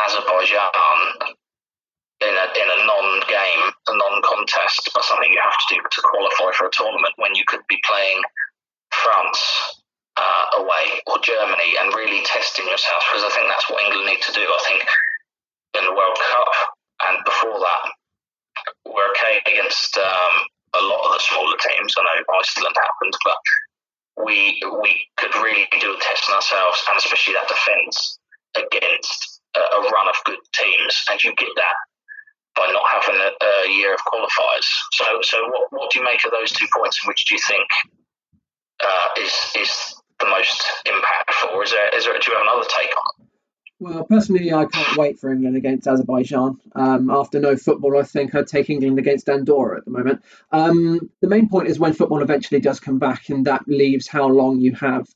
Azerbaijan 0.05 1.35
in 2.21 2.33
a, 2.37 2.45
in 2.53 2.69
a 2.69 2.79
non-game, 2.85 3.63
a 3.89 3.93
non-contest, 3.97 4.89
but 4.93 5.03
something 5.03 5.31
you 5.31 5.41
have 5.41 5.57
to 5.57 5.75
do 5.75 5.81
to 5.81 6.01
qualify 6.05 6.53
for 6.53 6.69
a 6.69 6.73
tournament 6.73 7.13
when 7.17 7.33
you 7.33 7.43
could 7.47 7.65
be 7.67 7.81
playing 7.81 8.21
France 8.93 9.41
uh, 10.17 10.45
away 10.61 11.01
or 11.07 11.17
Germany 11.23 11.73
and 11.81 11.95
really 11.95 12.21
testing 12.25 12.67
yourself 12.67 13.01
because 13.09 13.25
I 13.25 13.33
think 13.33 13.47
that's 13.49 13.69
what 13.69 13.81
England 13.81 14.05
need 14.05 14.21
to 14.21 14.33
do. 14.33 14.45
I 14.45 14.61
think 14.67 14.85
in 15.79 15.83
the 15.85 15.95
World 15.95 16.19
Cup 16.19 16.51
and 17.09 17.17
before 17.25 17.57
that, 17.57 17.83
we're 18.85 19.09
okay 19.17 19.41
against 19.47 19.97
um, 19.97 20.33
a 20.77 20.83
lot 20.83 21.07
of 21.09 21.17
the 21.17 21.25
smaller 21.25 21.57
teams. 21.57 21.95
I 21.97 22.03
know 22.05 22.21
Iceland 22.37 22.75
happened, 22.77 23.15
but 23.25 23.39
we 24.25 24.61
we 24.83 25.07
could 25.17 25.33
really 25.35 25.65
do 25.79 25.95
a 25.95 25.99
test 26.03 26.29
on 26.29 26.35
ourselves 26.35 26.83
and 26.85 26.97
especially 26.97 27.33
that 27.33 27.47
defence 27.47 28.19
against 28.53 29.41
a, 29.55 29.59
a 29.59 29.79
run 29.89 30.07
of 30.11 30.15
good 30.25 30.43
teams, 30.53 30.93
and 31.09 31.23
you 31.23 31.33
get 31.35 31.49
that 31.55 31.77
by 32.55 32.67
not 32.71 32.83
having 32.91 33.19
a, 33.19 33.45
a, 33.45 33.71
year 33.71 33.93
of 33.93 33.99
qualifiers. 34.01 34.67
So, 34.91 35.05
so 35.21 35.37
what, 35.49 35.71
what 35.71 35.91
do 35.91 35.99
you 35.99 36.05
make 36.05 36.25
of 36.25 36.31
those 36.31 36.51
two 36.51 36.67
points, 36.75 36.99
and 37.01 37.07
which 37.07 37.25
do 37.25 37.35
you 37.35 37.41
think 37.47 37.67
uh, 38.83 39.07
is 39.19 39.33
is 39.57 39.95
the 40.19 40.27
most 40.27 40.63
impactful? 40.85 41.63
Is 41.63 41.71
there 41.71 41.95
is 41.95 42.05
there 42.05 42.13
do 42.19 42.31
you 42.31 42.37
have 42.37 42.43
another 42.43 42.67
take 42.69 42.89
on 42.89 43.05
it? 43.19 43.27
Well, 43.79 44.03
personally, 44.03 44.53
I 44.53 44.65
can't 44.65 44.95
wait 44.95 45.19
for 45.19 45.31
England 45.31 45.57
against 45.57 45.87
Azerbaijan. 45.87 46.59
Um, 46.75 47.09
after 47.09 47.39
no 47.39 47.57
football, 47.57 47.97
I 47.97 48.03
think 48.03 48.35
I'd 48.35 48.45
take 48.45 48.69
England 48.69 48.99
against 48.99 49.27
Andorra 49.27 49.77
at 49.77 49.85
the 49.85 49.91
moment. 49.91 50.21
Um, 50.51 51.09
the 51.21 51.27
main 51.27 51.49
point 51.49 51.67
is 51.67 51.79
when 51.79 51.93
football 51.93 52.21
eventually 52.21 52.61
does 52.61 52.79
come 52.79 52.99
back, 52.99 53.29
and 53.29 53.45
that 53.47 53.67
leaves 53.67 54.07
how 54.07 54.27
long 54.27 54.59
you 54.59 54.75
have, 54.75 55.07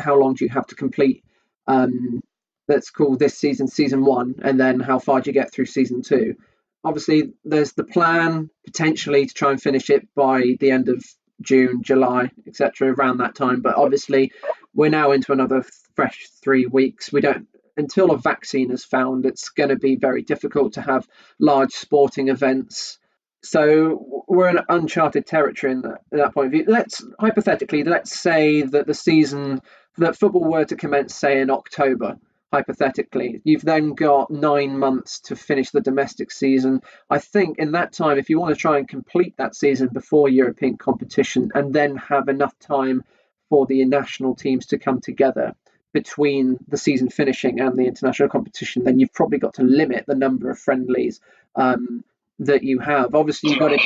how 0.00 0.18
long 0.18 0.34
do 0.34 0.44
you 0.44 0.50
have 0.50 0.66
to 0.68 0.74
complete 0.74 1.22
um, 1.70 2.20
let's 2.68 2.90
call 2.90 3.16
this 3.16 3.36
season 3.36 3.68
season 3.68 4.04
one, 4.04 4.34
and 4.42 4.58
then 4.58 4.80
how 4.80 4.98
far 4.98 5.20
do 5.20 5.30
you 5.30 5.34
get 5.34 5.52
through 5.52 5.66
season 5.66 6.02
two? 6.02 6.36
Obviously 6.84 7.32
there's 7.44 7.72
the 7.72 7.84
plan 7.84 8.50
potentially 8.64 9.26
to 9.26 9.34
try 9.34 9.50
and 9.50 9.62
finish 9.62 9.90
it 9.90 10.08
by 10.14 10.42
the 10.60 10.70
end 10.70 10.88
of 10.88 11.04
June, 11.40 11.82
July, 11.82 12.30
etc. 12.46 12.92
around 12.92 13.18
that 13.18 13.34
time. 13.34 13.60
But 13.62 13.76
obviously 13.76 14.32
we're 14.74 14.90
now 14.90 15.12
into 15.12 15.32
another 15.32 15.64
fresh 15.94 16.28
three 16.42 16.66
weeks. 16.66 17.12
We 17.12 17.20
don't 17.20 17.46
until 17.76 18.10
a 18.10 18.18
vaccine 18.18 18.70
is 18.70 18.84
found, 18.84 19.24
it's 19.24 19.48
going 19.48 19.70
to 19.70 19.76
be 19.76 19.96
very 19.96 20.22
difficult 20.22 20.74
to 20.74 20.82
have 20.82 21.08
large 21.38 21.72
sporting 21.72 22.28
events. 22.28 22.98
So 23.42 24.24
we're 24.28 24.50
in 24.50 24.58
uncharted 24.68 25.26
territory 25.26 25.72
in 25.72 25.82
that, 25.82 26.02
in 26.12 26.18
that 26.18 26.34
point 26.34 26.46
of 26.46 26.52
view. 26.52 26.64
Let's 26.68 27.02
hypothetically, 27.18 27.84
let's 27.84 28.18
say 28.18 28.62
that 28.62 28.86
the 28.86 28.94
season 28.94 29.62
that 29.96 30.16
football 30.16 30.44
were 30.44 30.64
to 30.64 30.76
commence, 30.76 31.14
say 31.14 31.40
in 31.40 31.50
October 31.50 32.16
hypothetically. 32.52 33.40
You've 33.44 33.62
then 33.62 33.94
got 33.94 34.30
nine 34.30 34.78
months 34.78 35.20
to 35.20 35.36
finish 35.36 35.70
the 35.70 35.80
domestic 35.80 36.30
season. 36.30 36.82
I 37.08 37.18
think 37.18 37.58
in 37.58 37.72
that 37.72 37.92
time, 37.92 38.18
if 38.18 38.28
you 38.28 38.40
want 38.40 38.54
to 38.54 38.60
try 38.60 38.78
and 38.78 38.88
complete 38.88 39.36
that 39.36 39.54
season 39.54 39.88
before 39.92 40.28
European 40.28 40.76
competition 40.76 41.50
and 41.54 41.72
then 41.72 41.96
have 41.96 42.28
enough 42.28 42.58
time 42.58 43.04
for 43.48 43.66
the 43.66 43.84
national 43.84 44.34
teams 44.34 44.66
to 44.66 44.78
come 44.78 45.00
together, 45.00 45.54
between 45.92 46.56
the 46.68 46.76
season 46.76 47.08
finishing 47.08 47.60
and 47.60 47.78
the 47.78 47.86
international 47.86 48.28
competition, 48.28 48.84
then 48.84 48.98
you've 48.98 49.12
probably 49.12 49.38
got 49.38 49.54
to 49.54 49.62
limit 49.62 50.04
the 50.06 50.14
number 50.14 50.50
of 50.50 50.58
friendlies 50.58 51.20
um, 51.56 52.04
that 52.38 52.62
you 52.62 52.78
have. 52.78 53.14
Obviously, 53.14 53.50
you've 53.50 53.58
got 53.58 53.68
to 53.68 53.78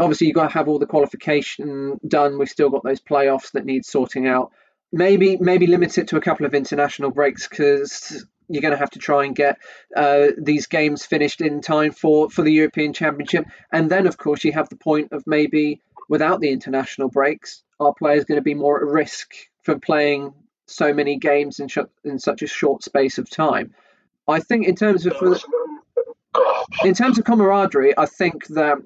obviously 0.00 0.26
you've 0.26 0.36
got 0.36 0.48
to 0.48 0.54
have 0.54 0.68
all 0.68 0.78
the 0.78 0.86
qualification 0.86 2.00
done. 2.06 2.38
We've 2.38 2.48
still 2.48 2.70
got 2.70 2.82
those 2.82 3.00
playoffs 3.00 3.52
that 3.52 3.66
need 3.66 3.84
sorting 3.84 4.26
out. 4.26 4.52
Maybe 4.92 5.36
maybe 5.38 5.66
limit 5.66 5.96
it 5.98 6.08
to 6.08 6.16
a 6.16 6.20
couple 6.20 6.44
of 6.44 6.54
international 6.54 7.10
breaks 7.10 7.48
because 7.48 8.26
you're 8.48 8.62
going 8.62 8.72
to 8.72 8.78
have 8.78 8.90
to 8.90 8.98
try 8.98 9.24
and 9.24 9.34
get 9.34 9.56
uh, 9.96 10.28
these 10.36 10.66
games 10.66 11.06
finished 11.06 11.40
in 11.40 11.60
time 11.60 11.92
for 11.92 12.28
for 12.28 12.42
the 12.42 12.52
European 12.52 12.92
Championship. 12.92 13.46
And 13.72 13.90
then, 13.90 14.06
of 14.06 14.18
course, 14.18 14.44
you 14.44 14.52
have 14.52 14.68
the 14.68 14.76
point 14.76 15.12
of 15.12 15.22
maybe 15.26 15.80
without 16.08 16.40
the 16.40 16.50
international 16.50 17.08
breaks, 17.08 17.62
our 17.80 17.94
players 17.94 18.24
going 18.24 18.36
to 18.36 18.42
be 18.42 18.54
more 18.54 18.76
at 18.76 18.86
risk 18.86 19.32
for 19.62 19.78
playing 19.78 20.34
so 20.66 20.92
many 20.92 21.16
games 21.16 21.60
in, 21.60 21.68
sh- 21.68 21.78
in 22.04 22.18
such 22.18 22.42
a 22.42 22.46
short 22.46 22.82
space 22.82 23.18
of 23.18 23.30
time. 23.30 23.74
I 24.28 24.40
think 24.40 24.66
in 24.66 24.76
terms 24.76 25.06
of 25.06 25.14
in 26.84 26.94
terms 26.94 27.18
of 27.18 27.24
camaraderie, 27.24 27.96
I 27.96 28.06
think 28.06 28.46
that 28.48 28.78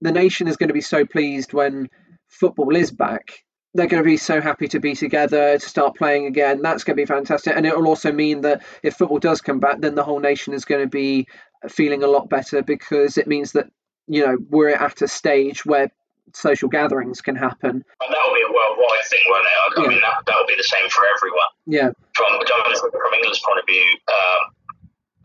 the 0.00 0.12
nation 0.12 0.48
is 0.48 0.56
going 0.56 0.68
to 0.68 0.74
be 0.74 0.80
so 0.80 1.04
pleased 1.04 1.52
when 1.52 1.88
football 2.28 2.76
is 2.76 2.90
back. 2.90 3.44
They're 3.74 3.86
going 3.86 4.02
to 4.02 4.08
be 4.08 4.18
so 4.18 4.40
happy 4.40 4.68
to 4.68 4.80
be 4.80 4.94
together 4.94 5.58
to 5.58 5.68
start 5.68 5.96
playing 5.96 6.26
again. 6.26 6.60
That's 6.60 6.84
going 6.84 6.96
to 6.96 7.02
be 7.02 7.06
fantastic, 7.06 7.56
and 7.56 7.66
it 7.66 7.76
will 7.76 7.88
also 7.88 8.12
mean 8.12 8.42
that 8.42 8.62
if 8.82 8.94
football 8.94 9.18
does 9.18 9.40
come 9.40 9.60
back, 9.60 9.80
then 9.80 9.94
the 9.94 10.04
whole 10.04 10.20
nation 10.20 10.52
is 10.52 10.64
going 10.64 10.82
to 10.82 10.88
be 10.88 11.26
feeling 11.68 12.02
a 12.02 12.06
lot 12.06 12.28
better 12.28 12.62
because 12.62 13.16
it 13.16 13.26
means 13.26 13.52
that 13.52 13.70
you 14.08 14.26
know 14.26 14.36
we're 14.50 14.74
at 14.74 15.00
a 15.00 15.08
stage 15.08 15.64
where 15.64 15.90
social 16.34 16.68
gatherings 16.68 17.20
can 17.20 17.36
happen. 17.36 17.70
And 17.70 18.10
that 18.10 18.22
will 18.26 18.34
be 18.34 18.42
a 18.42 18.52
worldwide 18.52 19.04
thing, 19.08 19.24
won't 19.28 19.44
it? 19.44 19.52
I, 19.52 19.82
yeah. 19.82 19.88
mean, 19.88 20.00
that 20.00 20.22
that 20.26 20.36
will 20.38 20.46
be 20.46 20.56
the 20.56 20.68
same 20.68 20.88
for 20.88 21.04
everyone. 21.16 21.50
Yeah. 21.66 21.90
From 22.14 22.40
from 22.44 23.14
England's 23.14 23.40
point 23.40 23.58
of 23.58 23.66
view, 23.66 23.84
um, 24.08 24.42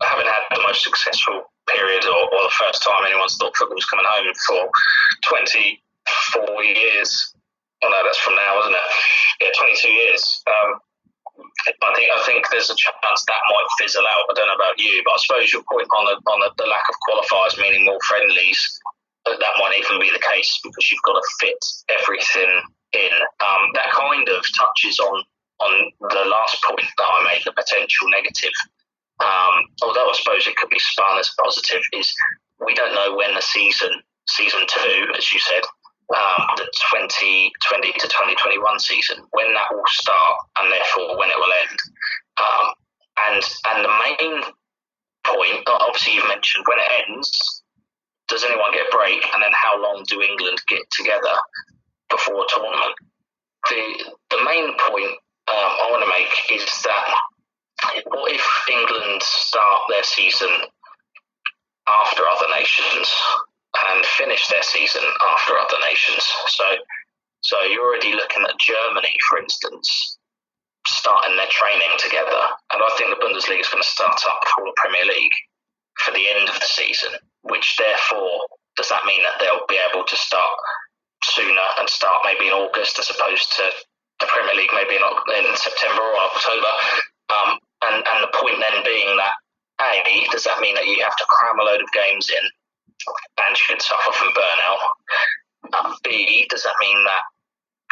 having 0.02 0.26
had 0.26 0.42
the 0.54 0.62
most 0.62 0.82
successful 0.82 1.50
period 1.68 2.04
or, 2.04 2.22
or, 2.32 2.42
the 2.48 2.54
first 2.64 2.82
time 2.82 3.04
anyone's 3.04 3.36
thought 3.36 3.54
football 3.56 3.76
was 3.76 3.84
coming 3.84 4.06
home 4.08 4.32
for 4.46 4.70
24 5.28 6.64
years. 6.64 7.34
Oh 7.82 7.88
no, 7.88 8.00
that's 8.04 8.18
from 8.18 8.34
now, 8.34 8.60
isn't 8.60 8.74
it? 8.74 8.88
Yeah, 9.40 9.52
22 9.54 9.88
years. 9.88 10.42
Um, 10.46 10.80
I 11.38 11.94
think 11.94 12.10
I 12.10 12.20
think 12.26 12.50
there's 12.50 12.70
a 12.70 12.74
chance 12.74 13.20
that 13.30 13.42
might 13.46 13.70
fizzle 13.78 14.02
out. 14.02 14.26
I 14.30 14.34
don't 14.34 14.50
know 14.50 14.58
about 14.58 14.78
you, 14.78 15.02
but 15.06 15.14
I 15.14 15.18
suppose 15.22 15.52
your 15.52 15.62
point 15.70 15.86
on 15.94 16.04
the 16.10 16.16
on 16.30 16.38
the, 16.42 16.50
the 16.58 16.66
lack 16.66 16.82
of 16.90 16.98
qualifiers, 17.06 17.58
meaning 17.58 17.84
more 17.84 18.02
friendlies, 18.08 18.58
that, 19.26 19.38
that 19.38 19.58
might 19.62 19.78
even 19.78 20.00
be 20.02 20.10
the 20.10 20.22
case 20.26 20.58
because 20.64 20.90
you've 20.90 21.06
got 21.06 21.14
to 21.14 21.26
fit 21.38 21.62
everything 22.02 22.50
in. 22.92 23.14
Um, 23.38 23.70
that 23.78 23.94
kind 23.94 24.26
of 24.28 24.42
touches 24.58 24.98
on 24.98 25.22
on 25.62 25.72
the 26.00 26.26
last 26.26 26.58
point 26.66 26.86
that 26.98 27.06
I 27.06 27.18
made, 27.30 27.42
the 27.46 27.54
potential 27.54 28.10
negative 28.10 28.54
um, 29.20 29.66
although 29.82 30.08
I 30.08 30.14
suppose 30.14 30.46
it 30.46 30.56
could 30.56 30.70
be 30.70 30.78
spun 30.78 31.18
as 31.18 31.34
positive, 31.42 31.82
is 31.92 32.14
we 32.64 32.74
don't 32.74 32.94
know 32.94 33.16
when 33.16 33.34
the 33.34 33.42
season, 33.42 33.90
season 34.28 34.60
two, 34.68 35.06
as 35.16 35.32
you 35.32 35.40
said, 35.40 35.62
um, 36.14 36.40
the 36.56 36.64
2020 36.64 37.92
to 37.92 38.06
2021 38.08 38.80
season, 38.80 39.24
when 39.32 39.52
that 39.54 39.68
will 39.70 39.84
start 39.86 40.36
and 40.58 40.72
therefore 40.72 41.18
when 41.18 41.28
it 41.28 41.36
will 41.36 41.52
end. 41.52 41.78
Um, 42.40 42.66
and 43.28 43.42
and 43.68 43.84
the 43.84 43.94
main 44.06 44.42
point, 45.26 45.68
obviously, 45.68 46.14
you've 46.14 46.28
mentioned 46.28 46.64
when 46.66 46.78
it 46.78 46.90
ends, 47.08 47.62
does 48.28 48.44
anyone 48.44 48.72
get 48.72 48.86
a 48.88 48.96
break? 48.96 49.24
And 49.34 49.42
then 49.42 49.52
how 49.52 49.82
long 49.82 50.04
do 50.06 50.22
England 50.22 50.60
get 50.68 50.82
together 50.92 51.34
before 52.08 52.44
a 52.44 52.48
tournament? 52.48 52.94
The, 53.68 54.04
the 54.30 54.44
main 54.44 54.72
point 54.78 55.12
um, 55.48 55.72
I 55.76 55.88
want 55.90 56.04
to 56.04 56.10
make 56.10 56.60
is 56.60 56.64
that 56.84 57.04
what 58.06 58.32
if 58.32 58.46
England 58.70 59.22
start 59.22 59.82
their 59.88 60.04
season 60.04 60.48
after 61.88 62.22
other 62.28 62.46
nations 62.54 63.12
and 63.88 64.04
finish 64.04 64.48
their 64.48 64.62
season 64.62 65.02
after 65.34 65.58
other 65.58 65.78
nations? 65.84 66.24
So, 66.48 66.64
so 67.42 67.62
you're 67.62 67.84
already 67.84 68.14
looking 68.14 68.44
at 68.44 68.58
Germany, 68.58 69.14
for 69.28 69.38
instance, 69.38 70.18
starting 70.86 71.36
their 71.36 71.50
training 71.50 71.94
together, 71.98 72.42
and 72.72 72.82
I 72.82 72.90
think 72.96 73.10
the 73.10 73.20
Bundesliga 73.20 73.60
is 73.60 73.68
going 73.68 73.82
to 73.82 73.88
start 73.88 74.20
up 74.28 74.40
before 74.42 74.66
the 74.66 74.80
Premier 74.80 75.04
League 75.04 75.36
for 76.04 76.12
the 76.12 76.28
end 76.28 76.48
of 76.48 76.54
the 76.54 76.68
season. 76.68 77.12
Which 77.42 77.76
therefore 77.78 78.44
does 78.76 78.88
that 78.88 79.06
mean 79.06 79.22
that 79.22 79.38
they'll 79.40 79.66
be 79.68 79.78
able 79.78 80.04
to 80.04 80.16
start 80.16 80.58
sooner 81.24 81.68
and 81.78 81.88
start 81.88 82.22
maybe 82.24 82.46
in 82.48 82.52
August 82.52 82.98
as 82.98 83.10
opposed 83.10 83.50
to 83.56 83.64
the 84.20 84.26
Premier 84.26 84.54
League 84.54 84.74
maybe 84.74 84.96
in, 84.96 85.02
in 85.02 85.56
September 85.56 86.02
or 86.02 86.18
October? 86.30 86.72
Um, 87.30 87.58
and, 87.84 88.02
and 88.06 88.18
the 88.22 88.32
point 88.34 88.58
then 88.58 88.82
being 88.84 89.16
that 89.16 89.34
A, 89.80 90.26
does 90.30 90.44
that 90.44 90.60
mean 90.60 90.74
that 90.74 90.86
you 90.86 91.02
have 91.02 91.16
to 91.16 91.26
cram 91.28 91.60
a 91.60 91.64
load 91.64 91.82
of 91.82 91.90
games 91.92 92.28
in 92.30 92.44
and 93.06 93.56
you 93.58 93.64
could 93.68 93.82
suffer 93.82 94.12
from 94.12 94.32
burnout? 94.32 95.98
B, 96.04 96.46
does 96.48 96.62
that 96.62 96.74
mean 96.80 97.04
that 97.04 97.22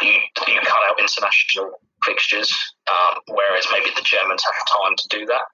you, 0.04 0.12
you 0.52 0.60
cut 0.60 0.80
out 0.90 1.00
international 1.00 1.80
fixtures, 2.04 2.52
um, 2.90 3.18
whereas 3.28 3.66
maybe 3.72 3.90
the 3.94 4.02
Germans 4.02 4.44
have 4.44 4.80
time 4.80 4.94
to 4.96 5.08
do 5.08 5.26
that? 5.26 5.46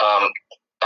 Um, 0.00 0.30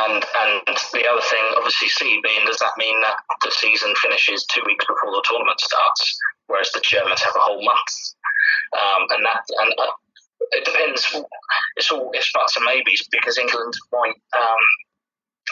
and 0.06 0.22
and 0.22 0.76
the 0.92 1.06
other 1.08 1.22
thing, 1.22 1.44
obviously, 1.56 1.88
C 1.88 2.20
being, 2.22 2.46
does 2.46 2.58
that 2.58 2.76
mean 2.78 3.00
that 3.02 3.16
the 3.42 3.50
season 3.50 3.94
finishes 3.96 4.46
two 4.46 4.62
weeks 4.66 4.84
before 4.86 5.10
the 5.10 5.24
tournament 5.28 5.60
starts, 5.60 6.18
whereas 6.46 6.70
the 6.72 6.80
Germans 6.80 7.22
have 7.22 7.34
a 7.34 7.40
whole 7.40 7.62
month? 7.64 7.92
Um, 8.78 9.06
and 9.10 9.24
that 9.24 9.42
and 9.58 9.72
uh, 9.78 9.92
it 10.52 10.64
depends. 10.64 11.02
It's 11.76 11.90
all 11.90 12.10
it's 12.12 12.30
buts 12.32 12.56
and 12.56 12.64
maybes 12.64 13.08
because 13.10 13.38
England 13.38 13.74
might 13.92 14.18
um, 14.36 14.62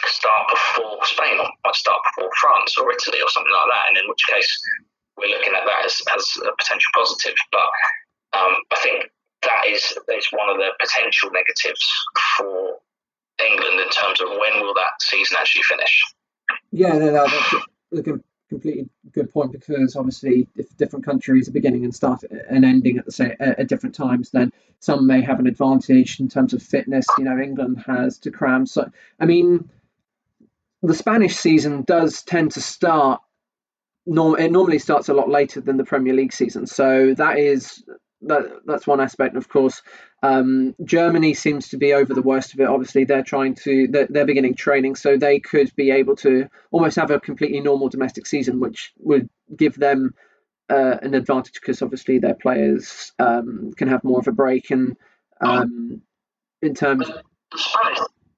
start 0.05 0.47
before 0.49 0.97
Spain 1.03 1.39
or 1.39 1.49
might 1.65 1.75
start 1.75 1.99
before 2.13 2.29
France 2.39 2.77
or 2.77 2.91
Italy 2.91 3.19
or 3.21 3.29
something 3.29 3.53
like 3.53 3.69
that, 3.71 3.85
and 3.89 3.97
in 3.97 4.05
which 4.09 4.21
case 4.29 4.51
we're 5.17 5.33
looking 5.33 5.53
at 5.53 5.65
that 5.65 5.85
as, 5.85 6.01
as 6.15 6.25
a 6.45 6.53
potential 6.57 6.91
positive. 6.93 7.35
But 7.51 7.67
um, 8.37 8.53
I 8.71 8.77
think 8.83 9.09
that 9.43 9.67
is 9.67 9.97
is 10.13 10.27
one 10.31 10.49
of 10.49 10.57
the 10.57 10.69
potential 10.79 11.29
negatives 11.31 11.81
for 12.37 12.77
England 13.45 13.79
in 13.79 13.89
terms 13.89 14.21
of 14.21 14.29
when 14.29 14.61
will 14.61 14.73
that 14.73 15.01
season 15.01 15.37
actually 15.39 15.63
finish. 15.63 16.03
Yeah, 16.71 16.97
no, 16.97 17.11
no, 17.11 17.27
that's 17.91 18.07
a 18.07 18.19
completely 18.49 18.89
good 19.11 19.31
point 19.31 19.51
because 19.51 19.95
obviously 19.95 20.47
if 20.55 20.75
different 20.77 21.05
countries 21.05 21.47
are 21.47 21.51
beginning 21.51 21.83
and 21.83 21.93
start 21.93 22.23
and 22.49 22.63
ending 22.63 22.97
at 22.97 23.05
the 23.05 23.11
same 23.11 23.33
at 23.39 23.67
different 23.67 23.93
times 23.93 24.29
then 24.31 24.51
some 24.79 25.05
may 25.05 25.21
have 25.21 25.39
an 25.39 25.47
advantage 25.47 26.19
in 26.19 26.29
terms 26.29 26.53
of 26.53 26.63
fitness 26.63 27.05
you 27.17 27.25
know 27.25 27.37
england 27.37 27.83
has 27.85 28.17
to 28.17 28.31
cram 28.31 28.65
so 28.65 28.89
i 29.19 29.25
mean 29.25 29.69
the 30.81 30.93
spanish 30.93 31.35
season 31.35 31.83
does 31.83 32.23
tend 32.23 32.51
to 32.51 32.61
start 32.61 33.21
norm, 34.05 34.39
it 34.39 34.51
normally 34.51 34.79
starts 34.79 35.09
a 35.09 35.13
lot 35.13 35.29
later 35.29 35.61
than 35.61 35.77
the 35.77 35.83
premier 35.83 36.13
league 36.13 36.33
season 36.33 36.65
so 36.65 37.13
that 37.15 37.37
is 37.39 37.83
that 38.21 38.61
that's 38.65 38.87
one 38.87 38.99
aspect. 38.99 39.35
Of 39.35 39.47
course, 39.47 39.81
um, 40.23 40.75
Germany 40.83 41.33
seems 41.33 41.69
to 41.69 41.77
be 41.77 41.93
over 41.93 42.13
the 42.13 42.21
worst 42.21 42.53
of 42.53 42.59
it. 42.59 42.67
Obviously, 42.67 43.03
they're 43.03 43.23
trying 43.23 43.55
to 43.55 43.87
they're, 43.87 44.07
they're, 44.09 44.25
beginning 44.25 44.55
training, 44.55 44.95
so 44.95 45.17
they 45.17 45.39
could 45.39 45.73
be 45.75 45.91
able 45.91 46.15
to 46.17 46.47
almost 46.71 46.95
have 46.95 47.11
a 47.11 47.19
completely 47.19 47.59
normal 47.59 47.89
domestic 47.89 48.25
season, 48.25 48.59
which 48.59 48.91
would 48.97 49.29
give 49.55 49.75
them 49.75 50.13
uh, 50.69 50.97
an 51.01 51.13
advantage 51.13 51.53
because 51.53 51.81
obviously 51.81 52.19
their 52.19 52.35
players 52.35 53.11
um, 53.19 53.71
can 53.77 53.87
have 53.87 54.03
more 54.03 54.19
of 54.19 54.27
a 54.27 54.31
break 54.31 54.71
and 54.71 54.97
um, 55.41 56.01
in 56.61 56.73
terms. 56.73 57.09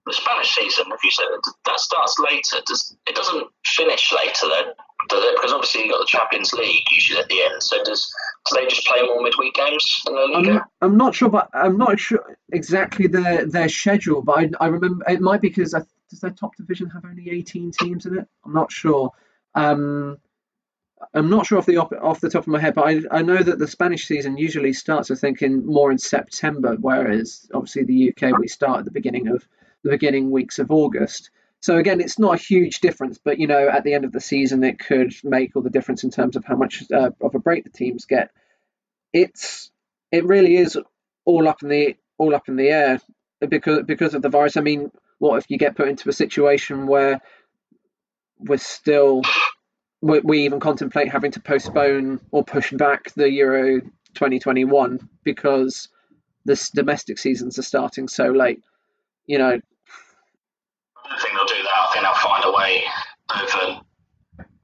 The 0.09 0.17
Spanish, 0.17 0.55
season, 0.55 0.85
if 0.91 1.03
you 1.03 1.11
said 1.11 1.27
that 1.65 1.79
starts 1.79 2.15
later, 2.19 2.63
does 2.65 2.95
it 3.07 3.15
doesn't 3.15 3.47
finish 3.65 4.11
later 4.11 4.47
then? 4.49 4.73
does 5.07 5.23
it? 5.23 5.35
Because 5.35 5.53
obviously 5.53 5.81
you've 5.81 5.91
got 5.91 5.99
the 5.99 6.05
Champions 6.05 6.51
League 6.53 6.83
usually 6.91 7.19
at 7.19 7.29
the 7.29 7.41
end. 7.41 7.63
So 7.63 7.81
does 7.83 8.13
do 8.49 8.59
they 8.59 8.67
just 8.67 8.85
play 8.85 9.01
more 9.03 9.21
midweek 9.21 9.53
games 9.53 10.03
in 10.07 10.13
the 10.13 10.27
Liga? 10.33 10.51
I'm, 10.51 10.91
I'm 10.91 10.97
not 10.97 11.15
sure, 11.15 11.29
but 11.29 11.49
I'm 11.53 11.77
not 11.77 11.99
sure 11.99 12.37
exactly 12.51 13.07
their 13.07 13.45
their 13.45 13.69
schedule. 13.69 14.21
But 14.21 14.39
I, 14.39 14.49
I 14.59 14.67
remember 14.67 15.05
it 15.07 15.21
might 15.21 15.41
be 15.41 15.49
because 15.49 15.73
I, 15.73 15.81
does 16.09 16.19
their 16.19 16.31
top 16.31 16.55
division 16.55 16.89
have 16.89 17.05
only 17.05 17.29
18 17.29 17.71
teams 17.71 18.05
in 18.05 18.17
it? 18.19 18.27
I'm 18.45 18.53
not 18.53 18.71
sure. 18.71 19.11
Um, 19.55 20.17
I'm 21.13 21.29
not 21.29 21.45
sure 21.45 21.57
off 21.57 21.65
the 21.65 21.77
op- 21.77 21.93
off 22.01 22.19
the 22.19 22.29
top 22.29 22.43
of 22.43 22.47
my 22.47 22.59
head, 22.59 22.75
but 22.75 22.87
I, 22.87 23.01
I 23.09 23.21
know 23.21 23.41
that 23.41 23.57
the 23.57 23.67
Spanish 23.67 24.05
season 24.05 24.37
usually 24.37 24.73
starts, 24.73 25.11
I 25.11 25.15
think, 25.15 25.41
in 25.41 25.65
more 25.65 25.91
in 25.91 25.97
September, 25.97 26.75
whereas 26.77 27.49
obviously 27.53 27.85
the 27.85 28.13
UK 28.13 28.37
we 28.37 28.49
start 28.49 28.79
at 28.79 28.85
the 28.85 28.91
beginning 28.91 29.29
of 29.29 29.47
the 29.83 29.91
beginning 29.91 30.31
weeks 30.31 30.59
of 30.59 30.71
August. 30.71 31.29
So 31.61 31.77
again, 31.77 31.99
it's 31.99 32.19
not 32.19 32.35
a 32.35 32.41
huge 32.41 32.79
difference, 32.79 33.19
but 33.23 33.39
you 33.39 33.47
know, 33.47 33.67
at 33.67 33.83
the 33.83 33.93
end 33.93 34.05
of 34.05 34.11
the 34.11 34.21
season, 34.21 34.63
it 34.63 34.79
could 34.79 35.13
make 35.23 35.55
all 35.55 35.61
the 35.61 35.69
difference 35.69 36.03
in 36.03 36.09
terms 36.09 36.35
of 36.35 36.45
how 36.45 36.55
much 36.55 36.83
uh, 36.91 37.11
of 37.21 37.35
a 37.35 37.39
break 37.39 37.63
the 37.63 37.69
teams 37.69 38.05
get. 38.05 38.31
It's 39.11 39.71
it 40.11 40.25
really 40.25 40.55
is 40.55 40.77
all 41.25 41.47
up 41.47 41.61
in 41.61 41.69
the 41.69 41.97
all 42.17 42.33
up 42.33 42.47
in 42.47 42.55
the 42.55 42.69
air 42.69 43.01
because 43.47 43.83
because 43.85 44.13
of 44.13 44.21
the 44.21 44.29
virus. 44.29 44.57
I 44.57 44.61
mean, 44.61 44.91
what 45.17 45.37
if 45.37 45.49
you 45.49 45.57
get 45.57 45.75
put 45.75 45.89
into 45.89 46.09
a 46.09 46.13
situation 46.13 46.87
where 46.87 47.21
we're 48.39 48.57
still 48.57 49.21
we, 50.01 50.19
we 50.21 50.45
even 50.45 50.59
contemplate 50.59 51.11
having 51.11 51.31
to 51.31 51.41
postpone 51.41 52.21
or 52.31 52.43
push 52.43 52.71
back 52.71 53.13
the 53.15 53.29
Euro 53.31 53.81
2021 54.13 55.09
because 55.23 55.89
this 56.45 56.69
domestic 56.69 57.17
seasons 57.17 57.59
are 57.59 57.63
starting 57.63 58.07
so 58.07 58.27
late. 58.31 58.63
You 59.25 59.37
know, 59.37 59.59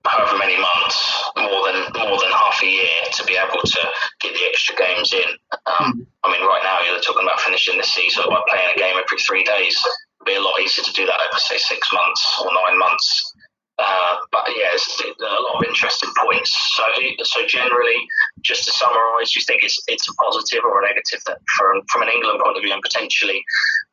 however 0.05 0.37
many 0.37 0.57
months, 0.57 0.97
more 1.37 1.65
than 1.67 1.81
more 1.97 2.17
than 2.19 2.31
half 2.31 2.61
a 2.63 2.67
year, 2.67 2.97
to 3.13 3.23
be 3.25 3.35
able 3.35 3.61
to 3.61 3.81
get 4.21 4.33
the 4.33 4.45
extra 4.49 4.75
games 4.75 5.13
in. 5.13 5.29
Um. 5.65 6.07
I 6.25 6.31
mean, 6.31 6.41
right 6.41 6.65
now 6.65 6.81
you're 6.81 6.99
talking 7.01 7.21
about 7.21 7.39
finishing 7.41 7.77
this 7.77 7.93
season 7.93 8.25
by 8.27 8.41
playing 8.49 8.73
a 8.73 8.79
game 8.79 8.97
every 8.97 9.19
three 9.21 9.43
days. 9.43 9.77
It'd 10.17 10.25
be 10.25 10.33
a 10.33 10.41
lot 10.41 10.57
easier 10.59 10.83
to 10.83 10.93
do 10.93 11.05
that 11.05 11.21
over 11.21 11.37
say 11.37 11.57
six 11.57 11.87
months 11.93 12.41
or 12.41 12.49
nine 12.49 12.79
months. 12.79 13.31
Uh, 13.77 14.15
but 14.31 14.47
yeah, 14.55 14.71
it's 14.73 15.03
a 15.03 15.21
lot 15.21 15.59
of 15.59 15.63
interesting 15.67 16.09
points. 16.23 16.49
So, 16.75 16.83
so 17.23 17.45
generally, 17.45 18.07
just 18.41 18.65
to 18.65 18.71
summarise, 18.71 19.35
you 19.35 19.43
think 19.43 19.63
it's 19.63 19.77
it's 19.87 20.07
a 20.09 20.13
positive 20.15 20.63
or 20.63 20.81
a 20.81 20.87
negative 20.87 21.21
that 21.27 21.37
from 21.57 21.81
from 21.91 22.01
an 22.03 22.09
England 22.09 22.39
point 22.43 22.57
of 22.57 22.63
view 22.63 22.73
and 22.73 22.81
potentially 22.81 23.43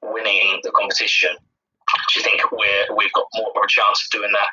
winning 0.00 0.60
the 0.62 0.70
competition. 0.70 1.36
Do 1.36 2.20
you 2.20 2.22
think 2.24 2.40
we're 2.52 2.96
we've 2.96 3.12
got 3.12 3.26
more 3.34 3.50
of 3.50 3.62
a 3.62 3.68
chance 3.68 4.06
of 4.06 4.10
doing 4.10 4.32
that 4.32 4.48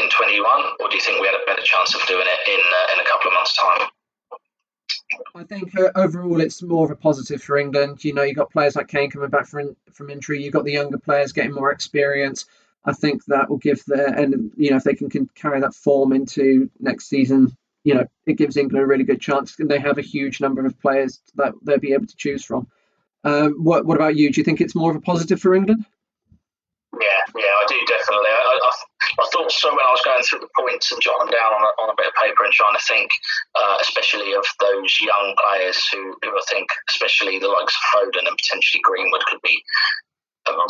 in 0.00 0.08
21, 0.08 0.62
or 0.80 0.88
do 0.88 0.94
you 0.96 1.00
think 1.00 1.20
we 1.20 1.26
had 1.26 1.36
a 1.36 1.46
better 1.46 1.62
chance 1.62 1.94
of 1.94 2.06
doing 2.06 2.26
it 2.26 2.48
in 2.50 2.60
uh, 2.60 2.94
in 2.94 3.00
a 3.00 3.08
couple 3.08 3.28
of 3.28 3.34
months' 3.34 3.56
time? 3.56 3.88
I 5.34 5.44
think 5.44 5.72
overall 5.94 6.40
it's 6.40 6.62
more 6.62 6.84
of 6.84 6.90
a 6.90 6.96
positive 6.96 7.42
for 7.42 7.56
England. 7.56 8.04
You 8.04 8.14
know, 8.14 8.22
you've 8.22 8.36
got 8.36 8.50
players 8.50 8.76
like 8.76 8.88
Kane 8.88 9.10
coming 9.10 9.30
back 9.30 9.46
from 9.46 9.76
from 9.92 10.10
injury. 10.10 10.42
You've 10.42 10.52
got 10.52 10.64
the 10.64 10.72
younger 10.72 10.98
players 10.98 11.32
getting 11.32 11.54
more 11.54 11.70
experience. 11.70 12.46
I 12.84 12.92
think 12.92 13.24
that 13.26 13.48
will 13.48 13.58
give 13.58 13.84
the 13.86 14.06
and 14.16 14.52
you 14.56 14.70
know 14.70 14.76
if 14.76 14.84
they 14.84 14.94
can, 14.94 15.08
can 15.08 15.28
carry 15.34 15.60
that 15.60 15.74
form 15.74 16.12
into 16.12 16.70
next 16.80 17.08
season, 17.08 17.56
you 17.82 17.94
know 17.94 18.06
it 18.26 18.34
gives 18.34 18.56
England 18.56 18.82
a 18.82 18.86
really 18.86 19.04
good 19.04 19.20
chance. 19.20 19.58
And 19.58 19.70
they 19.70 19.78
have 19.78 19.98
a 19.98 20.02
huge 20.02 20.40
number 20.40 20.64
of 20.64 20.78
players 20.80 21.20
that 21.36 21.54
they'll 21.62 21.78
be 21.78 21.92
able 21.92 22.06
to 22.06 22.16
choose 22.16 22.44
from. 22.44 22.66
Um, 23.24 23.64
what 23.64 23.86
what 23.86 23.96
about 23.96 24.16
you? 24.16 24.30
Do 24.30 24.40
you 24.40 24.44
think 24.44 24.60
it's 24.60 24.74
more 24.74 24.90
of 24.90 24.96
a 24.96 25.00
positive 25.00 25.40
for 25.40 25.54
England? 25.54 25.86
Yeah, 26.94 27.20
yeah, 27.34 27.54
I 27.58 27.64
do 27.66 27.78
definitely. 27.90 28.30
I, 28.30 28.42
I, 28.54 28.70
I, 29.18 29.26
thought 29.34 29.50
so 29.50 29.72
when 29.72 29.82
I 29.82 29.90
was 29.90 30.04
going 30.06 30.22
through 30.22 30.46
the 30.46 30.52
points 30.54 30.92
and 30.92 31.02
jotting 31.02 31.26
them 31.26 31.34
down 31.34 31.50
on 31.50 31.62
a, 31.66 31.70
on 31.82 31.90
a 31.90 31.98
bit 31.98 32.06
of 32.06 32.14
paper 32.22 32.46
and 32.46 32.54
trying 32.54 32.76
to 32.76 32.86
think, 32.86 33.10
uh, 33.58 33.82
especially 33.82 34.30
of 34.34 34.46
those 34.60 34.92
young 35.02 35.34
players 35.42 35.80
who, 35.90 36.14
who 36.22 36.30
I 36.30 36.44
think, 36.46 36.70
especially 36.94 37.42
the 37.42 37.50
likes 37.50 37.74
of 37.74 37.82
Foden 37.90 38.30
and 38.30 38.38
potentially 38.38 38.84
Greenwood, 38.86 39.26
could 39.26 39.42
be 39.42 39.58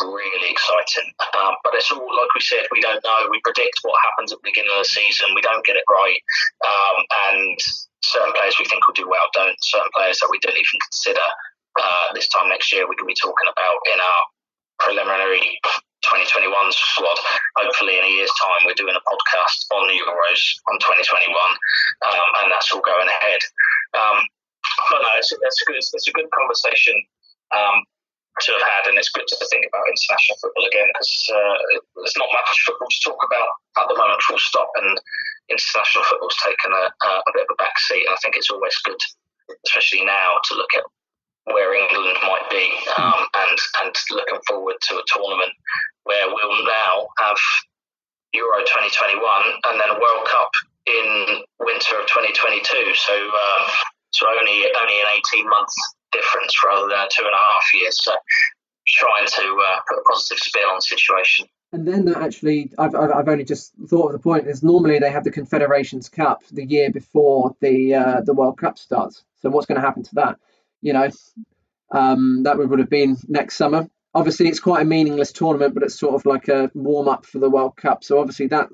really 0.07 0.51
exciting. 0.51 1.11
Um, 1.35 1.55
but 1.64 1.75
it's 1.75 1.91
all, 1.91 2.01
like 2.01 2.33
we 2.35 2.41
said, 2.41 2.64
we 2.70 2.81
don't 2.81 3.03
know. 3.03 3.29
We 3.31 3.43
predict 3.43 3.83
what 3.83 3.99
happens 4.07 4.33
at 4.33 4.39
the 4.41 4.49
beginning 4.49 4.72
of 4.72 4.87
the 4.87 4.91
season. 4.91 5.35
We 5.35 5.43
don't 5.43 5.66
get 5.66 5.77
it 5.77 5.89
right. 5.91 6.20
Um, 6.62 6.97
and 7.29 7.59
certain 8.05 8.33
players 8.39 8.57
we 8.59 8.64
think 8.64 8.87
will 8.87 8.95
do 8.95 9.09
well 9.09 9.29
don't. 9.35 9.57
Certain 9.61 9.91
players 9.97 10.18
that 10.20 10.31
we 10.31 10.39
don't 10.41 10.57
even 10.57 10.81
consider 10.89 11.27
uh, 11.81 12.07
this 12.14 12.29
time 12.29 12.49
next 12.49 12.72
year, 12.72 12.87
we 12.89 12.97
could 12.97 13.11
be 13.11 13.18
talking 13.18 13.51
about 13.51 13.79
in 13.93 13.99
our 13.99 14.22
preliminary 14.79 15.59
2021 16.05 16.48
squad. 16.72 17.18
Hopefully, 17.57 17.98
in 17.98 18.05
a 18.05 18.12
year's 18.12 18.32
time, 18.40 18.68
we're 18.68 18.76
doing 18.76 18.96
a 18.96 19.05
podcast 19.09 19.59
on 19.72 19.88
the 19.88 19.96
Euros 19.96 20.42
on 20.68 20.76
2021, 20.80 21.32
um, 21.32 22.28
and 22.44 22.52
that's 22.52 22.68
all 22.72 22.84
going 22.84 23.09
ahead. 23.09 23.42
Um, 23.96 24.18
but 24.90 25.00
no, 25.00 25.11
it's, 25.16 25.32
it's, 25.32 25.61
a 25.62 25.64
good, 25.64 25.80
it's 25.80 26.09
a 26.09 26.16
good 26.16 26.30
conversation. 26.32 26.96
Um, 27.52 27.84
to 28.42 28.50
have 28.50 28.66
had, 28.66 28.90
and 28.90 28.98
it's 28.98 29.14
good 29.14 29.26
to 29.30 29.46
think 29.46 29.62
about 29.62 29.86
international 29.86 30.38
football 30.42 30.66
again 30.66 30.90
because 30.90 31.14
uh, 31.30 31.57
there's 32.02 32.18
not 32.18 32.26
much 32.34 32.66
football 32.66 32.90
to 32.90 33.05
talk 33.07 33.20
about 33.22 33.50
at 33.78 33.86
the 33.86 33.94
moment, 33.94 34.18
full 34.26 34.42
stop, 34.42 34.70
and 34.82 34.98
international 35.46 36.02
football's 36.02 36.34
taken 36.42 36.74
a, 36.74 36.84
a 36.90 37.30
bit 37.30 37.46
of 37.46 37.55
a 37.55 37.61
back 37.62 37.78
seat. 37.78 38.02
And 38.02 38.14
I 38.14 38.18
think 38.18 38.34
it's 38.34 38.50
always 38.50 38.74
good, 38.82 38.98
especially 39.70 40.02
now, 40.02 40.34
to 40.50 40.59
look 40.59 40.74
at 40.74 40.82
where 41.45 41.74
England 41.74 42.16
might 42.22 42.49
be 42.51 42.66
um, 42.97 43.20
and 43.34 43.59
and 43.84 43.95
looking 44.11 44.40
forward 44.49 44.76
to 44.80 44.95
a 44.97 45.05
tournament 45.12 45.53
where 46.05 46.28
we'll 46.28 46.64
now 46.64 47.07
have 47.18 47.36
Euro 48.32 48.61
2021 48.61 49.20
and 49.68 49.80
then 49.80 49.90
a 49.90 50.01
World 50.01 50.26
Cup 50.26 50.51
in 50.86 51.45
winter 51.61 52.01
of 52.01 52.07
2022. 52.09 52.95
So 52.95 53.14
um, 53.14 53.62
so 54.12 54.26
only 54.28 54.64
only 54.80 55.01
an 55.01 55.20
18 55.36 55.49
month 55.49 55.72
difference 56.12 56.55
rather 56.64 56.88
than 56.88 57.09
two 57.12 57.24
and 57.24 57.34
a 57.34 57.45
half 57.53 57.66
years. 57.74 57.97
So 58.03 58.12
trying 58.86 59.26
to 59.26 59.61
uh, 59.61 59.80
put 59.88 59.99
a 59.99 60.03
positive 60.09 60.38
spin 60.38 60.62
on 60.62 60.76
the 60.76 60.82
situation. 60.82 61.47
And 61.72 61.88
then 61.88 62.14
actually, 62.14 62.70
I've, 62.78 62.95
I've 62.95 63.28
only 63.28 63.45
just 63.45 63.72
thought 63.88 64.07
of 64.07 64.12
the 64.12 64.18
point 64.20 64.47
is 64.47 64.62
normally 64.62 65.01
they 65.01 65.11
have 65.11 65.24
the 65.24 65.30
Confederations 65.30 66.09
Cup 66.09 66.42
the 66.53 66.64
year 66.64 66.90
before 66.90 67.57
the 67.61 67.95
uh, 67.95 68.20
the 68.20 68.34
World 68.34 68.59
Cup 68.59 68.78
starts. 68.78 69.24
So 69.40 69.51
what's 69.51 69.66
going 69.66 69.80
to 69.80 69.86
happen 69.86 70.05
to 70.05 70.14
that? 70.14 70.38
You 70.85 70.93
know, 70.93 71.09
um, 71.93 72.43
that 72.43 72.59
would 72.59 72.78
have 72.78 72.91
been 72.91 73.16
next 73.26 73.57
summer. 73.57 73.89
Obviously, 74.14 74.49
it's 74.49 74.61
quite 74.61 74.82
a 74.82 74.85
meaningless 74.85 75.32
tournament, 75.32 75.72
but 75.72 75.82
it's 75.82 75.99
sort 75.99 76.14
of 76.14 76.26
like 76.26 76.49
a 76.49 76.70
warm 76.74 77.09
up 77.09 77.24
for 77.24 77.39
the 77.39 77.49
World 77.49 77.74
Cup. 77.74 78.05
So 78.05 78.20
obviously 78.20 78.49
that 78.49 78.68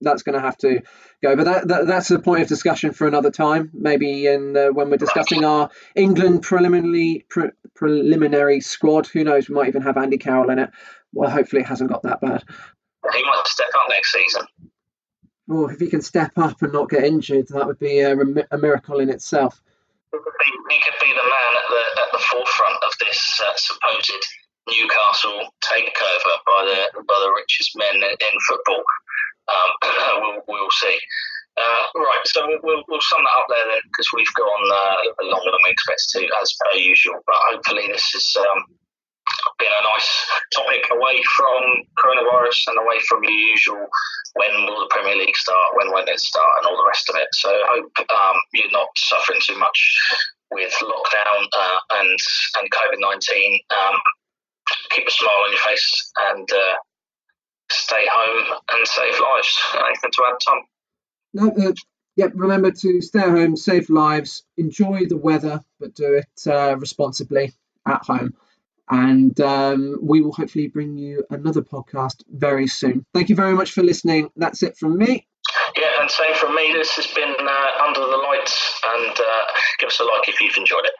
that's 0.00 0.22
going 0.22 0.34
to 0.34 0.40
have 0.40 0.56
to 0.58 0.82
go. 1.22 1.34
But 1.34 1.44
that, 1.44 1.68
that, 1.68 1.86
that's 1.86 2.10
a 2.12 2.20
point 2.20 2.42
of 2.42 2.48
discussion 2.48 2.92
for 2.92 3.08
another 3.08 3.32
time. 3.32 3.70
Maybe 3.74 4.26
in 4.26 4.56
uh, 4.56 4.68
when 4.68 4.90
we're 4.90 4.96
discussing 4.96 5.44
our 5.44 5.70
England 5.96 6.42
preliminary 6.42 7.26
pre, 7.28 7.48
preliminary 7.74 8.60
squad. 8.60 9.08
Who 9.08 9.24
knows? 9.24 9.48
We 9.48 9.56
might 9.56 9.68
even 9.68 9.82
have 9.82 9.96
Andy 9.96 10.18
Carroll 10.18 10.50
in 10.50 10.60
it. 10.60 10.70
Well, 11.12 11.30
hopefully 11.30 11.62
it 11.62 11.68
hasn't 11.68 11.90
got 11.90 12.04
that 12.04 12.20
bad. 12.20 12.44
He 13.12 13.22
might 13.22 13.42
step 13.46 13.68
up 13.74 13.88
next 13.90 14.12
season. 14.12 14.42
Well, 15.48 15.68
if 15.68 15.80
he 15.80 15.88
can 15.88 16.02
step 16.02 16.32
up 16.36 16.62
and 16.62 16.72
not 16.72 16.90
get 16.90 17.04
injured, 17.04 17.48
that 17.48 17.66
would 17.66 17.78
be 17.78 18.00
a, 18.00 18.16
a 18.50 18.58
miracle 18.58 19.00
in 19.00 19.10
itself. 19.10 19.60
He 20.12 20.18
could, 20.18 20.98
be, 21.02 21.12
the 21.12 21.28
man 21.28 21.52
at 21.58 21.68
the 21.68 21.82
at 22.02 22.10
the 22.12 22.22
forefront 22.30 22.78
of 22.82 22.92
this 23.00 23.20
uh, 23.42 23.52
supposed 23.56 24.26
Newcastle 24.68 25.46
takeover 25.62 26.34
by 26.46 26.60
the 26.66 27.02
by 27.06 27.18
the 27.20 27.32
richest 27.36 27.76
men 27.76 27.96
in, 27.96 28.36
football. 28.48 28.82
Um, 29.46 29.70
we'll, 30.22 30.42
we'll 30.48 30.70
see. 30.70 30.98
Uh, 31.56 31.84
right, 31.96 32.20
so 32.24 32.46
we'll, 32.62 32.84
we'll 32.88 33.00
sum 33.00 33.22
that 33.22 33.40
up 33.40 33.46
there 33.48 33.64
then, 33.64 33.80
because 33.88 34.10
we've 34.12 34.34
gone 34.36 34.66
uh, 34.68 35.24
longer 35.24 35.52
than 35.52 35.64
we 35.64 35.70
expected 35.70 36.04
to, 36.12 36.28
as 36.42 36.52
per 36.52 36.76
usual. 36.76 37.16
But 37.26 37.36
hopefully, 37.48 37.88
this 37.88 38.14
is 38.14 38.36
um, 38.36 38.76
been 39.58 39.72
a 39.72 39.88
nice 39.94 40.10
topic 40.54 40.84
away 40.92 41.16
from 41.36 41.60
coronavirus 41.98 42.68
and 42.68 42.78
away 42.78 42.98
from 43.08 43.24
your 43.24 43.32
usual 43.32 43.86
when 44.34 44.52
will 44.66 44.80
the 44.80 44.90
Premier 44.90 45.16
League 45.16 45.36
start, 45.36 45.74
when 45.74 45.90
won't 45.90 46.08
it 46.08 46.20
start, 46.20 46.58
and 46.58 46.66
all 46.66 46.76
the 46.76 46.86
rest 46.86 47.08
of 47.08 47.16
it. 47.16 47.28
So 47.32 47.48
I 47.48 47.80
hope 47.80 47.92
um, 48.10 48.36
you're 48.52 48.70
not 48.70 48.88
suffering 48.96 49.40
too 49.42 49.58
much 49.58 49.78
with 50.50 50.72
lockdown 50.82 51.42
uh, 51.58 51.78
and 52.00 52.18
and 52.58 52.70
COVID 52.70 53.00
nineteen. 53.00 53.58
Um, 53.70 53.96
keep 54.90 55.06
a 55.06 55.10
smile 55.10 55.42
on 55.44 55.50
your 55.50 55.60
face 55.60 56.12
and 56.30 56.48
uh, 56.52 56.74
stay 57.70 58.04
home 58.12 58.58
and 58.72 58.86
save 58.86 59.20
lives. 59.20 59.58
Anything 59.74 60.10
to 60.12 60.22
add, 60.28 60.36
Tom? 60.46 60.58
No, 61.34 61.68
uh, 61.68 61.72
yeah, 62.16 62.28
remember 62.34 62.70
to 62.70 63.00
stay 63.00 63.20
home, 63.20 63.56
save 63.56 63.90
lives, 63.90 64.44
enjoy 64.56 65.06
the 65.06 65.16
weather, 65.16 65.62
but 65.78 65.94
do 65.94 66.14
it 66.14 66.50
uh, 66.50 66.76
responsibly 66.76 67.52
at 67.86 68.02
home. 68.04 68.34
And 68.88 69.38
um, 69.40 69.98
we 70.00 70.20
will 70.20 70.32
hopefully 70.32 70.68
bring 70.68 70.96
you 70.96 71.24
another 71.30 71.62
podcast 71.62 72.22
very 72.28 72.68
soon. 72.68 73.04
Thank 73.12 73.28
you 73.28 73.36
very 73.36 73.54
much 73.54 73.72
for 73.72 73.82
listening. 73.82 74.30
That's 74.36 74.62
it 74.62 74.76
from 74.76 74.96
me. 74.96 75.26
Yeah, 75.76 76.00
and 76.00 76.10
same 76.10 76.34
from 76.34 76.54
me. 76.54 76.72
This 76.72 76.90
has 76.96 77.06
been 77.08 77.34
uh, 77.38 77.84
Under 77.84 78.00
the 78.00 78.16
Lights, 78.16 78.80
and 78.96 79.10
uh, 79.10 79.44
give 79.78 79.88
us 79.88 80.00
a 80.00 80.04
like 80.04 80.28
if 80.28 80.40
you've 80.40 80.56
enjoyed 80.56 80.84
it. 80.84 80.92